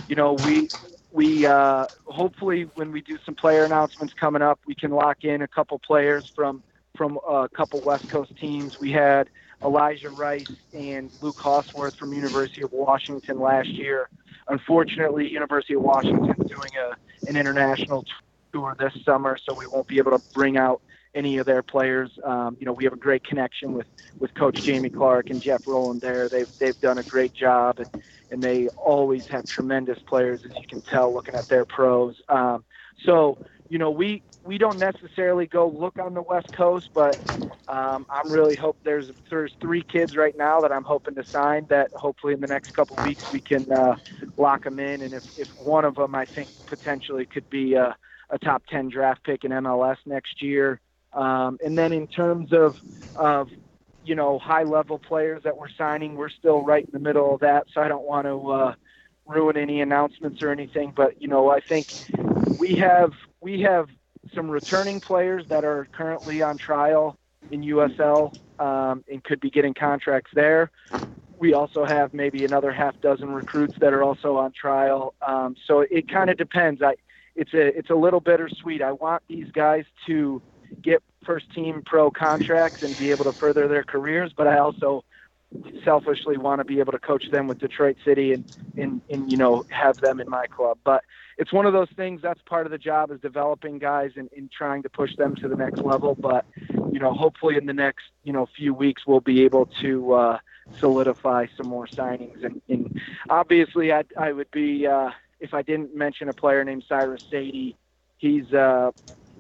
you 0.08 0.16
know, 0.16 0.34
we 0.34 0.72
we 1.12 1.46
uh, 1.46 1.88
hopefully 2.06 2.70
when 2.76 2.92
we 2.92 3.02
do 3.02 3.18
some 3.26 3.36
player 3.36 3.66
announcements 3.66 4.14
coming 4.20 4.42
up, 4.42 4.60
we 4.66 4.76
can 4.76 4.92
lock 4.92 5.24
in 5.24 5.42
a 5.42 5.48
couple 5.48 5.80
players 5.80 6.32
from 6.36 6.64
from 6.96 7.20
a 7.28 7.48
couple 7.50 7.82
West 7.82 8.10
Coast 8.10 8.36
teams. 8.38 8.80
We 8.80 8.92
had 8.92 9.30
Elijah 9.64 10.10
Rice 10.10 10.52
and 10.74 11.12
Luke 11.22 11.38
Hosworth 11.38 11.96
from 11.98 12.14
University 12.14 12.62
of 12.62 12.72
Washington 12.72 13.40
last 13.40 13.70
year. 13.70 14.10
Unfortunately, 14.48 15.30
University 15.30 15.76
of 15.76 15.82
Washington 15.82 16.36
is 16.40 16.48
doing 16.48 16.72
a 16.76 16.96
an 17.30 17.36
international 17.36 18.06
tour 18.52 18.76
this 18.80 18.94
summer, 19.04 19.38
so 19.46 19.54
we 19.54 19.68
won't 19.68 19.88
be 19.88 19.98
able 19.98 20.12
to 20.12 20.22
bring 20.34 20.58
out 20.58 20.82
any 21.16 21.38
of 21.38 21.46
their 21.46 21.64
players. 21.64 22.12
Um, 22.24 22.58
you 22.60 22.66
know, 22.66 22.74
we 22.74 22.84
have 22.84 22.94
a 22.94 22.98
great 22.98 23.24
connection 23.24 23.74
with, 23.74 23.88
with 24.20 24.34
Coach 24.36 24.62
Jamie 24.62 24.90
Clark 24.90 25.30
and 25.30 25.42
Jeff 25.42 25.66
Rowland 25.66 26.02
there. 26.02 26.30
They've, 26.30 26.50
they've 26.60 26.80
done 26.80 26.98
a 26.98 27.04
great 27.04 27.34
job, 27.34 27.80
and, 27.80 28.04
and 28.32 28.44
they 28.44 28.68
always 28.70 29.24
have 29.30 29.48
tremendous 29.48 30.00
players, 30.08 30.42
as 30.46 30.52
you 30.60 30.68
can 30.68 30.82
tell 30.82 31.14
looking 31.14 31.36
at 31.36 31.48
their 31.50 31.66
pros. 31.66 32.16
Um, 32.30 32.64
so, 33.06 33.38
you 33.70 33.78
know, 33.78 33.92
we, 33.92 34.24
we 34.44 34.58
don't 34.58 34.80
necessarily 34.80 35.46
go 35.46 35.68
look 35.68 36.00
on 36.00 36.14
the 36.14 36.22
West 36.22 36.52
Coast, 36.56 36.90
but 36.94 37.20
um, 37.68 38.06
I'm 38.10 38.32
really 38.32 38.56
hope 38.56 38.78
there's 38.84 39.12
there's 39.30 39.54
three 39.62 39.84
kids 39.84 40.16
right 40.16 40.36
now 40.36 40.62
that 40.62 40.72
I'm 40.72 40.84
hoping 40.84 41.16
to 41.16 41.24
sign. 41.32 41.68
That 41.70 41.92
hopefully 41.94 42.34
in 42.34 42.40
the 42.40 42.48
next 42.48 42.74
couple 42.74 42.98
weeks 42.98 43.24
we 43.32 43.42
can 43.42 43.72
uh, 43.72 43.96
lock 44.38 44.64
them 44.64 44.80
in, 44.80 45.02
and 45.02 45.14
if, 45.14 45.24
if 45.38 45.50
one 45.56 45.86
of 45.86 45.96
them 45.96 46.16
I 46.16 46.26
think 46.26 46.50
potentially 46.66 47.26
could 47.26 47.50
be 47.50 47.76
a, 47.76 47.96
a 48.30 48.40
top 48.40 48.64
10 48.70 48.90
draft 48.90 49.24
pick 49.24 49.44
in 49.44 49.52
MLS 49.52 49.98
next 50.06 50.42
year. 50.42 50.80
Um, 51.14 51.58
and 51.64 51.78
then 51.78 51.92
in 51.92 52.08
terms 52.08 52.54
of, 52.54 52.76
of 53.16 53.50
you 54.04 54.16
know, 54.16 54.40
high 54.40 54.64
level 54.64 54.98
players 54.98 55.44
that 55.44 55.56
we're 55.56 55.70
signing. 55.78 56.16
We're 56.16 56.30
still 56.30 56.64
right 56.64 56.84
in 56.84 56.92
the 56.92 57.00
middle 57.00 57.34
of 57.34 57.42
that, 57.42 57.68
so 57.74 57.82
I 57.82 57.88
don't 57.88 58.06
want 58.06 58.26
to 58.26 58.52
uh, 58.52 58.74
ruin 59.28 59.58
any 59.58 59.82
announcements 59.82 60.42
or 60.42 60.50
anything. 60.52 60.94
But 60.96 61.22
you 61.22 61.28
know, 61.28 61.50
I 61.50 61.60
think 61.60 61.88
we 62.58 62.76
have 62.78 63.12
we 63.42 63.62
have 63.62 63.88
some 64.34 64.50
returning 64.50 65.00
players 65.00 65.46
that 65.50 65.64
are 65.64 65.88
currently 65.92 66.42
on 66.42 66.58
trial 66.58 67.18
in 67.52 67.62
USL 67.62 68.34
um, 68.60 69.04
and 69.10 69.24
could 69.24 69.40
be 69.40 69.50
getting 69.50 69.74
contracts 69.74 70.32
there. 70.34 70.72
We 71.38 71.54
also 71.54 71.86
have 71.86 72.14
maybe 72.14 72.44
another 72.44 72.72
half 72.72 73.00
dozen 73.02 73.30
recruits 73.30 73.76
that 73.80 73.94
are 73.94 74.04
also 74.04 74.38
on 74.38 74.52
trial. 74.52 75.14
Um, 75.26 75.56
so 75.66 75.82
it 75.82 76.12
kind 76.12 76.30
of 76.30 76.38
depends. 76.38 76.82
I, 76.82 76.96
it's 77.36 77.54
a 77.54 77.78
it's 77.78 77.90
a 77.90 77.96
little 77.96 78.20
bittersweet. 78.20 78.82
I 78.82 78.92
want 78.94 79.24
these 79.28 79.50
guys 79.52 79.86
to 80.08 80.42
get 80.82 81.04
first 81.26 81.52
team 81.54 81.82
pro 81.86 82.10
contracts 82.12 82.82
and 82.84 82.98
be 82.98 83.12
able 83.12 83.26
to 83.26 83.34
further 83.34 83.68
their 83.68 83.84
careers, 83.84 84.32
but 84.36 84.48
I 84.48 84.60
also 84.60 85.04
selfishly 85.84 86.38
want 86.38 86.60
to 86.60 86.66
be 86.66 86.80
able 86.80 86.92
to 86.92 87.00
coach 87.00 87.30
them 87.32 87.48
with 87.48 87.60
Detroit 87.60 87.98
City 88.06 88.34
and, 88.34 88.46
and, 88.78 89.02
and 89.10 89.32
you 89.32 89.38
know 89.38 89.66
have 89.70 89.98
them 89.98 90.20
in 90.20 90.30
my 90.30 90.46
club. 90.48 90.78
But 90.84 91.04
it's 91.38 91.52
one 91.52 91.66
of 91.66 91.74
those 91.74 91.90
things 91.96 92.22
that's 92.22 92.42
part 92.44 92.66
of 92.66 92.72
the 92.72 92.78
job 92.78 93.12
is 93.12 93.20
developing 93.20 93.80
guys 93.80 94.12
and, 94.16 94.30
and 94.36 94.52
trying 94.52 94.84
to 94.84 94.90
push 94.90 95.16
them 95.16 95.36
to 95.38 95.48
the 95.48 95.56
next 95.56 95.82
level. 95.82 96.16
But 96.16 96.46
you 96.92 97.00
know, 97.00 97.14
hopefully 97.14 97.56
in 97.56 97.66
the 97.66 97.74
next 97.74 98.06
you 98.24 98.34
know 98.34 98.48
few 98.56 98.74
weeks 98.74 99.04
we'll 99.08 99.22
be 99.22 99.44
able 99.44 99.68
to 99.82 100.14
uh, 100.14 100.40
solidify 100.80 101.48
some 101.58 101.68
more 101.68 101.88
signings. 101.88 102.44
And, 102.44 102.62
and 102.70 103.02
obviously, 103.30 103.92
I 103.92 104.04
I 104.18 104.32
would 104.32 104.52
be 104.52 104.86
uh, 104.86 105.12
if 105.40 105.54
I 105.54 105.62
didn't 105.62 105.96
mention 105.96 106.30
a 106.30 106.34
player 106.34 106.64
named 106.64 106.84
Cyrus 106.88 107.24
Saydee. 107.32 107.76
He's 108.18 108.54
uh, 108.54 108.92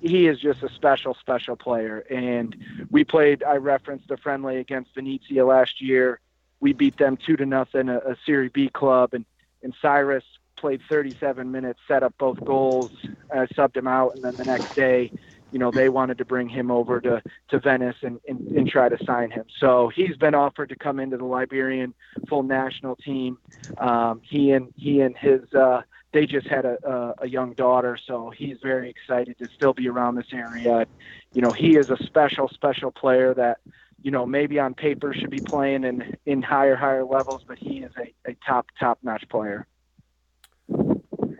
he 0.01 0.27
is 0.27 0.39
just 0.39 0.63
a 0.63 0.69
special, 0.69 1.15
special 1.15 1.55
player. 1.55 1.99
And 2.09 2.55
we 2.89 3.03
played, 3.03 3.43
I 3.43 3.55
referenced 3.55 4.09
a 4.11 4.17
friendly 4.17 4.57
against 4.57 4.93
Venezia 4.93 5.45
last 5.45 5.81
year. 5.81 6.19
We 6.59 6.73
beat 6.73 6.97
them 6.97 7.17
two 7.17 7.37
to 7.37 7.45
nothing, 7.45 7.89
a, 7.89 7.97
a 7.97 8.17
Serie 8.25 8.49
B 8.49 8.69
club, 8.69 9.13
and, 9.13 9.25
and 9.63 9.73
Cyrus 9.81 10.23
played 10.57 10.81
37 10.89 11.51
minutes, 11.51 11.79
set 11.87 12.03
up 12.03 12.13
both 12.17 12.43
goals, 12.43 12.91
uh, 13.33 13.45
subbed 13.55 13.77
him 13.77 13.87
out, 13.87 14.15
and 14.15 14.23
then 14.23 14.35
the 14.35 14.43
next 14.43 14.75
day, 14.75 15.11
you 15.51 15.57
know, 15.57 15.71
they 15.71 15.89
wanted 15.89 16.17
to 16.19 16.25
bring 16.25 16.47
him 16.47 16.69
over 16.69 17.01
to, 17.01 17.23
to 17.49 17.59
Venice 17.59 17.95
and, 18.01 18.19
and, 18.27 18.39
and 18.49 18.69
try 18.69 18.89
to 18.89 19.03
sign 19.03 19.31
him. 19.31 19.45
So 19.59 19.89
he's 19.89 20.15
been 20.15 20.35
offered 20.35 20.69
to 20.69 20.75
come 20.75 20.99
into 20.99 21.17
the 21.17 21.25
Liberian 21.25 21.93
full 22.27 22.43
national 22.43 22.97
team. 22.97 23.37
Um, 23.77 24.21
he 24.23 24.51
and 24.51 24.73
he 24.77 25.01
and 25.01 25.17
his 25.17 25.41
uh, 25.53 25.81
they 26.11 26.25
just 26.25 26.47
had 26.47 26.65
a, 26.65 26.77
a, 26.83 27.23
a 27.23 27.27
young 27.27 27.53
daughter, 27.53 27.97
so 28.07 28.31
he's 28.31 28.57
very 28.63 28.89
excited 28.89 29.37
to 29.37 29.47
still 29.49 29.73
be 29.73 29.87
around 29.87 30.15
this 30.15 30.33
area. 30.33 30.85
You 31.33 31.41
know, 31.41 31.51
he 31.51 31.77
is 31.77 31.89
a 31.89 31.97
special, 32.03 32.49
special 32.49 32.91
player 32.91 33.33
that, 33.35 33.59
you 34.01 34.11
know, 34.11 34.25
maybe 34.25 34.59
on 34.59 34.73
paper 34.73 35.13
should 35.13 35.29
be 35.29 35.39
playing 35.39 35.83
in, 35.83 36.15
in 36.25 36.41
higher, 36.41 36.75
higher 36.75 37.05
levels, 37.05 37.43
but 37.47 37.59
he 37.59 37.79
is 37.79 37.91
a, 37.97 38.31
a 38.31 38.35
top, 38.45 38.67
top 38.79 38.97
notch 39.03 39.27
player. 39.29 39.67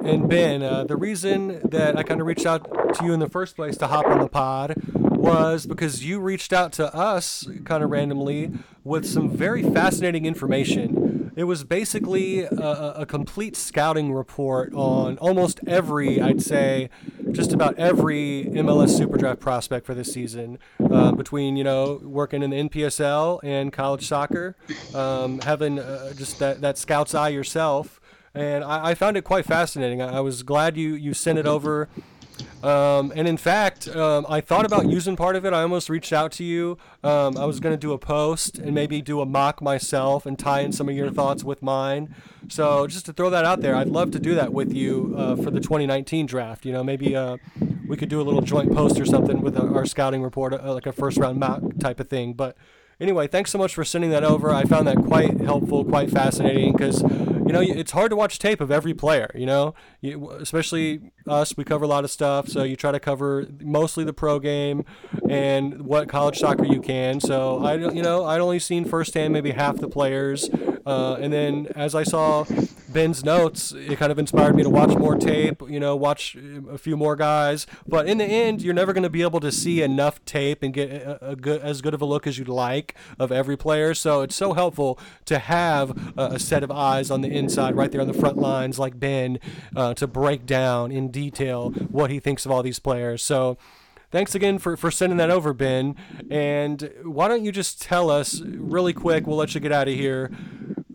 And 0.01 0.29
Ben, 0.29 0.63
uh, 0.63 0.85
the 0.85 0.95
reason 0.95 1.61
that 1.69 1.97
I 1.97 2.03
kind 2.03 2.21
of 2.21 2.27
reached 2.27 2.45
out 2.45 2.95
to 2.95 3.05
you 3.05 3.13
in 3.13 3.19
the 3.19 3.29
first 3.29 3.55
place 3.55 3.75
to 3.77 3.87
hop 3.87 4.05
on 4.05 4.19
the 4.19 4.29
pod 4.29 4.75
was 4.93 5.65
because 5.65 6.05
you 6.05 6.19
reached 6.19 6.53
out 6.53 6.71
to 6.73 6.93
us 6.95 7.47
kind 7.65 7.83
of 7.83 7.89
randomly 7.89 8.51
with 8.83 9.05
some 9.05 9.29
very 9.29 9.61
fascinating 9.61 10.25
information. 10.25 11.28
It 11.39 11.45
was 11.45 11.63
basically 11.63 12.41
a, 12.41 12.93
a, 12.97 13.05
complete 13.05 13.55
scouting 13.55 14.11
report 14.11 14.73
on 14.73 15.17
almost 15.19 15.61
every, 15.65 16.19
I'd 16.19 16.41
say, 16.41 16.89
just 17.31 17.53
about 17.53 17.75
every 17.77 18.43
MLS 18.49 18.89
Super 18.89 19.17
Draft 19.17 19.39
prospect 19.39 19.85
for 19.85 19.93
this 19.93 20.11
season. 20.11 20.59
Uh, 20.83 21.13
between 21.13 21.55
you 21.55 21.63
know 21.63 22.01
working 22.03 22.43
in 22.43 22.49
the 22.49 22.57
NPSL 22.57 23.39
and 23.41 23.71
college 23.71 24.05
soccer, 24.05 24.57
um, 24.93 25.39
having 25.39 25.79
uh, 25.79 26.11
just 26.13 26.39
that 26.39 26.59
that 26.59 26.77
scout's 26.77 27.15
eye 27.15 27.29
yourself, 27.29 28.01
and 28.33 28.61
I, 28.61 28.89
I 28.89 28.93
found 28.93 29.15
it 29.15 29.23
quite 29.23 29.45
fascinating. 29.45 30.01
I, 30.01 30.17
I 30.17 30.19
was 30.19 30.43
glad 30.43 30.75
you 30.75 30.93
you 30.93 31.13
sent 31.13 31.39
it 31.39 31.45
over 31.47 31.87
um, 32.63 33.13
and 33.15 33.27
in 33.27 33.37
fact, 33.37 33.87
um, 33.87 34.25
I 34.27 34.41
thought 34.41 34.65
about 34.65 34.89
using 34.89 35.15
part 35.15 35.35
of 35.35 35.45
it. 35.45 35.53
I 35.53 35.61
almost 35.61 35.89
reached 35.89 36.11
out 36.11 36.31
to 36.33 36.43
you. 36.43 36.77
Um, 37.03 37.37
I 37.37 37.45
was 37.45 37.59
going 37.59 37.73
to 37.73 37.79
do 37.79 37.93
a 37.93 37.97
post 37.97 38.57
and 38.57 38.75
maybe 38.75 39.01
do 39.01 39.21
a 39.21 39.25
mock 39.25 39.61
myself 39.61 40.25
and 40.25 40.37
tie 40.37 40.61
in 40.61 40.71
some 40.71 40.89
of 40.89 40.95
your 40.95 41.09
thoughts 41.09 41.43
with 41.43 41.61
mine. 41.61 42.13
So 42.49 42.87
just 42.87 43.05
to 43.05 43.13
throw 43.13 43.29
that 43.29 43.45
out 43.45 43.61
there, 43.61 43.75
I'd 43.75 43.87
love 43.87 44.11
to 44.11 44.19
do 44.19 44.35
that 44.35 44.51
with 44.51 44.73
you 44.73 45.13
uh, 45.17 45.35
for 45.37 45.51
the 45.51 45.59
2019 45.59 46.25
draft. 46.25 46.65
You 46.65 46.73
know, 46.73 46.83
maybe 46.83 47.15
uh, 47.15 47.37
we 47.87 47.95
could 47.95 48.09
do 48.09 48.19
a 48.19 48.23
little 48.23 48.41
joint 48.41 48.73
post 48.73 48.99
or 48.99 49.05
something 49.05 49.41
with 49.41 49.57
our 49.57 49.85
scouting 49.85 50.21
report, 50.21 50.53
uh, 50.53 50.73
like 50.73 50.85
a 50.85 50.91
first 50.91 51.17
round 51.17 51.39
mock 51.39 51.61
type 51.79 51.99
of 51.99 52.09
thing. 52.09 52.33
But 52.33 52.57
anyway, 52.99 53.27
thanks 53.27 53.51
so 53.51 53.57
much 53.57 53.73
for 53.73 53.85
sending 53.85 54.09
that 54.11 54.23
over. 54.23 54.51
I 54.51 54.63
found 54.63 54.87
that 54.87 54.97
quite 54.97 55.39
helpful, 55.39 55.85
quite 55.85 56.11
fascinating 56.11 56.73
because 56.73 57.03
you 57.49 57.53
know 57.53 57.61
it's 57.61 57.93
hard 57.93 58.11
to 58.11 58.15
watch 58.15 58.37
tape 58.37 58.61
of 58.61 58.69
every 58.69 58.93
player. 58.93 59.31
You 59.33 59.47
know, 59.47 59.73
you, 60.01 60.29
especially 60.33 61.11
us, 61.25 61.57
we 61.57 61.63
cover 61.63 61.83
a 61.83 61.87
lot 61.87 62.03
of 62.03 62.11
stuff, 62.11 62.47
so 62.47 62.61
you 62.61 62.75
try 62.75 62.91
to 62.91 62.99
cover 62.99 63.47
mostly 63.59 64.03
the 64.03 64.13
pro 64.13 64.37
game 64.37 64.85
and 65.27 65.81
what 65.81 66.07
college 66.07 66.37
soccer 66.37 66.65
you 66.65 66.79
can. 66.79 67.19
So 67.19 67.65
I, 67.65 67.77
don't 67.77 67.95
you 67.95 68.03
know, 68.03 68.25
I'd 68.25 68.39
only 68.39 68.59
seen 68.59 68.85
firsthand 68.85 69.33
maybe 69.33 69.49
half 69.49 69.77
the 69.77 69.87
players, 69.87 70.47
uh, 70.85 71.17
and 71.19 71.33
then 71.33 71.67
as 71.75 71.95
I 71.95 72.03
saw 72.03 72.45
Ben's 72.89 73.23
notes, 73.23 73.71
it 73.71 73.97
kind 73.97 74.11
of 74.11 74.17
inspired 74.17 74.55
me 74.55 74.63
to 74.63 74.69
watch 74.69 74.95
more 74.97 75.15
tape. 75.15 75.61
You 75.67 75.79
know, 75.79 75.95
watch 75.95 76.35
a 76.69 76.77
few 76.77 76.97
more 76.97 77.15
guys. 77.15 77.67
But 77.87 78.07
in 78.07 78.17
the 78.17 78.25
end, 78.25 78.61
you're 78.61 78.73
never 78.73 78.93
going 78.93 79.03
to 79.03 79.09
be 79.09 79.21
able 79.21 79.39
to 79.41 79.51
see 79.51 79.81
enough 79.81 80.23
tape 80.25 80.63
and 80.63 80.73
get 80.73 80.91
a, 80.91 81.31
a 81.31 81.35
good 81.35 81.61
as 81.61 81.81
good 81.81 81.93
of 81.93 82.01
a 82.01 82.05
look 82.05 82.25
as 82.25 82.37
you'd 82.39 82.47
like 82.47 82.95
of 83.19 83.31
every 83.31 83.57
player. 83.57 83.93
So 83.93 84.21
it's 84.21 84.35
so 84.35 84.53
helpful 84.53 84.99
to 85.25 85.37
have 85.37 86.15
a, 86.17 86.23
a 86.33 86.39
set 86.39 86.63
of 86.63 86.71
eyes 86.71 87.11
on 87.11 87.21
the 87.21 87.29
inside, 87.39 87.75
right 87.75 87.91
there 87.91 88.01
on 88.01 88.07
the 88.07 88.13
front 88.13 88.37
lines, 88.37 88.77
like 88.77 88.99
Ben, 88.99 89.39
uh, 89.75 89.95
to 89.95 90.05
break 90.05 90.45
down 90.45 90.91
in 90.91 91.09
detail 91.09 91.71
what 91.89 92.11
he 92.11 92.19
thinks 92.19 92.45
of 92.45 92.51
all 92.51 92.61
these 92.61 92.77
players. 92.77 93.23
So 93.23 93.57
thanks 94.11 94.35
again 94.35 94.59
for, 94.59 94.77
for 94.77 94.91
sending 94.91 95.17
that 95.17 95.31
over, 95.31 95.53
Ben. 95.53 95.95
And 96.29 96.91
why 97.03 97.27
don't 97.27 97.43
you 97.43 97.51
just 97.51 97.81
tell 97.81 98.11
us 98.11 98.41
really 98.41 98.93
quick? 98.93 99.25
We'll 99.25 99.37
let 99.37 99.55
you 99.55 99.61
get 99.61 99.71
out 99.71 99.87
of 99.87 99.95
here. 99.95 100.29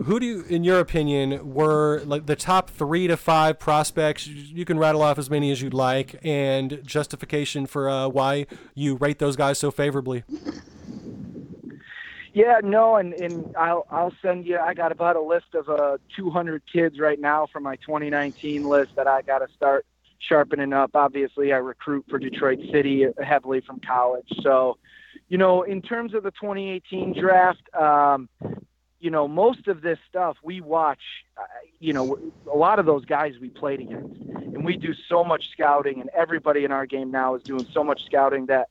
Who 0.05 0.21
do 0.21 0.27
you, 0.27 0.45
in 0.51 0.65
your 0.65 0.81
opinion, 0.81 1.55
were 1.55 2.03
like 2.05 2.27
the 2.27 2.37
top 2.37 2.69
three 2.69 3.07
to 3.07 3.17
five 3.17 3.59
prospects? 3.59 4.27
You 4.27 4.67
can 4.67 4.79
rattle 4.79 5.01
off 5.01 5.19
as 5.19 5.31
many 5.31 5.51
as 5.51 5.63
you'd 5.63 5.73
like, 5.73 6.21
and 6.23 6.81
justification 6.85 7.65
for 7.65 7.89
uh, 7.89 8.09
why 8.09 8.47
you 8.75 8.97
rate 8.97 9.19
those 9.19 9.35
guys 9.35 9.59
so 9.59 9.71
favorably. 9.71 10.25
Yeah, 12.35 12.59
no, 12.65 12.97
and, 12.97 13.15
and 13.15 13.55
I'll 13.57 13.87
I'll 13.91 14.13
send 14.21 14.45
you. 14.45 14.59
I 14.59 14.75
got 14.75 14.91
about 14.91 15.15
a 15.15 15.21
list 15.21 15.55
of 15.55 15.69
uh 15.69 15.99
200 16.17 16.63
kids 16.71 16.99
right 16.99 17.21
now 17.21 17.47
for 17.51 17.61
my 17.61 17.77
2019 17.77 18.69
list 18.69 18.91
that 18.97 19.07
I 19.07 19.23
got 19.23 19.39
to 19.39 19.47
start 19.55 19.87
sharpening 20.19 20.73
up. 20.73 20.91
Obviously, 20.95 21.53
I 21.53 21.59
recruit 21.59 22.07
for 22.11 22.19
Detroit 22.19 22.59
City 22.73 23.07
heavily 23.23 23.61
from 23.61 23.79
college, 23.79 24.27
so 24.43 24.79
you 25.29 25.39
know, 25.39 25.63
in 25.63 25.81
terms 25.81 26.13
of 26.13 26.25
the 26.25 26.33
2018 26.33 27.15
draft, 27.19 27.63
um, 27.73 28.29
you 28.99 29.11
know, 29.11 29.29
most 29.29 29.69
of 29.69 29.81
this 29.81 29.99
stuff 30.09 30.37
we 30.43 30.61
watch. 30.61 31.03
Uh, 31.39 31.43
you 31.79 31.93
know, 31.93 32.19
a 32.53 32.57
lot 32.57 32.81
of 32.81 32.87
those 32.87 33.05
guys 33.05 33.35
we 33.41 33.49
played 33.49 33.79
against, 33.79 34.21
and 34.21 34.65
we 34.65 34.77
do 34.77 34.93
so 35.09 35.23
much 35.23 35.51
scouting, 35.53 36.01
and 36.01 36.11
everybody 36.11 36.65
in 36.65 36.73
our 36.73 36.85
game 36.85 37.13
now 37.13 37.37
is 37.37 37.45
doing 37.45 37.69
so 37.73 37.85
much 37.85 38.05
scouting 38.07 38.47
that 38.47 38.71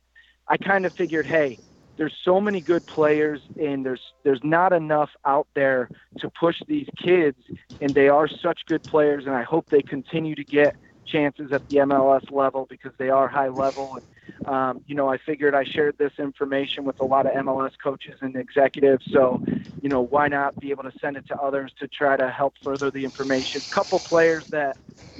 I 0.49 0.57
kind 0.57 0.85
of 0.85 0.91
figured, 0.97 1.25
hey 1.25 1.59
there's 1.97 2.15
so 2.23 2.41
many 2.41 2.61
good 2.61 2.85
players 2.85 3.41
and 3.59 3.85
there's 3.85 4.01
there's 4.23 4.39
not 4.43 4.73
enough 4.73 5.09
out 5.25 5.47
there 5.53 5.89
to 6.19 6.29
push 6.29 6.55
these 6.67 6.87
kids 7.01 7.37
and 7.81 7.93
they 7.93 8.09
are 8.09 8.27
such 8.27 8.61
good 8.67 8.85
players 8.85 9.25
and 9.25 9.35
I 9.35 9.43
hope 9.43 9.67
they 9.69 9.81
continue 9.81 10.35
to 10.35 10.43
get 10.43 10.75
chances 11.05 11.51
at 11.51 11.61
the 11.67 11.77
MLS 11.77 12.31
level 12.31 12.65
because 12.69 12.93
they 12.97 13.09
are 13.09 13.27
high 13.27 13.49
level. 13.49 13.97
And 13.97 14.47
um, 14.47 14.81
you 14.87 14.95
know 14.95 15.09
I 15.09 15.17
figured 15.17 15.53
I 15.53 15.63
shared 15.63 15.97
this 15.97 16.13
information 16.17 16.85
with 16.85 16.99
a 16.99 17.05
lot 17.05 17.25
of 17.25 17.33
MLS 17.45 17.71
coaches 17.81 18.15
and 18.21 18.35
executives 18.35 19.05
so 19.11 19.43
you 19.81 19.89
know 19.89 20.01
why 20.01 20.27
not 20.27 20.59
be 20.59 20.71
able 20.71 20.83
to 20.83 20.93
send 20.99 21.17
it 21.17 21.27
to 21.27 21.37
others 21.37 21.71
to 21.79 21.87
try 21.87 22.17
to 22.17 22.29
help 22.29 22.55
further 22.63 22.89
the 22.89 23.03
information? 23.03 23.63
Couple 23.69 23.99
players 23.99 24.45
that 24.49 24.77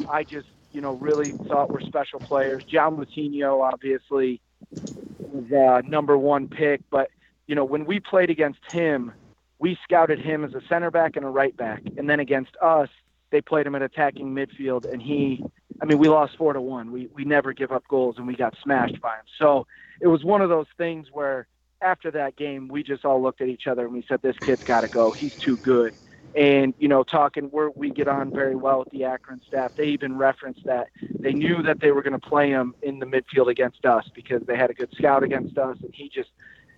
I 0.10 0.24
just 0.24 0.48
you 0.72 0.82
know 0.82 0.94
really 0.94 1.34
thought 1.48 1.70
were 1.70 1.82
special 1.82 2.20
players. 2.20 2.64
John 2.66 2.98
Moutinho 2.98 3.62
obviously 3.62 4.42
the 5.34 5.66
uh, 5.78 5.82
number 5.88 6.18
one 6.18 6.48
pick. 6.48 6.82
But 6.90 7.10
you 7.48 7.56
know, 7.56 7.66
when 7.66 7.86
we 7.86 8.00
played 8.00 8.30
against 8.30 8.60
him, 8.72 9.12
we 9.60 9.78
scouted 9.84 10.20
him 10.20 10.44
as 10.44 10.54
a 10.54 10.62
center 10.70 10.92
back 10.92 11.16
and 11.16 11.26
a 11.26 11.30
right 11.30 11.56
back, 11.56 11.84
and 11.98 12.10
then 12.10 12.20
against 12.20 12.52
us, 12.62 12.90
they 13.32 13.42
played 13.42 13.66
him 13.66 13.76
at 13.76 13.82
attacking 13.82 14.34
midfield, 14.34 14.92
and 14.92 15.02
he, 15.02 15.44
I 15.82 15.86
mean, 15.86 15.98
we 15.98 16.08
lost 16.08 16.38
four 16.38 16.54
to 16.54 16.62
one. 16.62 16.92
We 16.92 17.08
we 17.14 17.26
never 17.26 17.54
give 17.54 17.72
up 17.72 17.84
goals, 17.88 18.16
and 18.18 18.28
we 18.28 18.36
got 18.36 18.56
smashed 18.64 19.02
by 19.02 19.16
him. 19.16 19.26
So 19.40 19.66
it 20.02 20.08
was 20.08 20.24
one 20.24 20.42
of 20.42 20.50
those 20.50 20.68
things 20.78 21.08
where 21.12 21.48
after 21.82 22.12
that 22.12 22.36
game, 22.38 22.68
we 22.70 22.84
just 22.84 23.04
all 23.06 23.22
looked 23.22 23.42
at 23.42 23.48
each 23.50 23.68
other 23.68 23.86
and 23.86 23.94
we 23.94 24.06
said, 24.08 24.22
"This 24.22 24.36
kid's 24.46 24.64
got 24.64 24.82
to 24.82 24.88
go. 24.88 25.12
He's 25.12 25.34
too 25.44 25.58
good." 25.58 25.96
And 26.36 26.74
you 26.80 26.88
know 26.88 27.04
talking 27.04 27.50
we 27.52 27.68
we 27.76 27.90
get 27.92 28.08
on 28.08 28.32
very 28.32 28.56
well 28.56 28.80
with 28.80 28.90
the 28.90 29.04
Akron 29.04 29.42
staff. 29.48 29.72
They 29.76 29.86
even 29.86 30.18
referenced 30.18 30.64
that 30.66 30.88
they 31.20 31.34
knew 31.34 31.62
that 31.64 31.80
they 31.80 31.92
were 31.92 32.02
going 32.02 32.20
to 32.20 32.28
play 32.28 32.50
him 32.50 32.76
in 32.82 33.00
the 33.00 33.06
midfield 33.06 33.48
against 33.48 33.86
us 33.86 34.06
because 34.16 34.42
they 34.48 34.58
had 34.58 34.70
a 34.70 34.74
good 34.74 34.90
scout 34.98 35.24
against 35.24 35.58
us, 35.58 35.78
and 35.82 35.94
he 35.94 36.10
just 36.10 36.30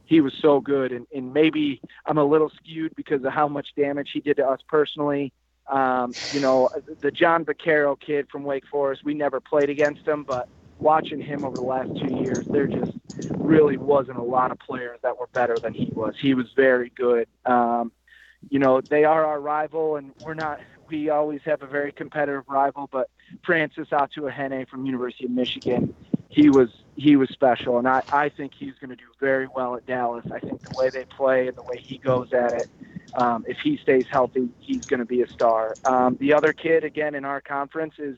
he 0.05 0.21
was 0.21 0.33
so 0.41 0.59
good. 0.59 0.91
And, 0.91 1.07
and 1.13 1.33
maybe 1.33 1.81
I'm 2.05 2.17
a 2.17 2.23
little 2.23 2.51
skewed 2.57 2.95
because 2.95 3.23
of 3.23 3.31
how 3.31 3.47
much 3.47 3.69
damage 3.75 4.09
he 4.13 4.19
did 4.19 4.37
to 4.37 4.47
us 4.47 4.59
personally. 4.67 5.33
Um, 5.67 6.13
you 6.31 6.39
know, 6.39 6.69
the 7.01 7.11
John 7.11 7.43
Bakero 7.43 7.99
kid 7.99 8.27
from 8.31 8.43
Wake 8.43 8.67
Forest, 8.67 9.03
we 9.03 9.13
never 9.15 9.39
played 9.39 9.69
against 9.69 10.07
him, 10.07 10.23
but 10.23 10.47
watching 10.77 11.19
him 11.19 11.43
over 11.43 11.57
the 11.57 11.63
last 11.63 11.89
two 11.99 12.15
years, 12.21 12.45
there 12.49 12.67
just 12.67 12.91
really 13.37 13.77
wasn't 13.77 14.17
a 14.17 14.23
lot 14.23 14.51
of 14.51 14.59
players 14.59 14.99
that 15.01 15.17
were 15.17 15.27
better 15.33 15.59
than 15.59 15.73
he 15.73 15.89
was. 15.93 16.13
He 16.21 16.33
was 16.33 16.47
very 16.55 16.91
good. 16.95 17.27
Um, 17.45 17.91
you 18.49 18.59
know, 18.59 18.81
they 18.81 19.03
are 19.03 19.25
our 19.25 19.39
rival, 19.39 19.95
and 19.95 20.11
we're 20.19 20.33
not. 20.33 20.59
We 20.87 21.09
always 21.09 21.41
have 21.45 21.63
a 21.63 21.67
very 21.67 21.91
competitive 21.91 22.43
rival, 22.47 22.87
but 22.91 23.09
Francis 23.43 23.87
Atuahene 23.91 24.67
from 24.69 24.85
University 24.85 25.25
of 25.25 25.31
Michigan, 25.31 25.95
he 26.29 26.49
was 26.49 26.69
he 26.95 27.15
was 27.15 27.29
special, 27.29 27.77
and 27.77 27.87
I, 27.87 28.03
I 28.11 28.29
think 28.29 28.53
he's 28.57 28.73
going 28.79 28.89
to 28.89 28.95
do 28.95 29.07
very 29.19 29.47
well 29.47 29.75
at 29.75 29.85
Dallas. 29.85 30.25
I 30.31 30.39
think 30.39 30.61
the 30.61 30.77
way 30.77 30.89
they 30.89 31.05
play 31.05 31.47
and 31.47 31.57
the 31.57 31.63
way 31.63 31.77
he 31.77 31.97
goes 31.97 32.33
at 32.33 32.53
it, 32.53 32.69
um, 33.15 33.45
if 33.47 33.57
he 33.63 33.77
stays 33.77 34.05
healthy, 34.11 34.49
he's 34.59 34.85
going 34.85 34.99
to 34.99 35.05
be 35.05 35.21
a 35.21 35.27
star. 35.27 35.75
Um, 35.85 36.17
the 36.19 36.33
other 36.33 36.53
kid, 36.53 36.83
again 36.83 37.15
in 37.15 37.25
our 37.25 37.41
conference, 37.41 37.95
is 37.97 38.17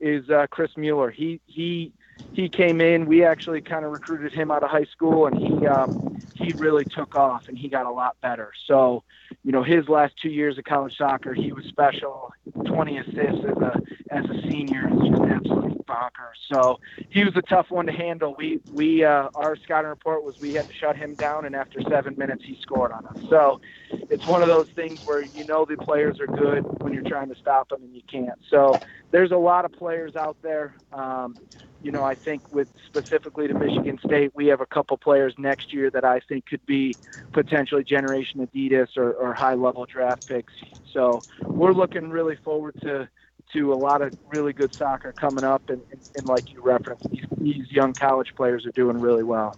is 0.00 0.28
uh, 0.30 0.46
Chris 0.50 0.70
Mueller. 0.76 1.10
He 1.10 1.40
he 1.46 1.92
he 2.32 2.48
came 2.48 2.80
in. 2.80 3.06
We 3.06 3.24
actually 3.24 3.60
kind 3.60 3.84
of 3.84 3.92
recruited 3.92 4.32
him 4.32 4.50
out 4.50 4.62
of 4.62 4.70
high 4.70 4.84
school, 4.84 5.26
and 5.26 5.36
he 5.38 5.66
um, 5.66 6.22
he 6.34 6.52
really 6.52 6.84
took 6.84 7.14
off, 7.14 7.44
and 7.48 7.56
he 7.56 7.68
got 7.68 7.86
a 7.86 7.90
lot 7.90 8.16
better. 8.20 8.52
So, 8.66 9.04
you 9.44 9.52
know, 9.52 9.62
his 9.62 9.88
last 9.88 10.14
two 10.20 10.30
years 10.30 10.58
of 10.58 10.64
college 10.64 10.96
soccer, 10.96 11.32
he 11.32 11.52
was 11.52 11.64
special. 11.66 12.32
20 12.66 12.98
assists 12.98 13.44
as 13.48 13.56
a 13.56 13.80
as 14.10 14.24
a 14.24 14.42
senior 14.42 14.88
is 14.88 15.08
just 15.08 15.22
absolutely 15.22 15.74
bonkers. 15.84 16.38
So 16.48 16.80
he 17.08 17.24
was 17.24 17.34
a 17.36 17.42
tough 17.42 17.66
one 17.70 17.86
to 17.86 17.92
handle. 17.92 18.34
We 18.36 18.60
we 18.72 19.04
uh, 19.04 19.28
our 19.34 19.56
scouting 19.56 19.90
report 19.90 20.24
was 20.24 20.34
we 20.40 20.54
had 20.54 20.66
to 20.66 20.74
shut 20.74 20.96
him 20.96 21.14
down, 21.14 21.44
and 21.44 21.54
after 21.54 21.80
seven 21.88 22.16
minutes, 22.18 22.42
he 22.44 22.58
scored 22.62 22.90
on 22.90 23.06
us. 23.06 23.16
So 23.30 23.60
it's 23.90 24.26
one 24.26 24.42
of 24.42 24.48
those 24.48 24.68
things 24.74 25.00
where 25.04 25.22
you 25.22 25.44
know 25.44 25.64
the 25.64 25.76
players 25.76 26.18
are 26.20 26.26
good 26.26 26.64
when 26.82 26.92
you're 26.92 27.08
trying 27.08 27.28
to 27.28 27.36
stop 27.40 27.68
them, 27.68 27.82
and 27.82 27.94
you 27.94 28.02
can't. 28.10 28.38
So 28.50 28.80
there's 29.12 29.30
a 29.30 29.36
lot 29.36 29.64
of 29.64 29.72
players 29.72 30.16
out 30.16 30.36
there. 30.42 30.74
Um, 30.92 31.38
you 31.84 31.92
know, 31.92 32.02
I 32.02 32.14
think 32.14 32.52
with 32.52 32.68
specifically 32.86 33.46
to 33.46 33.54
Michigan 33.54 33.98
State, 34.04 34.32
we 34.34 34.46
have 34.46 34.62
a 34.62 34.66
couple 34.66 34.96
players 34.96 35.34
next 35.36 35.70
year 35.70 35.90
that 35.90 36.04
I 36.04 36.18
think 36.20 36.46
could 36.46 36.64
be 36.64 36.96
potentially 37.32 37.84
Generation 37.84 38.44
Adidas 38.44 38.96
or, 38.96 39.12
or 39.12 39.34
high 39.34 39.52
level 39.52 39.84
draft 39.84 40.26
picks. 40.26 40.54
So 40.90 41.20
we're 41.42 41.72
looking 41.72 42.08
really 42.08 42.36
forward 42.36 42.80
to 42.80 43.08
to 43.52 43.74
a 43.74 43.76
lot 43.76 44.00
of 44.00 44.16
really 44.28 44.54
good 44.54 44.74
soccer 44.74 45.12
coming 45.12 45.44
up, 45.44 45.68
and, 45.68 45.80
and, 45.92 46.00
and 46.16 46.26
like 46.26 46.50
you 46.50 46.62
referenced, 46.62 47.08
these, 47.10 47.26
these 47.36 47.70
young 47.70 47.92
college 47.92 48.34
players 48.34 48.64
are 48.64 48.72
doing 48.72 48.98
really 48.98 49.22
well. 49.22 49.54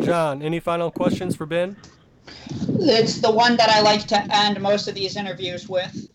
John, 0.00 0.40
any 0.40 0.58
final 0.58 0.90
questions 0.90 1.36
for 1.36 1.44
Ben? 1.44 1.76
It's 2.80 3.20
the 3.20 3.30
one 3.30 3.58
that 3.58 3.68
I 3.68 3.82
like 3.82 4.06
to 4.08 4.34
end 4.34 4.60
most 4.62 4.88
of 4.88 4.94
these 4.94 5.16
interviews 5.16 5.68
with. 5.68 6.08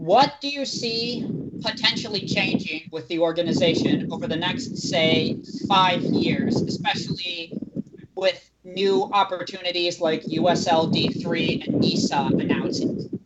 What 0.00 0.40
do 0.40 0.48
you 0.48 0.64
see 0.64 1.30
potentially 1.60 2.24
changing 2.26 2.88
with 2.90 3.06
the 3.08 3.18
organization 3.18 4.10
over 4.10 4.26
the 4.26 4.34
next, 4.34 4.78
say, 4.78 5.36
five 5.68 6.00
years, 6.00 6.56
especially 6.62 7.52
with 8.14 8.50
new 8.64 9.10
opportunities 9.12 10.00
like 10.00 10.22
USL 10.22 10.90
D3 10.90 11.68
and 11.68 11.84
ESOP 11.84 12.32
announcing? 12.32 13.20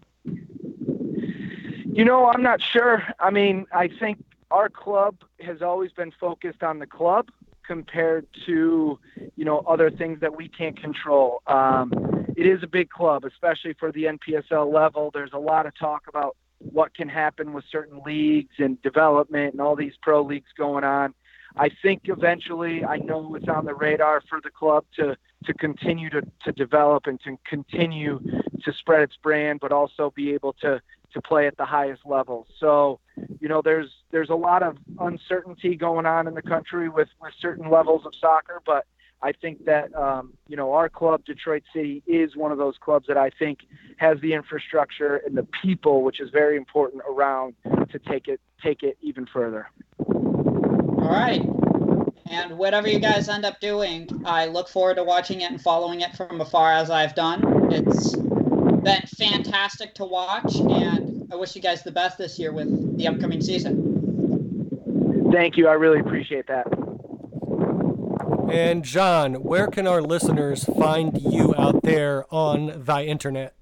You 1.92 2.04
know, 2.04 2.26
I'm 2.26 2.42
not 2.42 2.60
sure. 2.60 3.04
I 3.20 3.30
mean, 3.30 3.66
I 3.70 3.86
think 3.86 4.24
our 4.50 4.68
club 4.68 5.14
has 5.42 5.62
always 5.62 5.92
been 5.92 6.10
focused 6.10 6.64
on 6.64 6.80
the 6.80 6.88
club 6.88 7.28
compared 7.64 8.26
to, 8.46 8.98
you 9.36 9.44
know, 9.44 9.60
other 9.60 9.92
things 9.92 10.18
that 10.22 10.36
we 10.36 10.48
can't 10.48 10.76
control. 10.76 11.40
Um, 11.46 11.92
it 12.36 12.46
is 12.48 12.64
a 12.64 12.66
big 12.66 12.90
club, 12.90 13.24
especially 13.24 13.74
for 13.74 13.92
the 13.92 14.06
NPSL 14.06 14.72
level. 14.74 15.12
There's 15.14 15.32
a 15.34 15.38
lot 15.38 15.66
of 15.66 15.78
talk 15.78 16.08
about 16.08 16.36
what 16.72 16.94
can 16.94 17.08
happen 17.08 17.52
with 17.52 17.64
certain 17.70 18.00
leagues 18.04 18.54
and 18.58 18.80
development 18.82 19.52
and 19.52 19.60
all 19.60 19.76
these 19.76 19.94
pro 20.02 20.22
leagues 20.22 20.50
going 20.56 20.84
on. 20.84 21.14
I 21.56 21.70
think 21.82 22.02
eventually, 22.06 22.84
I 22.84 22.96
know 22.96 23.34
it's 23.36 23.48
on 23.48 23.64
the 23.64 23.74
radar 23.74 24.22
for 24.28 24.40
the 24.42 24.50
club 24.50 24.84
to 24.96 25.16
to 25.44 25.54
continue 25.54 26.08
to, 26.10 26.22
to 26.44 26.52
develop 26.52 27.06
and 27.06 27.20
to 27.20 27.36
continue 27.44 28.18
to 28.64 28.72
spread 28.72 29.02
its 29.02 29.16
brand, 29.22 29.60
but 29.60 29.72
also 29.72 30.12
be 30.16 30.32
able 30.32 30.54
to 30.54 30.80
to 31.12 31.22
play 31.22 31.46
at 31.46 31.56
the 31.56 31.64
highest 31.64 32.02
level. 32.04 32.46
So, 32.58 32.98
you 33.40 33.48
know, 33.48 33.62
there's 33.62 33.90
there's 34.10 34.30
a 34.30 34.34
lot 34.34 34.62
of 34.62 34.76
uncertainty 34.98 35.76
going 35.76 36.06
on 36.06 36.26
in 36.26 36.34
the 36.34 36.42
country 36.42 36.88
with 36.88 37.08
with 37.20 37.32
certain 37.38 37.70
levels 37.70 38.04
of 38.04 38.14
soccer, 38.20 38.60
but 38.66 38.84
I 39.24 39.32
think 39.32 39.64
that 39.64 39.92
um, 39.96 40.34
you 40.48 40.56
know 40.56 40.74
our 40.74 40.90
club, 40.90 41.24
Detroit 41.24 41.62
City, 41.74 42.02
is 42.06 42.36
one 42.36 42.52
of 42.52 42.58
those 42.58 42.74
clubs 42.78 43.06
that 43.08 43.16
I 43.16 43.30
think 43.30 43.60
has 43.96 44.20
the 44.20 44.34
infrastructure 44.34 45.16
and 45.16 45.34
the 45.34 45.46
people, 45.62 46.02
which 46.02 46.20
is 46.20 46.28
very 46.28 46.58
important, 46.58 47.02
around 47.08 47.54
to 47.90 47.98
take 47.98 48.28
it 48.28 48.38
take 48.62 48.82
it 48.82 48.98
even 49.00 49.24
further. 49.26 49.66
All 50.06 51.08
right. 51.08 51.40
And 52.26 52.58
whatever 52.58 52.86
you 52.86 52.98
guys 52.98 53.30
end 53.30 53.46
up 53.46 53.60
doing, 53.60 54.08
I 54.26 54.46
look 54.46 54.68
forward 54.68 54.96
to 54.96 55.04
watching 55.04 55.40
it 55.40 55.50
and 55.50 55.60
following 55.60 56.02
it 56.02 56.14
from 56.16 56.40
afar 56.40 56.72
as 56.72 56.90
I've 56.90 57.14
done. 57.14 57.72
It's 57.72 58.14
been 58.16 59.02
fantastic 59.16 59.94
to 59.94 60.04
watch, 60.04 60.56
and 60.56 61.32
I 61.32 61.36
wish 61.36 61.56
you 61.56 61.62
guys 61.62 61.82
the 61.82 61.92
best 61.92 62.18
this 62.18 62.38
year 62.38 62.52
with 62.52 62.98
the 62.98 63.08
upcoming 63.08 63.40
season. 63.40 65.30
Thank 65.32 65.56
you. 65.56 65.68
I 65.68 65.72
really 65.72 66.00
appreciate 66.00 66.46
that. 66.48 66.66
And 68.50 68.84
John, 68.84 69.34
where 69.34 69.66
can 69.66 69.86
our 69.86 70.02
listeners 70.02 70.64
find 70.64 71.20
you 71.20 71.54
out 71.56 71.82
there 71.82 72.26
on 72.32 72.84
thy 72.84 73.04
internet? 73.04 73.54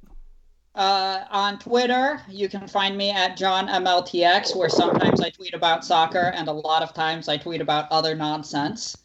Uh, 0.75 1.25
on 1.31 1.59
Twitter, 1.59 2.23
you 2.29 2.49
can 2.49 2.67
find 2.67 2.97
me 2.97 3.11
at 3.11 3.37
JohnMLTX, 3.39 4.57
where 4.57 4.69
sometimes 4.69 5.21
I 5.21 5.31
tweet 5.31 5.55
about 5.55 5.85
soccer 5.85 6.33
and 6.35 6.49
a 6.49 6.53
lot 6.53 6.83
of 6.83 6.95
times 6.95 7.29
I 7.29 7.37
tweet 7.37 7.61
about 7.61 7.91
other 7.91 8.15
nonsense. 8.15 8.97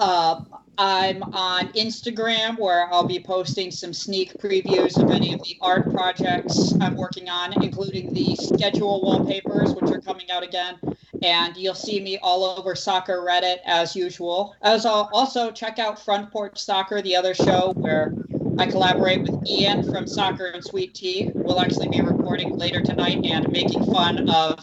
Uh, 0.00 0.40
I'm 0.78 1.22
on 1.22 1.68
Instagram, 1.74 2.58
where 2.58 2.92
I'll 2.92 3.06
be 3.06 3.20
posting 3.20 3.70
some 3.70 3.92
sneak 3.92 4.32
previews 4.38 5.00
of 5.00 5.10
any 5.10 5.34
of 5.34 5.42
the 5.42 5.58
art 5.60 5.92
projects 5.92 6.72
I'm 6.80 6.96
working 6.96 7.28
on, 7.28 7.62
including 7.62 8.14
the 8.14 8.34
schedule 8.34 9.02
wallpapers, 9.02 9.74
which 9.74 9.90
are 9.90 10.00
coming 10.00 10.30
out 10.30 10.42
again 10.42 10.78
and 11.22 11.56
you'll 11.56 11.74
see 11.74 12.00
me 12.00 12.18
all 12.18 12.44
over 12.44 12.74
soccer 12.74 13.18
Reddit 13.18 13.58
as 13.64 13.94
usual. 13.94 14.54
As 14.62 14.86
I'll 14.86 15.10
also 15.12 15.50
check 15.50 15.78
out 15.78 16.02
Front 16.02 16.30
Porch 16.30 16.58
Soccer, 16.58 17.02
the 17.02 17.16
other 17.16 17.34
show 17.34 17.72
where 17.76 18.14
I 18.58 18.66
collaborate 18.66 19.22
with 19.22 19.46
Ian 19.46 19.90
from 19.90 20.06
Soccer 20.06 20.46
and 20.46 20.64
Sweet 20.64 20.94
Tea. 20.94 21.30
We'll 21.34 21.60
actually 21.60 21.88
be 21.88 22.00
recording 22.00 22.56
later 22.56 22.80
tonight 22.82 23.24
and 23.24 23.50
making 23.50 23.84
fun 23.86 24.28
of 24.30 24.58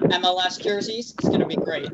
MLS 0.00 0.60
jerseys. 0.60 1.14
It's 1.18 1.28
going 1.28 1.40
to 1.40 1.46
be 1.46 1.56
great. 1.56 1.90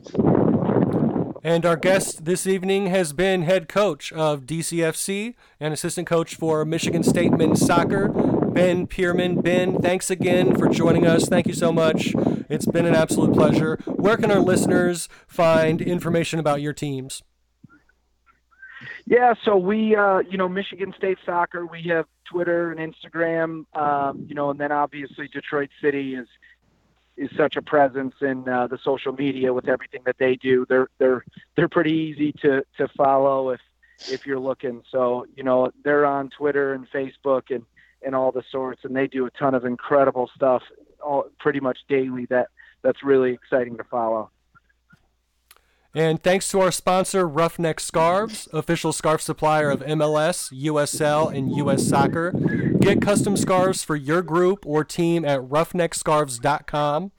And 1.45 1.65
our 1.65 1.77
guest 1.77 2.25
this 2.25 2.49
evening 2.49 2.87
has 2.87 3.13
been 3.13 3.43
head 3.43 3.69
coach 3.69 4.13
of 4.13 4.43
DCFC 4.43 5.35
and 5.61 5.73
assistant 5.73 6.09
coach 6.09 6.35
for 6.35 6.65
Michigan 6.65 7.05
State 7.05 7.31
men's 7.31 7.65
soccer, 7.65 8.09
Ben 8.09 8.89
Pirmann. 8.89 9.41
Ben, 9.41 9.81
thanks 9.81 10.11
again 10.11 10.57
for 10.57 10.69
joining 10.69 11.07
us. 11.07 11.29
Thank 11.29 11.47
you 11.47 11.53
so 11.53 11.71
much. 11.71 12.13
It's 12.49 12.67
been 12.67 12.87
an 12.87 12.97
absolute 12.97 13.35
pleasure. 13.35 13.77
Where 13.87 14.17
can 14.17 14.33
our 14.33 14.41
listeners 14.41 15.09
find 15.29 15.81
information 15.81 16.41
about 16.41 16.61
your 16.61 16.73
teams? 16.73 17.23
Yeah, 19.07 19.35
so 19.45 19.57
we, 19.57 19.95
uh, 19.95 20.19
you 20.29 20.39
know, 20.39 20.49
Michigan 20.49 20.93
State 20.99 21.19
Soccer, 21.25 21.65
we 21.65 21.85
have 21.85 22.07
Twitter 22.31 22.73
and 22.73 22.93
Instagram, 22.93 23.65
um, 23.77 24.27
you 24.29 24.35
know, 24.35 24.51
and 24.51 24.59
then 24.59 24.73
obviously 24.73 25.29
Detroit 25.29 25.71
City 25.81 26.17
is 26.17 26.27
is 27.19 27.31
such 27.37 27.57
a 27.57 27.63
presence 27.63 28.15
in 28.21 28.49
uh, 28.49 28.67
the 28.69 28.79
social 28.83 29.13
media 29.13 29.53
with 29.53 29.69
everything 29.69 30.03
that 30.07 30.17
they 30.19 30.37
do. 30.37 30.65
They're 30.69 30.89
they're 30.99 31.25
they're 31.57 31.69
pretty 31.69 31.93
easy 31.93 32.33
to 32.43 32.65
to 32.79 32.89
follow 32.97 33.51
if 33.51 33.61
if 34.09 34.27
you're 34.27 34.39
looking. 34.39 34.83
So 34.91 35.27
you 35.37 35.43
know, 35.43 35.73
they're 35.85 36.07
on 36.07 36.31
Twitter 36.31 36.75
and 36.75 36.89
Facebook 36.91 37.55
and 37.55 37.65
and 38.05 38.15
all 38.15 38.31
the 38.31 38.45
sorts, 38.51 38.85
and 38.85 38.95
they 38.95 39.09
do 39.09 39.27
a 39.27 39.31
ton 39.31 39.55
of 39.55 39.65
incredible 39.65 40.31
stuff, 40.35 40.63
all 41.05 41.29
pretty 41.39 41.61
much 41.61 41.79
daily. 41.89 42.27
That 42.27 42.49
that's 42.83 43.03
really 43.03 43.33
exciting 43.33 43.77
to 43.77 43.85
follow. 43.85 44.31
And 45.99 46.23
thanks 46.23 46.49
to 46.51 46.61
our 46.61 46.71
sponsor, 46.71 47.27
Roughneck 47.27 47.81
Scarves, 47.81 48.47
official 48.53 48.93
scarf 48.93 49.21
supplier 49.21 49.69
of 49.69 49.81
MLS, 49.81 50.53
USL, 50.57 51.37
and 51.37 51.51
US 51.57 51.89
Soccer. 51.89 52.31
Get 52.79 53.03
custom 53.03 53.37
scarves 53.37 53.83
for 53.83 53.97
your 53.97 54.23
group 54.23 54.65
or 54.65 54.85
team 54.85 55.25
at 55.25 55.41
roughneckscarves.com. 55.41 57.11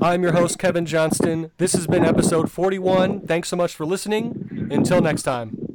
I'm 0.00 0.22
your 0.22 0.32
host, 0.32 0.58
Kevin 0.58 0.86
Johnston. 0.86 1.50
This 1.58 1.74
has 1.74 1.86
been 1.86 2.02
episode 2.02 2.50
41. 2.50 3.26
Thanks 3.26 3.50
so 3.50 3.58
much 3.58 3.74
for 3.74 3.84
listening. 3.84 4.68
Until 4.70 5.02
next 5.02 5.24
time. 5.24 5.67